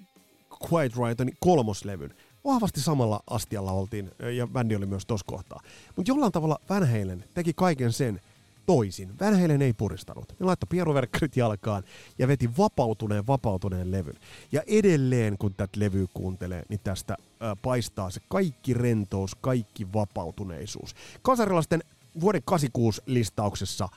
Quiet 0.71 0.95
Riotin 0.95 1.31
kolmoslevyn. 1.39 2.13
Vahvasti 2.45 2.81
samalla 2.81 3.23
astialla 3.29 3.71
oltiin, 3.71 4.11
ja 4.37 4.47
bändi 4.47 4.75
oli 4.75 4.85
myös 4.85 5.05
tuossa 5.05 5.25
kohtaa. 5.27 5.59
Mutta 5.95 6.11
jollain 6.11 6.31
tavalla 6.31 6.57
Van 6.69 6.87
Halen 6.87 7.23
teki 7.33 7.53
kaiken 7.55 7.93
sen, 7.93 8.21
toisin. 8.65 9.19
Van 9.19 9.41
Halen 9.41 9.61
ei 9.61 9.73
puristanut. 9.73 10.35
Ne 10.39 10.45
laittoi 10.45 10.67
pieruverkkarit 10.69 11.37
jalkaan 11.37 11.83
ja 12.19 12.27
veti 12.27 12.49
vapautuneen 12.57 13.27
vapautuneen 13.27 13.91
levyn. 13.91 14.15
Ja 14.51 14.61
edelleen, 14.67 15.37
kun 15.37 15.53
tätä 15.53 15.79
levyä 15.79 16.05
kuuntelee, 16.13 16.63
niin 16.69 16.79
tästä 16.83 17.17
ää, 17.39 17.55
paistaa 17.55 18.09
se 18.09 18.21
kaikki 18.27 18.73
rentous, 18.73 19.35
kaikki 19.35 19.93
vapautuneisuus. 19.93 20.95
Kasarilaisten 21.21 21.83
vuoden 22.21 22.41
86 22.45 23.01
listauksessa 23.05 23.89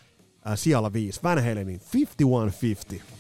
ää, 0.45 0.57
sijalla 0.57 0.93
5 0.93 1.21
Van 1.23 1.45
Halenin 1.45 1.81
5150. 1.95 3.15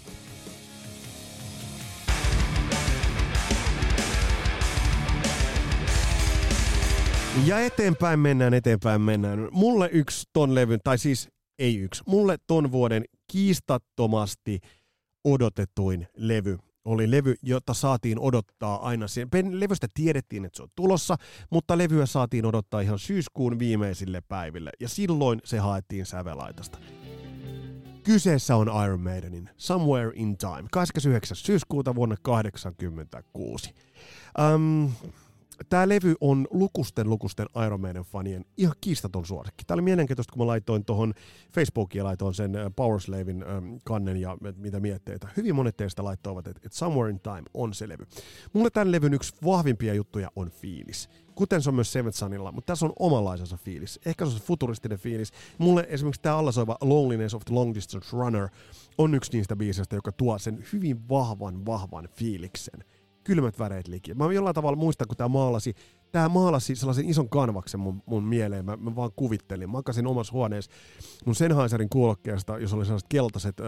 Ja 7.46 7.60
eteenpäin 7.60 8.20
mennään, 8.20 8.54
eteenpäin 8.54 9.00
mennään. 9.00 9.48
Mulle 9.52 9.88
yksi 9.92 10.28
ton 10.32 10.54
levyn, 10.54 10.80
tai 10.84 10.98
siis 10.98 11.28
ei 11.58 11.78
yksi, 11.78 12.02
mulle 12.06 12.38
ton 12.46 12.72
vuoden 12.72 13.04
kiistattomasti 13.32 14.60
odotetuin 15.24 16.06
levy 16.16 16.58
oli 16.84 17.10
levy, 17.10 17.34
jota 17.42 17.74
saatiin 17.74 18.18
odottaa 18.18 18.86
aina. 18.86 19.06
Levystä 19.50 19.86
tiedettiin, 19.94 20.44
että 20.44 20.56
se 20.56 20.62
on 20.62 20.68
tulossa, 20.74 21.16
mutta 21.50 21.78
levyä 21.78 22.06
saatiin 22.06 22.46
odottaa 22.46 22.80
ihan 22.80 22.98
syyskuun 22.98 23.58
viimeisille 23.58 24.20
päiville, 24.20 24.70
ja 24.80 24.88
silloin 24.88 25.40
se 25.44 25.58
haettiin 25.58 26.06
sävelaitasta. 26.06 26.78
Kyseessä 28.02 28.56
on 28.56 28.68
Iron 28.84 29.00
Maidenin 29.00 29.50
Somewhere 29.56 30.12
in 30.14 30.36
Time, 30.38 30.68
29. 30.72 31.36
syyskuuta 31.36 31.94
vuonna 31.94 32.16
1986. 32.22 33.74
Um, 34.54 34.92
Tämä 35.68 35.88
levy 35.88 36.14
on 36.20 36.48
lukusten 36.50 37.10
lukusten 37.10 37.46
Iron 37.66 37.80
Maiden 37.80 38.02
fanien 38.02 38.44
ihan 38.56 38.74
kiistaton 38.80 39.26
suosikki. 39.26 39.64
Tämä 39.64 39.76
oli 39.76 39.82
mielenkiintoista, 39.82 40.32
kun 40.32 40.42
mä 40.42 40.46
laitoin 40.46 40.84
tuohon 40.84 41.14
Facebookiin 41.52 42.00
ja 42.00 42.04
laitoin 42.04 42.34
sen 42.34 42.56
äh, 42.56 42.72
Powerslavin 42.76 43.42
ähm, 43.42 43.74
kannen 43.84 44.16
ja 44.16 44.38
mitä 44.56 44.80
mietteitä. 44.80 45.28
Hyvin 45.36 45.54
monet 45.54 45.76
teistä 45.76 46.04
laittoivat, 46.04 46.46
että, 46.46 46.68
Somewhere 46.72 47.10
in 47.10 47.20
Time 47.20 47.42
on 47.54 47.74
se 47.74 47.88
levy. 47.88 48.06
Mulle 48.52 48.70
tämän 48.70 48.92
levyn 48.92 49.14
yksi 49.14 49.34
vahvimpia 49.44 49.94
juttuja 49.94 50.30
on 50.36 50.50
fiilis. 50.50 51.08
Kuten 51.34 51.62
se 51.62 51.70
on 51.70 51.74
myös 51.74 51.92
Seventh 51.92 52.18
Sunilla, 52.18 52.52
mutta 52.52 52.72
tässä 52.72 52.86
on 52.86 52.92
omanlaisensa 52.98 53.56
fiilis. 53.56 54.00
Ehkä 54.06 54.26
se 54.26 54.34
on 54.34 54.40
futuristinen 54.40 54.98
fiilis. 54.98 55.32
Mulle 55.58 55.86
esimerkiksi 55.88 56.22
tämä 56.22 56.36
allasoiva 56.36 56.76
Loneliness 56.80 57.34
of 57.34 57.44
the 57.44 57.54
Long 57.54 57.74
Distance 57.74 58.08
Runner 58.12 58.48
on 58.98 59.14
yksi 59.14 59.32
niistä 59.32 59.56
biiseistä, 59.56 59.96
joka 59.96 60.12
tuo 60.12 60.38
sen 60.38 60.64
hyvin 60.72 61.08
vahvan, 61.08 61.66
vahvan 61.66 62.08
fiiliksen 62.12 62.84
kylmät 63.24 63.58
väreet 63.58 63.88
liki. 63.88 64.14
Mä 64.14 64.32
jollain 64.32 64.54
tavalla 64.54 64.76
muistan, 64.76 65.08
kun 65.08 65.16
tämä 65.16 65.28
maalasi, 65.28 65.74
tämä 66.12 66.28
maalasi 66.28 66.76
sellaisen 66.76 67.08
ison 67.08 67.28
kanvaksen 67.28 67.80
mun, 67.80 68.02
mun 68.06 68.24
mieleen. 68.24 68.64
Mä, 68.64 68.76
mä 68.76 68.96
vaan 68.96 69.10
kuvittelin. 69.16 69.68
Mä 69.68 69.72
makasin 69.72 70.06
omassa 70.06 70.32
huoneessa 70.32 70.70
mun 71.26 71.34
Sennheiserin 71.34 71.88
kuulokkeesta, 71.88 72.58
jos 72.58 72.72
oli 72.72 72.84
sellaiset 72.84 73.08
keltaiset 73.08 73.60
äh, 73.60 73.66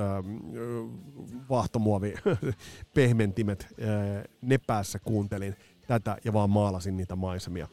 vahtomuovi 1.50 2.14
pehmentimet, 2.94 3.66
äh, 3.82 4.24
ne 4.42 4.58
päässä 4.58 4.98
kuuntelin 4.98 5.56
tätä 5.86 6.16
ja 6.24 6.32
vaan 6.32 6.50
maalasin 6.50 6.96
niitä 6.96 7.16
maisemia. 7.16 7.68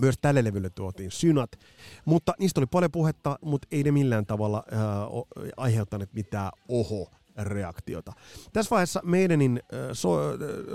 Myös 0.00 0.14
tälle 0.20 0.44
levylle 0.44 0.70
tuotiin 0.70 1.10
synat, 1.10 1.50
mutta 2.04 2.34
niistä 2.38 2.60
oli 2.60 2.66
paljon 2.66 2.90
puhetta, 2.90 3.38
mutta 3.44 3.68
ei 3.70 3.82
ne 3.82 3.90
millään 3.90 4.26
tavalla 4.26 4.64
äh, 4.72 4.80
aiheuttaneet 5.56 6.14
mitään 6.14 6.50
oho 6.68 7.10
reaktiota. 7.36 8.12
Tässä 8.52 8.70
vaiheessa 8.70 9.00
meidänin 9.04 9.60
so, 9.92 10.18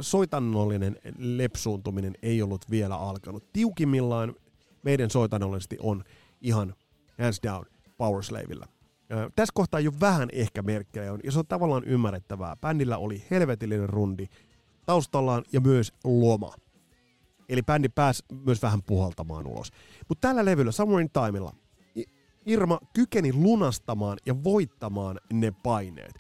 soitannollinen 0.02 0.98
lepsuuntuminen 1.18 2.14
ei 2.22 2.42
ollut 2.42 2.66
vielä 2.70 2.98
alkanut. 2.98 3.54
Tiukimmillaan 3.54 4.36
meidän 4.84 5.10
soitannollisesti 5.10 5.78
on 5.80 6.04
ihan 6.42 6.76
hands 7.20 7.40
down 7.44 7.66
Powerslavilla. 7.98 8.68
Tässä 9.36 9.52
kohtaa 9.54 9.80
jo 9.80 9.92
vähän 10.00 10.30
ehkä 10.32 10.62
merkkejä 10.62 11.14
on, 11.14 11.20
ja 11.24 11.32
se 11.32 11.40
on 11.40 11.48
tavallaan 11.48 11.84
ymmärrettävää. 11.84 12.56
Bändillä 12.56 12.98
oli 12.98 13.24
helvetillinen 13.32 13.90
rundi 13.90 14.28
taustallaan 14.86 15.44
ja 15.54 15.62
myös 15.62 15.94
loma. 16.04 16.54
Eli 17.50 17.62
bändi 17.64 17.90
pääsi 17.90 18.24
myös 18.46 18.62
vähän 18.62 18.84
puhaltamaan 18.84 19.48
ulos. 19.48 19.72
Mutta 20.10 20.28
tällä 20.28 20.46
levyllä, 20.46 20.72
Somewhere 20.72 21.02
in 21.02 21.10
Timeilla, 21.10 21.54
Irma 22.46 22.80
kykeni 22.94 23.34
lunastamaan 23.34 24.18
ja 24.26 24.44
voittamaan 24.44 25.20
ne 25.34 25.54
paineet. 25.64 26.14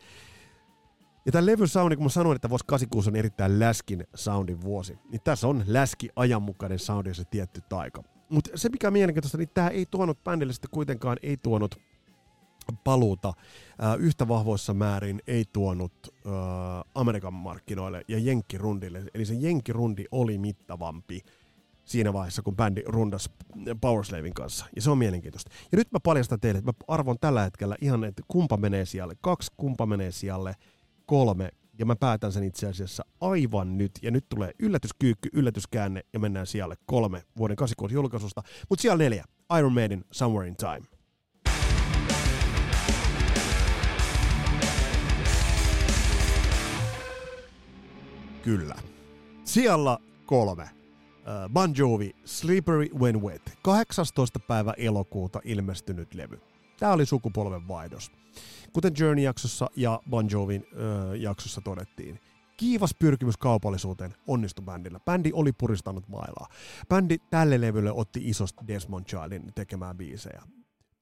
Ja 1.26 1.32
tämä 1.32 1.46
levyn 1.46 1.68
soundi, 1.68 1.96
kun 1.96 2.06
mä 2.06 2.10
sanoin, 2.10 2.36
että 2.36 2.50
vuosi 2.50 2.66
86 2.68 3.10
on 3.10 3.16
erittäin 3.16 3.60
läskin 3.60 4.08
soundin 4.16 4.62
vuosi, 4.62 5.00
niin 5.12 5.22
tässä 5.24 5.48
on 5.48 5.64
läski 5.68 6.10
ajanmukainen 6.16 6.80
soundi 6.80 7.14
se 7.14 7.24
tietty 7.26 7.62
taika. 7.70 8.04
Mutta 8.30 8.50
se 8.56 8.70
mikä 8.70 8.88
on 8.88 8.94
mielenkiintoista, 8.94 9.38
niin 9.38 9.50
tämä 9.54 9.68
ei 9.68 9.86
tuonut 9.86 10.24
bändille 10.24 10.54
sitten 10.54 10.72
kuitenkaan 10.72 11.18
ei 11.24 11.38
tuonut 11.38 11.76
paluuta 12.84 13.28
äh, 13.28 13.96
yhtä 14.00 14.28
vahvoissa 14.28 14.74
määrin 14.74 15.22
ei 15.28 15.46
tuonut 15.54 15.94
äh, 16.08 16.32
Amerikan 16.96 17.34
markkinoille 17.34 18.02
ja 18.08 18.20
Jenkkirundille. 18.20 19.04
Eli 19.14 19.26
se 19.26 19.34
Jenkkirundi 19.34 20.06
oli 20.12 20.38
mittavampi 20.38 21.22
siinä 21.86 22.14
vaiheessa, 22.14 22.42
kun 22.42 22.56
bändi 22.56 22.82
rundas 22.86 23.30
Powerslavin 23.82 24.34
kanssa. 24.34 24.66
Ja 24.76 24.82
se 24.82 24.92
on 24.92 24.98
mielenkiintoista. 24.98 25.52
Ja 25.72 25.78
nyt 25.78 25.92
mä 25.92 26.00
paljastan 26.00 26.40
teille, 26.40 26.60
että 26.60 26.72
mä 26.72 26.94
arvon 26.96 27.20
tällä 27.22 27.44
hetkellä 27.44 27.76
ihan, 27.82 28.04
että 28.04 28.24
kumpa 28.28 28.58
menee 28.58 28.86
sijalle 28.86 29.16
kaksi, 29.22 29.52
kumpa 29.58 29.86
menee 29.86 30.12
sijalle 30.12 30.56
kolme, 31.06 31.50
ja 31.80 31.86
mä 31.86 31.96
päätän 31.96 32.32
sen 32.32 32.44
itse 32.44 32.68
asiassa 32.68 33.06
aivan 33.22 33.78
nyt. 33.78 33.92
Ja 34.02 34.12
nyt 34.12 34.26
tulee 34.30 34.52
yllätyskyykky, 34.60 35.30
yllätyskäänne, 35.34 36.02
ja 36.14 36.20
mennään 36.20 36.48
sijalle 36.48 36.76
kolme 36.86 37.24
vuoden 37.38 37.56
86 37.56 37.96
julkaisusta. 37.96 38.42
Mutta 38.70 38.82
siellä 38.82 39.04
neljä, 39.04 39.26
Iron 39.58 39.74
Maiden, 39.74 40.06
Somewhere 40.12 40.48
in 40.48 40.56
Time. 40.56 40.82
Kyllä. 48.42 48.76
Siellä 49.44 49.98
kolme. 50.26 50.64
Äh, 50.64 51.50
Bon 51.54 51.74
Jovi, 51.78 52.16
Slippery 52.26 52.90
When 53.00 53.22
Wet. 53.22 53.42
18. 53.62 54.40
päivä 54.40 54.74
elokuuta 54.78 55.42
ilmestynyt 55.44 56.14
levy. 56.14 56.40
Tämä 56.80 56.94
oli 56.94 57.06
sukupolven 57.06 57.68
vaihdos. 57.68 58.12
Kuten 58.76 58.94
Journey-jaksossa 59.00 59.70
ja 59.76 60.02
Bon 60.10 60.28
Jovin 60.32 60.68
äh, 60.74 61.22
jaksossa 61.22 61.62
todettiin, 61.62 62.20
kiivas 62.58 62.96
pyrkimys 63.00 63.38
kaupallisuuteen 63.38 64.16
onnistui 64.28 64.66
bändillä. 64.66 65.00
Bändi 65.00 65.32
oli 65.34 65.52
puristanut 65.52 66.08
mailaa. 66.08 66.48
Bändi 66.90 67.18
tälle 67.30 67.62
levylle 67.62 67.92
otti 67.92 68.20
isosti 68.24 68.68
Desmond 68.68 69.06
Childin 69.06 69.54
tekemään 69.56 69.98
biisejä. 69.98 70.42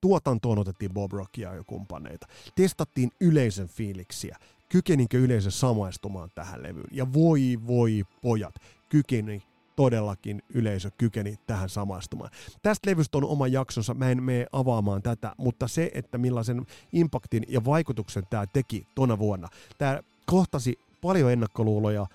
Tuotantoon 0.02 0.60
otettiin 0.60 0.94
Bob 0.94 1.12
Rockia 1.12 1.54
ja 1.54 1.64
kumppaneita. 1.64 2.28
Testattiin 2.56 3.12
yleisön 3.22 3.68
fiiliksiä. 3.68 4.38
Kykenikö 4.70 5.18
yleisö 5.18 5.52
samaistumaan 5.52 6.30
tähän 6.36 6.64
levyyn? 6.64 6.88
Ja 6.92 7.14
voi 7.14 7.60
voi 7.68 8.04
pojat, 8.22 8.56
kykeni 8.90 9.44
todellakin 9.76 10.42
yleisö 10.54 10.92
kykeni 10.98 11.40
tähän 11.48 11.70
samaistumaan. 11.70 12.32
Tästä 12.62 12.90
levystä 12.90 13.18
on 13.18 13.24
oma 13.24 13.48
jaksonsa, 13.48 13.94
mä 13.94 14.10
en 14.10 14.24
mene 14.24 14.46
avaamaan 14.52 15.02
tätä, 15.02 15.36
mutta 15.38 15.68
se, 15.68 15.92
että 15.94 16.18
millaisen 16.18 16.66
impaktin 16.92 17.44
ja 17.48 17.66
vaikutuksen 17.66 18.24
tämä 18.30 18.46
teki 18.48 18.88
tona 18.96 19.20
vuonna. 19.20 19.48
Tämä 19.78 20.00
kohtasi 20.26 20.80
paljon 21.02 21.32
ennakkoluuloja, 21.32 22.08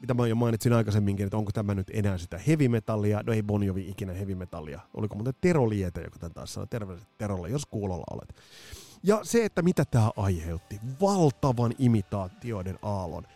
mitä 0.00 0.14
mä 0.14 0.26
jo 0.26 0.34
mainitsin 0.34 0.72
aikaisemminkin, 0.72 1.24
että 1.26 1.36
onko 1.36 1.52
tämä 1.52 1.74
nyt 1.74 1.90
enää 1.92 2.18
sitä 2.18 2.38
heavy 2.38 2.68
metallia, 2.68 3.22
no 3.26 3.32
ei 3.32 3.42
Bon 3.42 3.62
Jovi 3.62 3.88
ikinä 3.88 4.12
heavy 4.12 4.34
metallia, 4.34 4.80
oliko 4.94 5.14
muuten 5.14 5.34
Tero 5.40 5.68
Liete, 5.68 6.00
joka 6.00 6.18
tämän 6.18 6.34
taas 6.34 6.54
sanoi, 6.54 6.66
terveiset 6.66 7.08
Terolle, 7.18 7.48
jos 7.48 7.66
kuulolla 7.66 8.04
olet. 8.10 8.34
Ja 9.02 9.20
se, 9.22 9.44
että 9.44 9.62
mitä 9.62 9.84
tämä 9.84 10.10
aiheutti, 10.16 10.80
valtavan 11.00 11.72
imitaatioiden 11.78 12.78
aallon. 12.82 13.26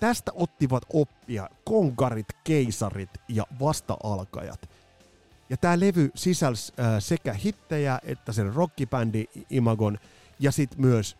Tästä 0.00 0.32
ottivat 0.34 0.82
oppia 0.92 1.48
konkarit, 1.64 2.26
keisarit 2.44 3.10
ja 3.28 3.44
vasta-alkajat. 3.60 4.68
Ja 5.50 5.56
tämä 5.56 5.80
levy 5.80 6.10
sisälsi 6.14 6.72
äh, 6.80 6.86
sekä 6.98 7.32
hittejä 7.32 7.98
että 8.02 8.32
sen 8.32 8.54
rockibändi 8.54 9.24
Imagon 9.50 9.98
ja 10.40 10.52
sitten 10.52 10.80
myös 10.80 11.16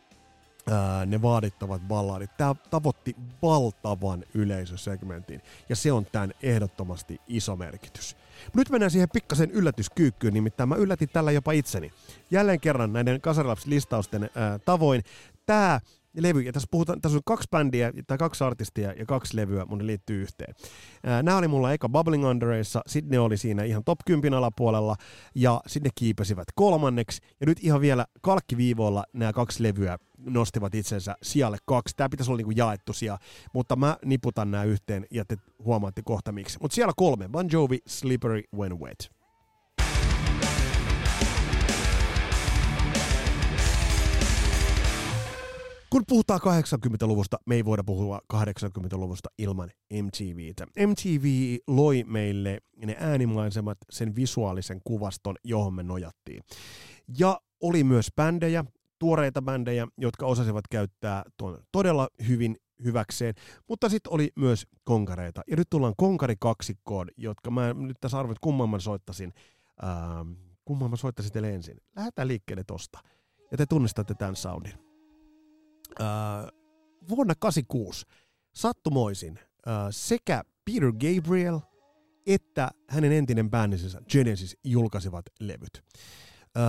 ää, 0.70 1.06
ne 1.06 1.22
vaadittavat 1.22 1.82
balladit. 1.88 2.36
Tämä 2.36 2.54
tavoitti 2.70 3.16
valtavan 3.42 4.24
yleisösegmentin, 4.34 5.42
ja 5.68 5.76
se 5.76 5.92
on 5.92 6.06
tämän 6.06 6.32
ehdottomasti 6.42 7.20
iso 7.28 7.56
merkitys. 7.56 8.16
Nyt 8.54 8.70
mennään 8.70 8.90
siihen 8.90 9.08
pikkasen 9.12 9.50
yllätyskyykkyyn, 9.50 10.34
nimittäin 10.34 10.68
mä 10.68 10.76
yllätin 10.76 11.08
tällä 11.08 11.32
jopa 11.32 11.52
itseni. 11.52 11.92
Jälleen 12.30 12.60
kerran 12.60 12.92
näiden 12.92 13.20
Kasarilaps-listausten 13.20 14.30
ää, 14.34 14.58
tavoin. 14.58 15.04
Tämä 15.46 15.80
levy, 16.22 16.40
ja 16.40 16.52
tässä, 16.52 16.68
puhutaan, 16.70 17.00
tässä 17.00 17.18
on 17.18 17.22
kaksi 17.24 17.48
bändiä, 17.50 17.92
tai 18.06 18.18
kaksi 18.18 18.44
artistia 18.44 18.92
ja 18.92 19.06
kaksi 19.06 19.36
levyä, 19.36 19.64
mun 19.64 19.78
ne 19.78 19.86
liittyy 19.86 20.22
yhteen. 20.22 20.54
Nämä 21.22 21.36
oli 21.36 21.48
mulla 21.48 21.72
eka 21.72 21.88
Bubbling 21.88 22.26
Underissa, 22.26 22.82
sitten 22.86 23.10
ne 23.10 23.18
oli 23.18 23.36
siinä 23.36 23.64
ihan 23.64 23.84
top 23.84 23.98
10 24.06 24.38
alapuolella, 24.38 24.96
ja 25.34 25.60
sitten 25.66 25.88
ne 25.88 25.92
kiipesivät 25.94 26.48
kolmanneksi, 26.54 27.22
ja 27.40 27.46
nyt 27.46 27.58
ihan 27.62 27.80
vielä 27.80 28.06
kalkkiviivoilla 28.20 29.04
nämä 29.12 29.32
kaksi 29.32 29.62
levyä 29.62 29.98
nostivat 30.18 30.74
itsensä 30.74 31.16
sijalle 31.22 31.56
kaksi. 31.66 31.96
Tämä 31.96 32.08
pitäisi 32.08 32.30
olla 32.30 32.36
niinku 32.36 32.52
jaettu 32.56 32.92
sija, 32.92 33.18
mutta 33.54 33.76
mä 33.76 33.96
niputan 34.04 34.50
nämä 34.50 34.64
yhteen, 34.64 35.06
ja 35.10 35.24
te 35.24 35.36
huomaatte 35.64 36.02
kohta 36.04 36.32
miksi. 36.32 36.58
Mutta 36.62 36.74
siellä 36.74 36.92
kolme, 36.96 37.28
Bon 37.28 37.48
Jovi, 37.52 37.78
Slippery 37.86 38.42
When 38.56 38.80
Wet. 38.80 39.17
Kun 45.90 46.02
puhutaan 46.08 46.40
80-luvusta, 46.40 47.38
me 47.46 47.54
ei 47.54 47.64
voida 47.64 47.84
puhua 47.84 48.20
80-luvusta 48.34 49.28
ilman 49.38 49.70
MTVtä. 50.02 50.66
MTV 50.86 51.56
loi 51.66 52.04
meille 52.06 52.58
ne 52.84 52.96
äänimaisemat, 52.98 53.78
sen 53.90 54.16
visuaalisen 54.16 54.80
kuvaston, 54.84 55.36
johon 55.44 55.74
me 55.74 55.82
nojattiin. 55.82 56.42
Ja 57.18 57.40
oli 57.60 57.84
myös 57.84 58.08
bändejä, 58.16 58.64
tuoreita 58.98 59.42
bändejä, 59.42 59.86
jotka 59.98 60.26
osasivat 60.26 60.64
käyttää 60.70 61.22
tuon 61.36 61.58
todella 61.72 62.08
hyvin 62.28 62.56
hyväkseen, 62.84 63.34
mutta 63.68 63.88
sitten 63.88 64.12
oli 64.12 64.32
myös 64.36 64.66
konkareita. 64.84 65.42
Ja 65.50 65.56
nyt 65.56 65.70
tullaan 65.70 65.94
konkarikaksikkoon, 65.96 67.08
jotka 67.16 67.50
mä 67.50 67.74
nyt 67.74 67.96
tässä 68.00 68.18
arvoin, 68.18 68.36
kumman 68.40 68.70
mä 68.70 68.78
soittasin. 68.78 69.32
Ähm, 69.84 70.32
kumman 70.64 70.90
mä 70.90 70.96
soittasin 70.96 71.32
teille 71.32 71.54
ensin. 71.54 71.76
Lähdetään 71.96 72.28
liikkeelle 72.28 72.64
tosta. 72.64 72.98
Ja 73.50 73.56
te 73.56 73.66
tunnistatte 73.66 74.14
tämän 74.14 74.36
soundin 74.36 74.87
äh, 76.00 76.06
vuonna 77.08 77.34
86 77.34 78.06
sattumoisin 78.54 79.38
äh, 79.38 79.74
sekä 79.90 80.42
Peter 80.64 80.92
Gabriel 80.92 81.58
että 82.26 82.70
hänen 82.88 83.12
entinen 83.12 83.50
bändinsä 83.50 84.00
Genesis 84.08 84.56
julkaisivat 84.64 85.24
levyt. 85.40 85.84
Äh, 86.56 86.62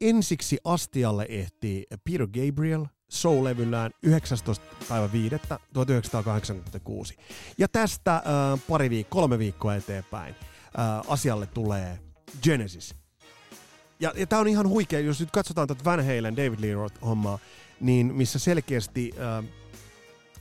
ensiksi 0.00 0.58
astialle 0.64 1.26
ehti 1.28 1.86
Peter 2.04 2.26
Gabriel 2.26 2.86
Soul-levyllään 3.08 3.90
19. 4.02 4.64
päivä 4.88 5.12
5. 5.12 5.36
1986. 5.72 7.16
Ja 7.58 7.68
tästä 7.68 8.14
äh, 8.14 8.22
pari 8.68 8.90
viikkoa, 8.90 9.20
kolme 9.20 9.38
viikkoa 9.38 9.74
eteenpäin 9.74 10.34
äh, 10.34 11.10
asialle 11.12 11.46
tulee 11.46 11.98
Genesis. 12.42 12.94
Ja, 14.00 14.12
ja 14.16 14.26
tämä 14.26 14.40
on 14.40 14.48
ihan 14.48 14.68
huikea, 14.68 15.00
jos 15.00 15.20
nyt 15.20 15.30
katsotaan 15.30 15.68
tätä 15.68 15.84
Van 15.84 16.06
Halen, 16.06 16.36
David 16.36 16.60
Lee 16.60 16.74
Roth-hommaa, 16.74 17.38
niin 17.80 18.14
missä 18.14 18.38
selkeästi 18.38 19.12
äh, 19.18 19.44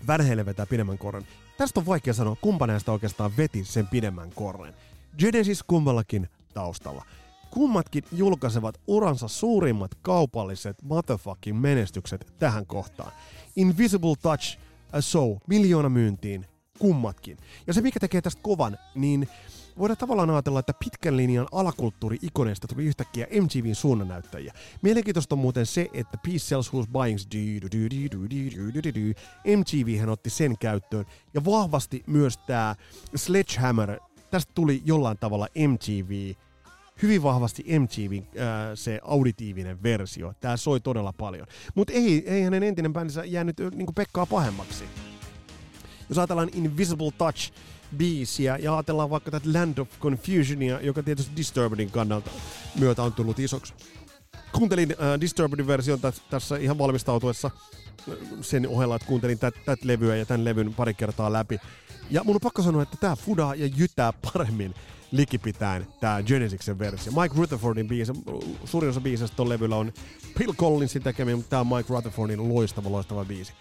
Halen 0.07 0.45
vetää 0.45 0.65
pidemmän 0.65 0.97
korren. 0.97 1.27
Tästä 1.57 1.79
on 1.79 1.85
vaikea 1.85 2.13
sanoa, 2.13 2.35
kumpa 2.41 2.67
näistä 2.67 2.91
oikeastaan 2.91 3.38
veti 3.38 3.65
sen 3.65 3.88
pidemmän 3.88 4.31
korren. 4.35 4.73
Genesis 5.17 5.63
kummallakin 5.63 6.29
taustalla. 6.53 7.05
Kummatkin 7.51 8.03
julkaisevat 8.11 8.81
uransa 8.88 9.27
suurimmat 9.27 9.91
kaupalliset 10.01 10.83
motherfucking 10.83 11.59
menestykset 11.59 12.33
tähän 12.39 12.65
kohtaan. 12.65 13.11
Invisible 13.55 14.15
Touch, 14.21 14.57
a 14.91 15.01
Show, 15.01 15.38
miljoona 15.47 15.89
myyntiin, 15.89 16.45
kummatkin. 16.79 17.38
Ja 17.67 17.73
se 17.73 17.81
mikä 17.81 17.99
tekee 17.99 18.21
tästä 18.21 18.41
kovan, 18.41 18.77
niin 18.95 19.27
voidaan 19.78 19.97
tavallaan 19.97 20.30
ajatella, 20.30 20.59
että 20.59 20.73
pitkän 20.73 21.17
linjan 21.17 21.47
alakulttuuri-ikoneista 21.51 22.67
tuli 22.67 22.86
yhtäkkiä 22.86 23.28
MTVn 23.41 23.75
suunnannäyttäjiä. 23.75 24.53
Mielenkiintoista 24.82 25.36
on 25.36 25.39
muuten 25.39 25.65
se, 25.65 25.88
että 25.93 26.17
Peace 26.25 26.39
Sells 26.39 26.71
Who's 26.73 26.88
Buying 26.91 27.17
MTV 29.57 29.99
hän 29.99 30.09
otti 30.09 30.30
sen 30.30 30.57
käyttöön 30.57 31.05
ja 31.34 31.45
vahvasti 31.45 32.03
myös 32.07 32.38
tämä 32.38 32.75
Sledgehammer, 33.15 33.99
tästä 34.32 34.51
tuli 34.55 34.82
jollain 34.86 35.17
tavalla 35.17 35.47
MTV, 35.67 36.34
hyvin 37.01 37.23
vahvasti 37.23 37.63
MTVn 37.80 38.23
äh, 38.23 38.71
se 38.75 38.99
auditiivinen 39.03 39.84
versio. 39.84 40.34
Tämä 40.39 40.57
soi 40.57 40.80
todella 40.80 41.13
paljon. 41.13 41.47
Mutta 41.75 41.93
ei, 41.93 42.30
ei 42.30 42.43
hänen 42.43 42.63
entinen 42.63 42.93
bändinsä 42.93 43.23
jäänyt 43.25 43.59
äh, 43.59 43.71
niin 43.71 43.95
Pekkaa 43.95 44.25
pahemmaksi. 44.25 44.84
Jos 46.09 46.17
ajatellaan 46.17 46.49
Invisible 46.53 47.11
Touch, 47.17 47.51
biisiä 47.97 48.57
ja 48.57 48.73
ajatellaan 48.73 49.09
vaikka 49.09 49.31
tätä 49.31 49.49
Land 49.53 49.77
of 49.77 49.89
Confusionia, 49.99 50.81
joka 50.81 51.03
tietysti 51.03 51.35
Disturbedin 51.35 51.91
kannalta 51.91 52.31
myötä 52.79 53.03
on 53.03 53.13
tullut 53.13 53.39
isoksi. 53.39 53.73
Kuuntelin 54.51 54.91
äh, 54.91 55.21
Disturbedin 55.21 55.67
version 55.67 55.99
t- 55.99 56.29
tässä 56.29 56.57
ihan 56.57 56.77
valmistautuessa 56.77 57.51
sen 58.41 58.67
ohella, 58.67 58.95
että 58.95 59.07
kuuntelin 59.07 59.39
tätä 59.39 59.59
tät 59.65 59.83
levyä 59.83 60.15
ja 60.15 60.25
tämän 60.25 60.45
levyn 60.45 60.73
pari 60.73 60.93
kertaa 60.93 61.33
läpi. 61.33 61.59
Ja 62.09 62.23
mun 62.23 62.35
on 62.35 62.41
pakko 62.41 62.61
sanoa, 62.61 62.83
että 62.83 62.97
tämä 62.99 63.15
fudaa 63.15 63.55
ja 63.55 63.65
jytää 63.65 64.13
paremmin 64.33 64.73
likipitäen 65.11 65.88
tämä 65.99 66.23
Genesisen 66.23 66.79
versio. 66.79 67.13
Mike 67.21 67.35
Rutherfordin 67.38 67.88
biisi, 67.88 68.13
suurin 68.65 68.89
osa 68.89 69.01
biisistä 69.01 69.35
tuolla 69.35 69.53
levyllä 69.53 69.75
on 69.75 69.93
Phil 70.38 70.53
Collinsin 70.53 71.03
tekemiä, 71.03 71.35
mutta 71.35 71.49
tämä 71.49 71.59
on 71.59 71.67
Mike 71.67 71.93
Rutherfordin 71.93 72.49
loistava, 72.49 72.91
loistava 72.91 73.25
biisi. 73.25 73.53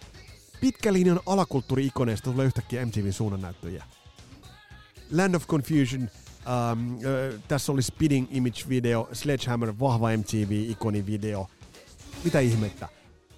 Pitkä 0.61 0.93
linjan 0.93 1.19
alakulttuuri-ikoneista 1.25 2.31
tulee 2.31 2.45
yhtäkkiä 2.45 2.85
MTVn 2.85 3.13
suunnannäyttöjä. 3.13 3.83
Land 5.11 5.35
of 5.35 5.47
Confusion, 5.47 6.01
um, 6.01 6.95
äh, 6.95 7.41
tässä 7.47 7.71
oli 7.71 7.81
Speeding 7.81 8.27
Image-video, 8.31 9.09
Sledgehammer, 9.13 9.73
vahva 9.79 10.07
MTV-ikoni-video. 10.17 11.47
Mitä 12.23 12.39
ihmettä? 12.39 12.89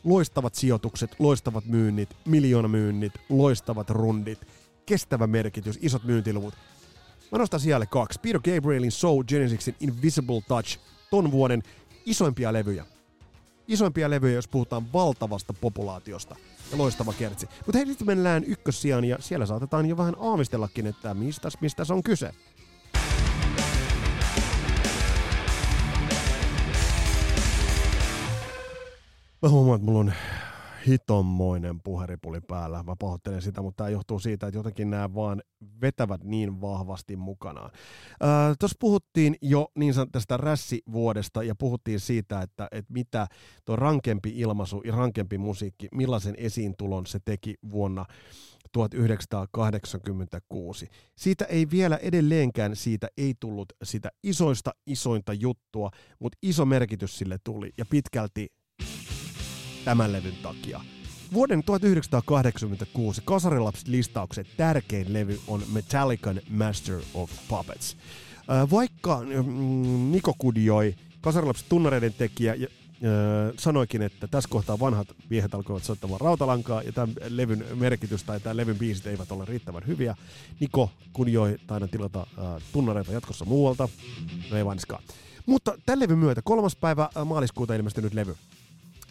Loistavat 0.03 0.55
sijoitukset, 0.55 1.15
loistavat 1.19 1.65
myynnit, 1.65 2.09
miljoonamyynnit, 2.25 3.13
loistavat 3.29 3.89
rundit, 3.89 4.39
kestävä 4.85 5.27
merkitys, 5.27 5.79
isot 5.81 6.03
myyntiluvut. 6.03 6.53
Mä 7.31 7.37
nostan 7.37 7.59
siellä 7.59 7.85
kaksi. 7.85 8.19
Peter 8.19 8.41
Gabrielin 8.41 8.91
Soul 8.91 9.23
Genesis'in 9.23 9.75
Invisible 9.79 10.41
Touch, 10.47 10.79
ton 11.09 11.31
vuoden 11.31 11.63
isoimpia 12.05 12.53
levyjä. 12.53 12.85
Isoimpia 13.67 14.09
levyjä, 14.09 14.35
jos 14.35 14.47
puhutaan 14.47 14.93
valtavasta 14.93 15.53
populaatiosta– 15.53 16.35
loistava 16.73 17.13
kertsi. 17.13 17.49
Mutta 17.65 17.77
hei, 17.77 17.85
nyt 17.85 18.05
mennään 18.05 18.43
ykkössijaan 18.43 19.05
ja 19.05 19.17
siellä 19.19 19.45
saatetaan 19.45 19.85
jo 19.85 19.97
vähän 19.97 20.15
aavistellakin, 20.19 20.87
että 20.87 21.13
mistä, 21.13 21.49
mistä 21.61 21.83
on 21.89 22.03
kyse. 22.03 22.31
Mä 29.41 29.49
huomaan, 29.49 29.75
että 29.75 29.85
mulla 29.85 29.99
on 29.99 30.13
hitommoinen 30.89 31.81
puheripuli 31.81 32.41
päällä. 32.41 32.83
Mä 32.83 32.95
pahoittelen 32.99 33.41
sitä, 33.41 33.61
mutta 33.61 33.77
tämä 33.77 33.89
johtuu 33.89 34.19
siitä, 34.19 34.47
että 34.47 34.57
jotenkin 34.57 34.89
nämä 34.89 35.13
vaan 35.13 35.41
vetävät 35.81 36.23
niin 36.23 36.61
vahvasti 36.61 37.15
mukanaan. 37.15 37.71
Äh, 38.23 38.55
Tuossa 38.59 38.77
puhuttiin 38.79 39.35
jo 39.41 39.71
niin 39.75 39.93
tästä 40.11 40.37
rässivuodesta 40.37 41.43
ja 41.43 41.55
puhuttiin 41.55 41.99
siitä, 41.99 42.41
että, 42.41 42.67
että 42.71 42.93
mitä 42.93 43.27
tuo 43.65 43.75
rankempi 43.75 44.33
ilmaisu 44.35 44.81
ja 44.85 44.95
rankempi 44.95 45.37
musiikki, 45.37 45.87
millaisen 45.91 46.35
esiintulon 46.37 47.05
se 47.05 47.19
teki 47.25 47.55
vuonna 47.71 48.05
1986. 48.71 50.89
Siitä 51.15 51.45
ei 51.45 51.67
vielä 51.71 51.97
edelleenkään 51.97 52.75
siitä 52.75 53.07
ei 53.17 53.33
tullut 53.39 53.73
sitä 53.83 54.09
isoista 54.23 54.71
isointa 54.87 55.33
juttua, 55.33 55.89
mutta 56.19 56.37
iso 56.41 56.65
merkitys 56.65 57.17
sille 57.17 57.37
tuli 57.43 57.71
ja 57.77 57.85
pitkälti 57.85 58.47
tämän 59.89 60.11
levyn 60.11 60.35
takia. 60.43 60.81
Vuoden 61.33 61.63
1986 61.63 63.21
Kasarilaps-listauksen 63.25 64.45
tärkein 64.57 65.13
levy 65.13 65.39
on 65.47 65.63
Metallican 65.73 66.41
Master 66.49 66.99
of 67.13 67.31
Puppets. 67.47 67.97
Vaikka 68.71 69.21
mm, 69.45 70.11
Niko 70.11 70.33
Kudioi, 70.37 70.95
Kasarilaps-tunnareiden 71.21 72.13
tekijä 72.17 72.55
Öö, 73.03 73.53
sanoikin, 73.57 74.01
että 74.01 74.27
tässä 74.27 74.49
kohtaa 74.49 74.79
vanhat 74.79 75.07
miehet 75.29 75.55
alkoivat 75.55 75.83
soittamaan 75.83 76.21
rautalankaa 76.21 76.81
ja 76.81 76.91
tämän 76.91 77.15
levyn 77.27 77.65
merkitys 77.73 78.23
tai 78.23 78.39
tämän 78.39 78.57
levyn 78.57 78.77
biisit 78.77 79.07
eivät 79.07 79.31
ole 79.31 79.45
riittävän 79.45 79.87
hyviä. 79.87 80.15
Niko 80.59 80.91
Kunjoi 81.13 81.57
taidan 81.67 81.89
tilata 81.89 82.27
tunnareita 82.73 83.11
jatkossa 83.11 83.45
muualta. 83.45 83.89
No 84.51 84.57
ei 84.57 84.65
vaniskaan. 84.65 85.03
Mutta 85.45 85.77
tämän 85.85 85.99
levyn 85.99 86.17
myötä 86.17 86.41
kolmas 86.41 86.75
päivä 86.75 87.09
maaliskuuta 87.25 87.75
ilmestynyt 87.75 88.13
levy 88.13 88.35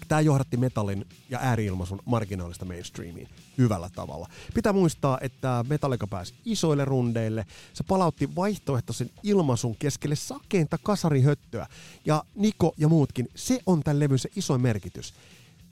Tämä 0.09 0.21
johdatti 0.21 0.57
metallin 0.57 1.05
ja 1.31 1.39
ääriilmaisun 1.43 2.03
marginaalista 2.05 2.65
mainstreamiin 2.65 3.29
hyvällä 3.59 3.91
tavalla. 3.95 4.29
Pitää 4.55 4.73
muistaa, 4.73 5.19
että 5.21 5.65
Metallica 5.69 6.07
pääsi 6.07 6.35
isoille 6.45 6.85
rundeille. 6.85 7.47
Se 7.73 7.85
palautti 7.85 8.35
vaihtoehtoisen 8.37 9.11
ilmaisun 9.23 9.77
keskelle 9.77 10.17
sakeinta 10.17 10.79
kasarihöttöä. 10.83 11.67
Ja 12.05 12.25
Niko 12.35 12.75
ja 12.77 12.89
muutkin, 12.89 13.29
se 13.35 13.61
on 13.67 13.83
tämän 13.83 14.01
levyn 14.01 14.19
se 14.19 14.29
iso 14.37 14.59
merkitys. 14.59 15.15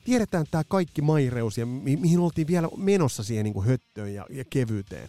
Tiedetään 0.04 0.46
tämä 0.50 0.64
kaikki 0.68 1.02
maireus 1.02 1.58
ja 1.58 1.66
mi- 1.66 1.96
mihin 1.96 2.18
oltiin 2.18 2.46
vielä 2.46 2.68
menossa 2.76 3.22
siihen 3.22 3.44
niin 3.44 3.54
kuin 3.54 3.66
höttöön 3.66 4.14
ja, 4.14 4.26
ja 4.30 4.44
kevyyteen. 4.50 5.08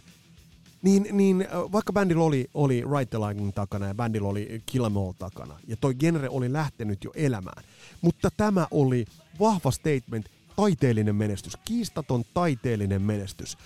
Niin, 0.82 1.08
niin 1.12 1.48
vaikka 1.52 1.94
bändillä 1.94 2.24
oli, 2.24 2.50
oli 2.54 2.84
Right 2.98 3.10
the 3.10 3.20
Lightning 3.20 3.54
takana 3.54 3.88
ja 3.88 3.96
bändillä 3.96 4.28
oli 4.28 4.62
Kill 4.66 4.86
Em 4.86 4.98
All 4.98 5.12
takana, 5.12 5.60
ja 5.68 5.78
toi 5.78 5.96
genre 5.96 6.30
oli 6.30 6.54
lähtenyt 6.54 7.04
jo 7.04 7.12
elämään, 7.16 7.64
mutta 8.02 8.30
tämä 8.38 8.68
oli 8.72 9.06
vahva 9.40 9.72
statement, 9.72 10.26
taiteellinen 10.56 11.16
menestys, 11.16 11.58
kiistaton 11.66 12.24
taiteellinen 12.34 13.02
menestys. 13.02 13.58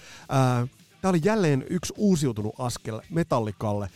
Tämä 1.01 1.09
oli 1.09 1.21
jälleen 1.23 1.65
yksi 1.69 1.93
uusiutunut 1.97 2.55
askel 2.57 3.01
metallikalle. 3.09 3.89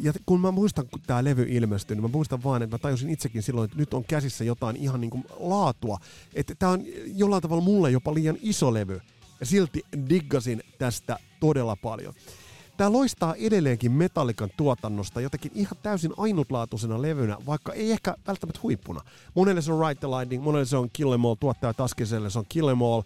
ja 0.00 0.12
kun 0.26 0.40
mä 0.40 0.50
muistan, 0.50 0.88
kun 0.88 1.00
tämä 1.06 1.24
levy 1.24 1.46
ilmestyi, 1.48 1.96
niin 1.96 2.02
mä 2.02 2.08
muistan 2.08 2.44
vaan, 2.44 2.62
että 2.62 2.74
mä 2.74 2.78
tajusin 2.78 3.10
itsekin 3.10 3.42
silloin, 3.42 3.64
että 3.64 3.76
nyt 3.76 3.94
on 3.94 4.04
käsissä 4.04 4.44
jotain 4.44 4.76
ihan 4.76 5.00
niin 5.00 5.10
kuin 5.10 5.24
laatua. 5.38 5.98
Että 6.34 6.54
tämä 6.54 6.72
on 6.72 6.82
jollain 7.06 7.42
tavalla 7.42 7.64
mulle 7.64 7.90
jopa 7.90 8.14
liian 8.14 8.38
iso 8.42 8.74
levy. 8.74 9.00
Ja 9.40 9.46
silti 9.46 9.82
diggasin 10.08 10.62
tästä 10.78 11.18
todella 11.40 11.76
paljon. 11.76 12.14
Tämä 12.76 12.92
loistaa 12.92 13.34
edelleenkin 13.34 13.92
Metallikan 13.92 14.50
tuotannosta 14.56 15.20
jotenkin 15.20 15.52
ihan 15.54 15.76
täysin 15.82 16.12
ainutlaatuisena 16.16 17.02
levynä, 17.02 17.36
vaikka 17.46 17.72
ei 17.72 17.92
ehkä 17.92 18.14
välttämättä 18.26 18.60
huippuna. 18.62 19.00
Monelle 19.34 19.62
se 19.62 19.72
on 19.72 19.88
Right 19.88 20.00
the 20.00 20.08
Lightning, 20.08 20.44
monelle 20.44 20.64
se 20.64 20.76
on 20.76 20.90
Kill 20.92 21.12
Em 21.12 21.24
All, 21.24 21.34
tuottaja 21.34 21.74
Taskiselle 21.74 22.30
se 22.30 22.38
on 22.38 22.44
Kill 22.48 22.68
Em 22.68 22.82
All, 22.82 23.02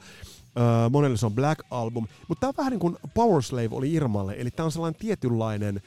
Uh, 0.48 0.90
monelle 0.90 1.16
se 1.16 1.26
on 1.26 1.34
Black 1.34 1.60
Album, 1.70 2.06
mutta 2.28 2.40
tämä 2.40 2.48
on 2.48 2.54
vähän 2.56 2.70
niin 2.70 2.80
kuin 2.80 2.96
Power 3.14 3.42
Slave 3.42 3.68
oli 3.70 3.92
Irmalle, 3.92 4.34
eli 4.38 4.50
tämä 4.50 4.64
on 4.64 4.72
sellainen 4.72 5.00
tietynlainen 5.00 5.82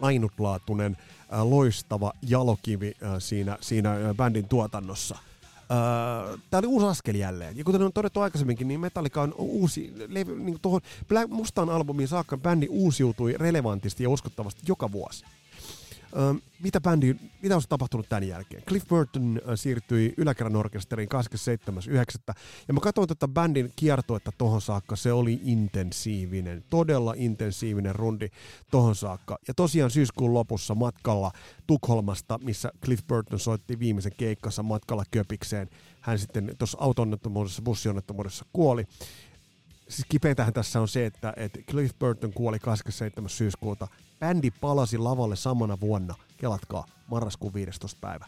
ainutlaatuinen, 0.00 0.96
loistava 1.42 2.12
jalokivi 2.22 2.94
siinä, 3.18 3.58
siinä 3.60 3.90
bändin 4.16 4.48
tuotannossa. 4.48 5.18
Öö, 5.70 6.36
Tämä 6.50 6.58
oli 6.58 6.66
uusi 6.66 6.86
askel 6.86 7.14
jälleen. 7.14 7.56
Ja 7.56 7.64
kuten 7.64 7.82
on 7.82 7.92
todettu 7.92 8.20
aikaisemminkin, 8.20 8.68
niin 8.68 8.80
Metallica 8.80 9.22
on 9.22 9.34
uusi 9.38 9.92
levy, 10.08 10.38
niin 10.40 10.58
tuohon 10.62 10.80
Black 11.08 11.30
Mustaan 11.30 11.70
albumiin 11.70 12.08
saakka 12.08 12.36
bändi 12.38 12.66
uusiutui 12.70 13.34
relevantisti 13.38 14.02
ja 14.02 14.10
uskottavasti 14.10 14.62
joka 14.68 14.92
vuosi. 14.92 15.24
Mitä, 16.60 16.80
bändi, 16.80 17.16
mitä 17.42 17.56
on 17.56 17.62
tapahtunut 17.68 18.08
tämän 18.08 18.28
jälkeen? 18.28 18.62
Cliff 18.62 18.88
Burton 18.88 19.40
siirtyi 19.54 20.14
yläkerran 20.16 20.56
orkesteriin 20.56 21.08
27.9. 22.28 22.34
Ja 22.68 22.74
mä 22.74 22.80
katsoin 22.80 23.08
tätä 23.08 23.28
bändin 23.28 23.72
kiertoetta 23.76 24.32
tohon 24.38 24.60
saakka. 24.60 24.96
Se 24.96 25.12
oli 25.12 25.40
intensiivinen, 25.44 26.64
todella 26.70 27.14
intensiivinen 27.16 27.94
rundi 27.94 28.28
tohon 28.70 28.94
saakka. 28.96 29.38
Ja 29.48 29.54
tosiaan 29.54 29.90
syyskuun 29.90 30.34
lopussa 30.34 30.74
matkalla 30.74 31.32
Tukholmasta, 31.66 32.38
missä 32.42 32.72
Cliff 32.84 33.06
Burton 33.06 33.38
soitti 33.38 33.78
viimeisen 33.78 34.12
keikkansa 34.16 34.62
matkalla 34.62 35.04
Köpikseen. 35.10 35.70
Hän 36.00 36.18
sitten 36.18 36.54
tuossa 36.58 36.78
autonnettomuudessa, 36.80 37.62
bussionnettomuudessa 37.62 38.44
kuoli 38.52 38.84
siis 39.88 40.06
kipeintähän 40.08 40.52
tässä 40.52 40.80
on 40.80 40.88
se, 40.88 41.06
että, 41.06 41.32
että 41.36 41.58
Cliff 41.70 41.98
Burton 41.98 42.32
kuoli 42.32 42.58
27. 42.58 43.30
syyskuuta. 43.30 43.88
Bändi 44.20 44.50
palasi 44.50 44.98
lavalle 44.98 45.36
samana 45.36 45.80
vuonna, 45.80 46.14
kelatkaa, 46.36 46.86
marraskuun 47.06 47.54
15. 47.54 47.98
päivä. 48.00 48.26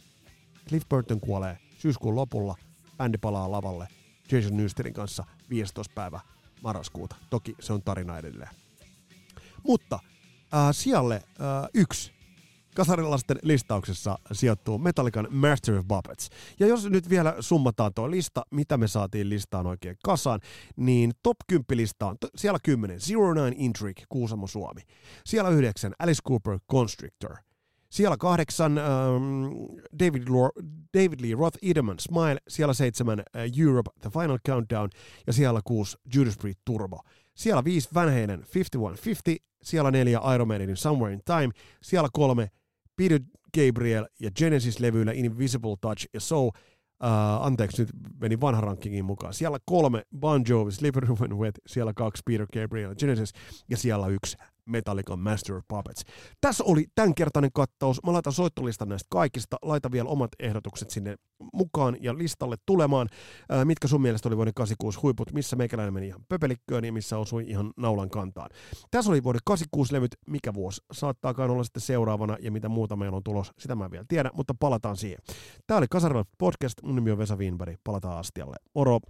Cliff 0.68 0.88
Burton 0.88 1.20
kuolee 1.20 1.58
syyskuun 1.78 2.16
lopulla, 2.16 2.56
bändi 2.96 3.18
palaa 3.18 3.50
lavalle 3.50 3.88
Jason 4.32 4.56
Newsterin 4.56 4.94
kanssa 4.94 5.24
15. 5.50 5.94
päivä 5.94 6.20
marraskuuta. 6.62 7.16
Toki 7.30 7.54
se 7.60 7.72
on 7.72 7.82
tarina 7.82 8.18
edelleen. 8.18 8.50
Mutta 9.62 9.98
äh, 10.54 10.68
sijalle 10.72 11.14
äh, 11.14 11.68
yksi 11.74 12.12
kasarilaisten 12.74 13.38
listauksessa 13.42 14.18
sijoittuu 14.32 14.78
Metallican 14.78 15.28
Master 15.30 15.78
of 15.78 15.88
Puppets. 15.88 16.28
Ja 16.60 16.66
jos 16.66 16.90
nyt 16.90 17.10
vielä 17.10 17.36
summataan 17.40 17.94
tuo 17.94 18.10
lista, 18.10 18.42
mitä 18.50 18.76
me 18.76 18.88
saatiin 18.88 19.28
listaan 19.28 19.66
oikein 19.66 19.96
kasaan, 20.04 20.40
niin 20.76 21.12
top 21.22 21.36
10 21.46 21.64
lista 21.74 22.06
on 22.06 22.16
siellä 22.36 22.58
10 22.62 23.00
Zero 23.00 23.34
Nine 23.34 23.56
Intrigue, 23.58 24.04
Kuusamo 24.08 24.46
Suomi. 24.46 24.80
Siellä 25.26 25.50
9 25.50 25.92
Alice 25.98 26.22
Cooper 26.28 26.58
Constrictor. 26.70 27.36
Siellä 27.90 28.16
kahdeksan 28.16 28.72
um, 28.78 29.50
David, 29.98 30.22
Lore, 30.28 30.52
David 30.98 31.20
Lee 31.20 31.34
Roth 31.34 31.58
Edelman 31.62 31.98
Smile, 31.98 32.40
siellä 32.48 32.74
seitsemän 32.74 33.18
uh, 33.18 33.60
Europe 33.66 33.90
The 34.00 34.10
Final 34.10 34.38
Countdown 34.48 34.88
ja 35.26 35.32
siellä 35.32 35.60
kuusi 35.64 35.96
Judas 36.14 36.38
Priest 36.38 36.60
Turbo. 36.64 37.00
Siellä 37.34 37.64
viisi 37.64 37.88
Van 37.94 38.08
Halen 38.08 38.46
5150, 38.54 39.44
siellä 39.62 39.90
neljä 39.90 40.20
Iron 40.34 40.48
Maidenin 40.48 40.76
Somewhere 40.76 41.14
in 41.14 41.20
Time, 41.24 41.50
siellä 41.82 42.08
kolme 42.12 42.50
Peter 43.00 43.20
Gabriel 43.58 44.06
ja 44.20 44.30
Genesis-levyillä 44.30 45.12
Invisible 45.12 45.76
Touch 45.80 46.06
ja 46.14 46.20
So, 46.20 46.46
uh, 46.46 46.52
anteeksi 47.40 47.82
nyt 47.82 47.88
meni 48.20 48.40
vanha 48.40 48.60
rankingin 48.60 49.04
mukaan. 49.04 49.34
Siellä 49.34 49.58
kolme 49.64 50.02
Bon 50.18 50.42
Jovi, 50.48 50.72
Slippery 50.72 51.08
When 51.20 51.38
Wet, 51.38 51.60
siellä 51.66 51.92
kaksi 51.94 52.22
Peter 52.26 52.46
Gabriel 52.46 52.94
Genesis 52.94 53.32
ja 53.68 53.76
siellä 53.76 54.06
yksi 54.06 54.36
Metallica 54.70 55.16
Master 55.16 55.56
of 55.56 55.64
Puppets. 55.68 56.02
Tässä 56.40 56.64
oli 56.64 56.86
tämänkertainen 56.94 57.50
kattaus. 57.54 58.02
Mä 58.06 58.12
laitan 58.12 58.32
soittolistan 58.32 58.88
näistä 58.88 59.06
kaikista. 59.10 59.56
Laita 59.62 59.92
vielä 59.92 60.08
omat 60.08 60.30
ehdotukset 60.38 60.90
sinne 60.90 61.16
mukaan 61.52 61.96
ja 62.00 62.18
listalle 62.18 62.56
tulemaan. 62.66 63.08
Ää, 63.48 63.64
mitkä 63.64 63.88
sun 63.88 64.02
mielestä 64.02 64.28
oli 64.28 64.36
vuoden 64.36 64.54
86 64.54 65.00
huiput, 65.02 65.32
missä 65.32 65.56
meikäläinen 65.56 65.94
meni 65.94 66.06
ihan 66.06 66.24
pöpelikköön 66.28 66.84
ja 66.84 66.92
missä 66.92 67.18
osui 67.18 67.44
ihan 67.48 67.72
naulan 67.76 68.10
kantaan. 68.10 68.50
Tässä 68.90 69.10
oli 69.10 69.22
vuoden 69.22 69.40
86 69.44 69.94
levyt, 69.94 70.16
mikä 70.26 70.54
vuosi 70.54 70.80
saattaakaan 70.92 71.50
olla 71.50 71.64
sitten 71.64 71.80
seuraavana 71.80 72.36
ja 72.40 72.50
mitä 72.50 72.68
muuta 72.68 72.96
meillä 72.96 73.16
on 73.16 73.22
tulos, 73.22 73.52
sitä 73.58 73.74
mä 73.74 73.84
en 73.84 73.90
vielä 73.90 74.04
tiedä, 74.08 74.30
mutta 74.34 74.54
palataan 74.60 74.96
siihen. 74.96 75.18
Tämä 75.66 75.78
oli 75.78 75.86
Kasarilla 75.90 76.24
podcast, 76.38 76.74
mun 76.82 76.94
nimi 76.94 77.10
on 77.10 77.18
Vesa 77.18 77.36
Wienberg, 77.36 77.76
palataan 77.84 78.18
astialle. 78.18 78.56
Moro! 78.74 79.00